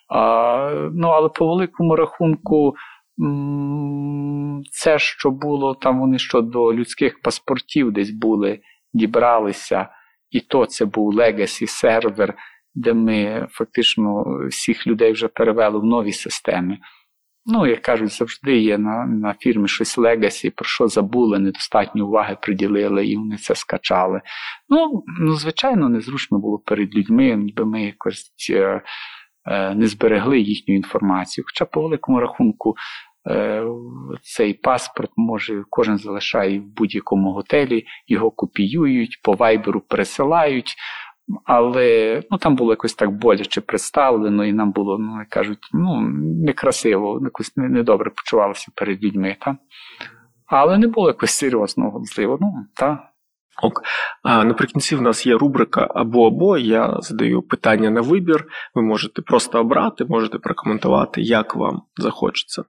[0.10, 2.76] А, Ну, але по великому рахунку.
[4.72, 8.60] Це, що було там, вони що до людських паспортів десь були,
[8.93, 9.89] дібралися,
[10.31, 12.34] і то це був legacy сервер,
[12.75, 16.77] де ми фактично всіх людей вже перевели в нові системи.
[17.45, 22.37] Ну, як кажуть, завжди є на на фірмі щось legacy, про що забули, недостатньо уваги
[22.41, 24.21] приділили і вони це скачали.
[24.69, 28.81] Ну, ну звичайно, незручно було перед людьми, ніби ми якось е,
[29.45, 31.45] е, не зберегли їхню інформацію.
[31.47, 32.75] Хоча, по великому рахунку,
[33.29, 33.63] е,
[34.21, 40.75] цей паспорт може кожен залишає в будь-якому готелі, його копіюють, по вайберу пересилають.
[41.45, 46.01] Але ну, там було якось так боляче представлено, і нам було, ну, як кажуть, ну,
[46.45, 49.35] некрасиво, якось недобре почувалося перед людьми.
[49.39, 49.57] Та?
[50.45, 52.38] Але не було якось серйозного зливу.
[52.41, 53.10] Ну, та.
[53.61, 53.81] Ок.
[54.23, 56.57] А наприкінці в нас є рубрика або або.
[56.57, 58.45] Я задаю питання на вибір.
[58.76, 62.64] Ви можете просто обрати, можете прокоментувати, як вам захочеться.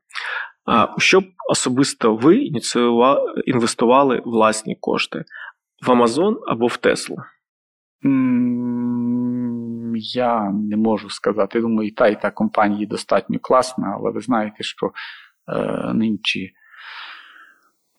[0.66, 2.50] А Щоб особисто ви
[3.46, 5.24] інвестували власні кошти
[5.86, 7.16] в Амазон або в Теслу?
[9.94, 11.58] Я не можу сказати.
[11.58, 16.52] Я думаю, і та, і та компанія достатньо класна, але ви знаєте, що е, нинчі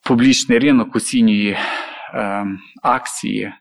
[0.03, 1.57] публічний ринок оцінює
[2.13, 2.45] е,
[2.83, 3.53] акції,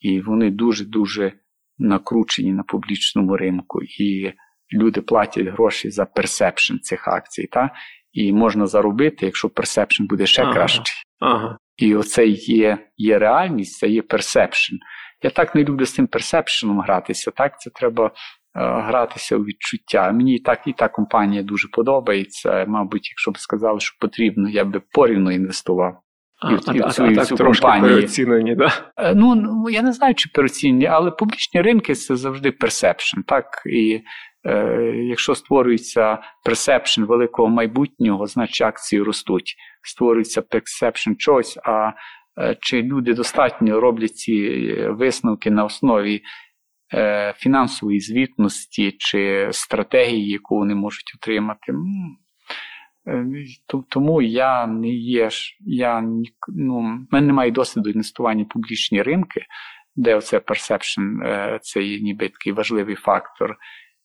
[0.00, 1.32] і вони дуже-дуже
[1.78, 3.82] накручені на публічному ринку.
[3.82, 4.32] І
[4.72, 7.46] люди платять гроші за perception цих акцій.
[7.46, 7.70] Та?
[8.12, 10.52] І можна заробити, якщо perception буде ще ага.
[10.52, 10.84] кращий.
[11.20, 11.58] Ага.
[11.76, 14.74] І оце є є реальність, це є perception.
[15.22, 17.30] Я так не люблю з цим perception 'ом гратися.
[17.30, 18.10] Так, це треба е,
[18.54, 20.12] гратися у відчуття.
[20.12, 22.64] Мені і так і та компанія дуже подобається.
[22.68, 26.00] Мабуть, якщо б сказали, що потрібно, я б порівно інвестував.
[26.42, 27.82] І, а, і в цю, а, і в цю компанію.
[27.82, 28.72] переоцінені, да?
[28.96, 33.20] Е, ну, ну, я не знаю, чи переоцінені, але публічні ринки це завжди perception.
[33.26, 33.62] Так?
[33.66, 34.00] І
[34.46, 39.56] е, якщо створюється perception великого майбутнього, значить акції ростуть.
[39.82, 41.92] Створюється персепшн чогось, а
[42.60, 46.22] чи люди достатньо роблять ці е, висновки на основі
[46.94, 51.72] е, фінансової звітності чи стратегії, яку вони можуть отримати.
[53.88, 55.28] Тому я не є,
[55.60, 56.00] я
[56.48, 59.40] ну, в мене немає досвіду інвестування в публічні ринки,
[59.96, 61.02] де оце perception
[61.62, 63.56] це є ніби такий важливий фактор,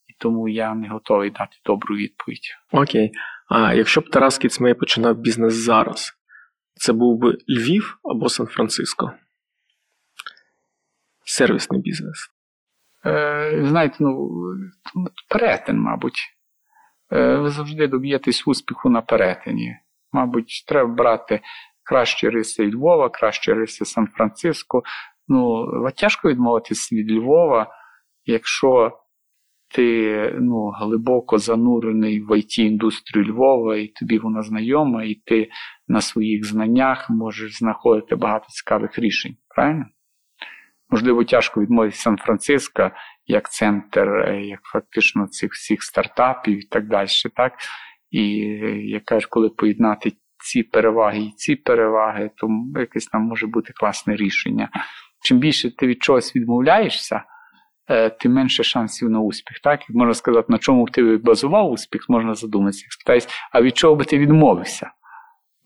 [0.08, 2.56] і тому я не готовий дати добру відповідь.
[2.72, 3.12] Окей.
[3.50, 6.14] А якщо б Тарас Кіцмей починав бізнес зараз,
[6.76, 9.12] це був би Львів або Сан-Франциско.
[11.26, 12.30] Сервісний бізнес.
[13.06, 14.30] Е, Знаєте, ну,
[15.30, 16.20] перетин, мабуть.
[17.12, 19.78] Е, Ви завжди доб'єтесь успіху на перетині.
[20.12, 21.42] Мабуть, треба брати
[21.84, 24.84] кращі риси Львова, кращі риси Сан-Франциско.
[25.28, 27.68] Ну, тяжко відмовитись від Львова,
[28.26, 29.00] якщо
[29.68, 35.50] ти ну, глибоко занурений в it індустрію Львова, і тобі вона знайома, і ти
[35.88, 39.36] на своїх знаннях можеш знаходити багато цікавих рішень.
[39.56, 39.86] Правильно?
[40.90, 42.92] Можливо, тяжко відмовитися Сан-Франциско
[43.28, 47.08] як центр, е, як фактично цих всіх стартапів і так далі.
[47.36, 47.54] Так?
[48.12, 48.28] І
[48.84, 50.12] я кажу, коли поєднати
[50.44, 54.70] ці переваги і ці переваги, то якесь там може бути класне рішення.
[55.24, 57.24] Чим більше ти від чогось відмовляєшся,
[58.20, 59.60] тим менше шансів на успіх.
[59.60, 59.80] Так?
[59.82, 62.88] Як можна сказати, на чому б ти базував успіх, можна задуматися.
[62.90, 64.92] Спитаюсь, а від чого би ти відмовився?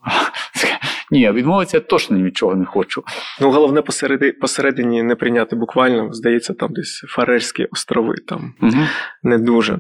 [1.11, 3.03] Ні, відмовитися я точно нічого не хочу.
[3.41, 8.77] Ну, головне посередині, посередині не прийняти буквально, здається, там десь Фарерські острови там угу.
[9.23, 9.79] не дуже.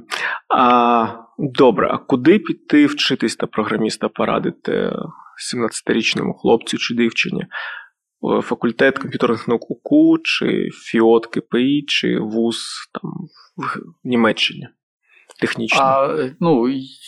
[0.55, 1.07] А,
[1.41, 4.91] Добре, а куди піти вчитись та програміста порадити
[5.53, 7.45] 17-річному хлопцю чи дівчині?
[8.41, 13.11] Факультет комп'ютерних наук УКУ, чи ФІОТ КПІ, чи ВУЗ там
[13.57, 14.67] в Німеччині.
[15.39, 15.81] технічно?
[15.81, 16.67] А, Ну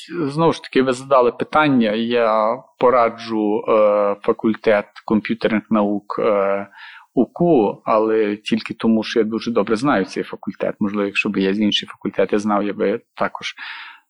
[0.09, 1.91] знову ж таки, ви задали питання.
[1.91, 6.15] Я пораджу е, факультет комп'ютерних наук.
[6.19, 6.67] Е,
[7.13, 10.75] УКУ, але тільки тому, що я дуже добре знаю цей факультет.
[10.79, 13.55] Можливо, якщо б я з інших факультетів знав, я би також.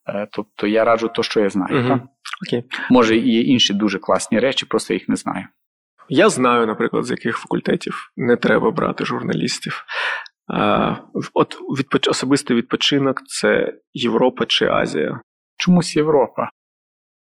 [0.07, 1.80] Е, тобто я раджу то, що я знаю.
[1.80, 1.88] Угу.
[1.88, 2.02] Так?
[2.48, 2.64] Окей.
[2.90, 5.45] Може, і є інші дуже класні речі, просто їх не знаю.
[6.10, 9.86] Я знаю, наприклад, з яких факультетів не треба брати журналістів.
[11.34, 12.07] От відпоч...
[12.07, 15.22] особистий відпочинок це Європа чи Азія?
[15.57, 16.49] Чомусь Європа.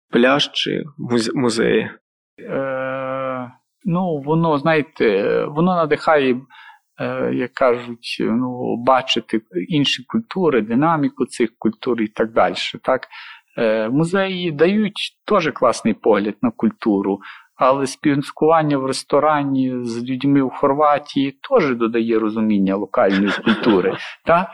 [0.10, 1.31] Пляж чи музе...
[1.35, 1.91] музеї?
[2.39, 3.52] Е,
[3.89, 6.41] Ну, воно, знаєте, воно надихає,
[6.99, 12.56] е, як кажуть, ну, бачити інші культури, динаміку цих культур і так далі.
[12.84, 13.07] Так?
[13.57, 17.19] Е, Музеї дають теж класний погляд на культуру.
[17.58, 23.98] Але співскування в ресторані з людьми в Хорватії теж додає розуміння локальної культури.
[24.26, 24.52] Та?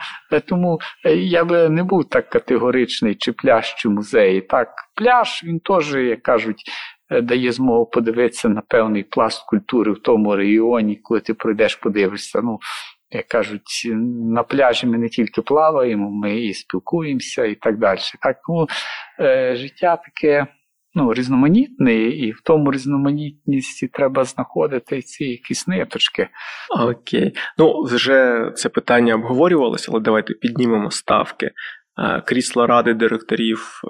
[0.48, 4.40] Тому е, я би не був так категоричний, чи пляж, чи музеї.
[4.40, 6.62] Так, пляж він теж, як кажуть,
[7.10, 12.40] е, дає змогу подивитися на певний пласт культури в тому регіоні, коли ти пройдеш, подивишся.
[12.42, 12.58] Ну,
[13.10, 13.92] як кажуть,
[14.34, 17.98] на пляжі ми не тільки плаваємо, ми і спілкуємося, і так далі.
[18.22, 18.66] Так, ну,
[19.20, 20.46] е, Життя таке
[20.94, 26.28] ну, різноманітний, і в тому різноманітності треба знаходити ці якісь ниточки.
[26.80, 27.34] Окей.
[27.58, 31.50] Ну, вже це питання обговорювалося, але давайте піднімемо ставки.
[32.26, 33.88] Крісло ради директорів е,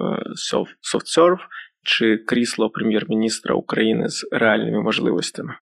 [0.93, 1.39] SoftServe
[1.83, 5.55] чи крісло прем'єр-міністра України з реальними можливостями?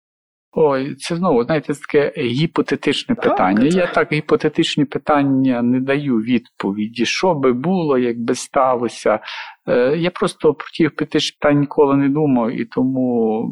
[0.55, 3.61] Ой, це знову, знаєте, таке гіпотетичне питання.
[3.61, 7.05] Так, Я так гіпотетичні питання не даю відповіді.
[7.05, 9.19] Що би було, якби сталося.
[9.67, 13.49] Е, я просто про ті гіпотетичні питання ніколи не думав і тому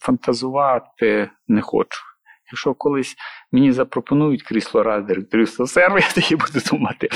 [0.00, 2.00] фантазувати не хочу.
[2.52, 3.16] Якщо колись
[3.52, 7.08] мені запропонують крісло ради директорів сервер, я тоді буду думати.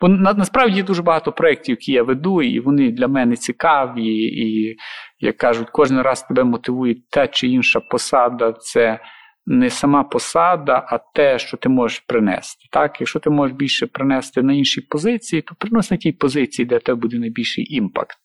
[0.00, 4.06] Бо на, насправді є дуже багато проєктів, які я веду, і вони для мене цікаві.
[4.16, 4.76] І,
[5.18, 8.52] як кажуть, кожен раз тебе мотивує та чи інша посада.
[8.52, 9.00] Це
[9.46, 12.68] не сама посада, а те, що ти можеш принести.
[12.72, 13.00] Так?
[13.00, 17.00] Якщо ти можеш більше принести на іншій позиції, то принос на тій позиції, де тебе
[17.00, 18.16] буде найбільший імпакт.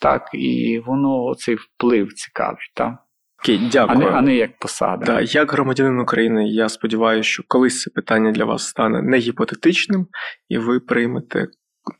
[0.00, 2.70] Так, І воно цей вплив цікавий.
[2.74, 3.05] Так?
[3.46, 3.98] Окей, дякую.
[3.98, 5.06] А не, а не як посада.
[5.06, 10.06] Да, як громадянин України, я сподіваюся, що колись це питання для вас стане не гіпотетичним,
[10.48, 11.46] і ви приймете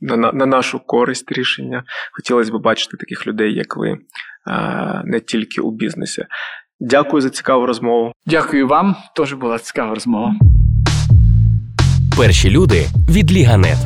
[0.01, 1.85] на на, нашу користь рішення.
[2.13, 3.99] Хотілося б бачити таких людей, як ви,
[5.05, 6.27] не тільки у бізнесі.
[6.81, 8.13] Дякую за цікаву розмову.
[8.27, 8.97] Дякую вам.
[9.17, 10.35] Теж була цікава розмова.
[12.19, 13.79] Перші люди від Ліганет.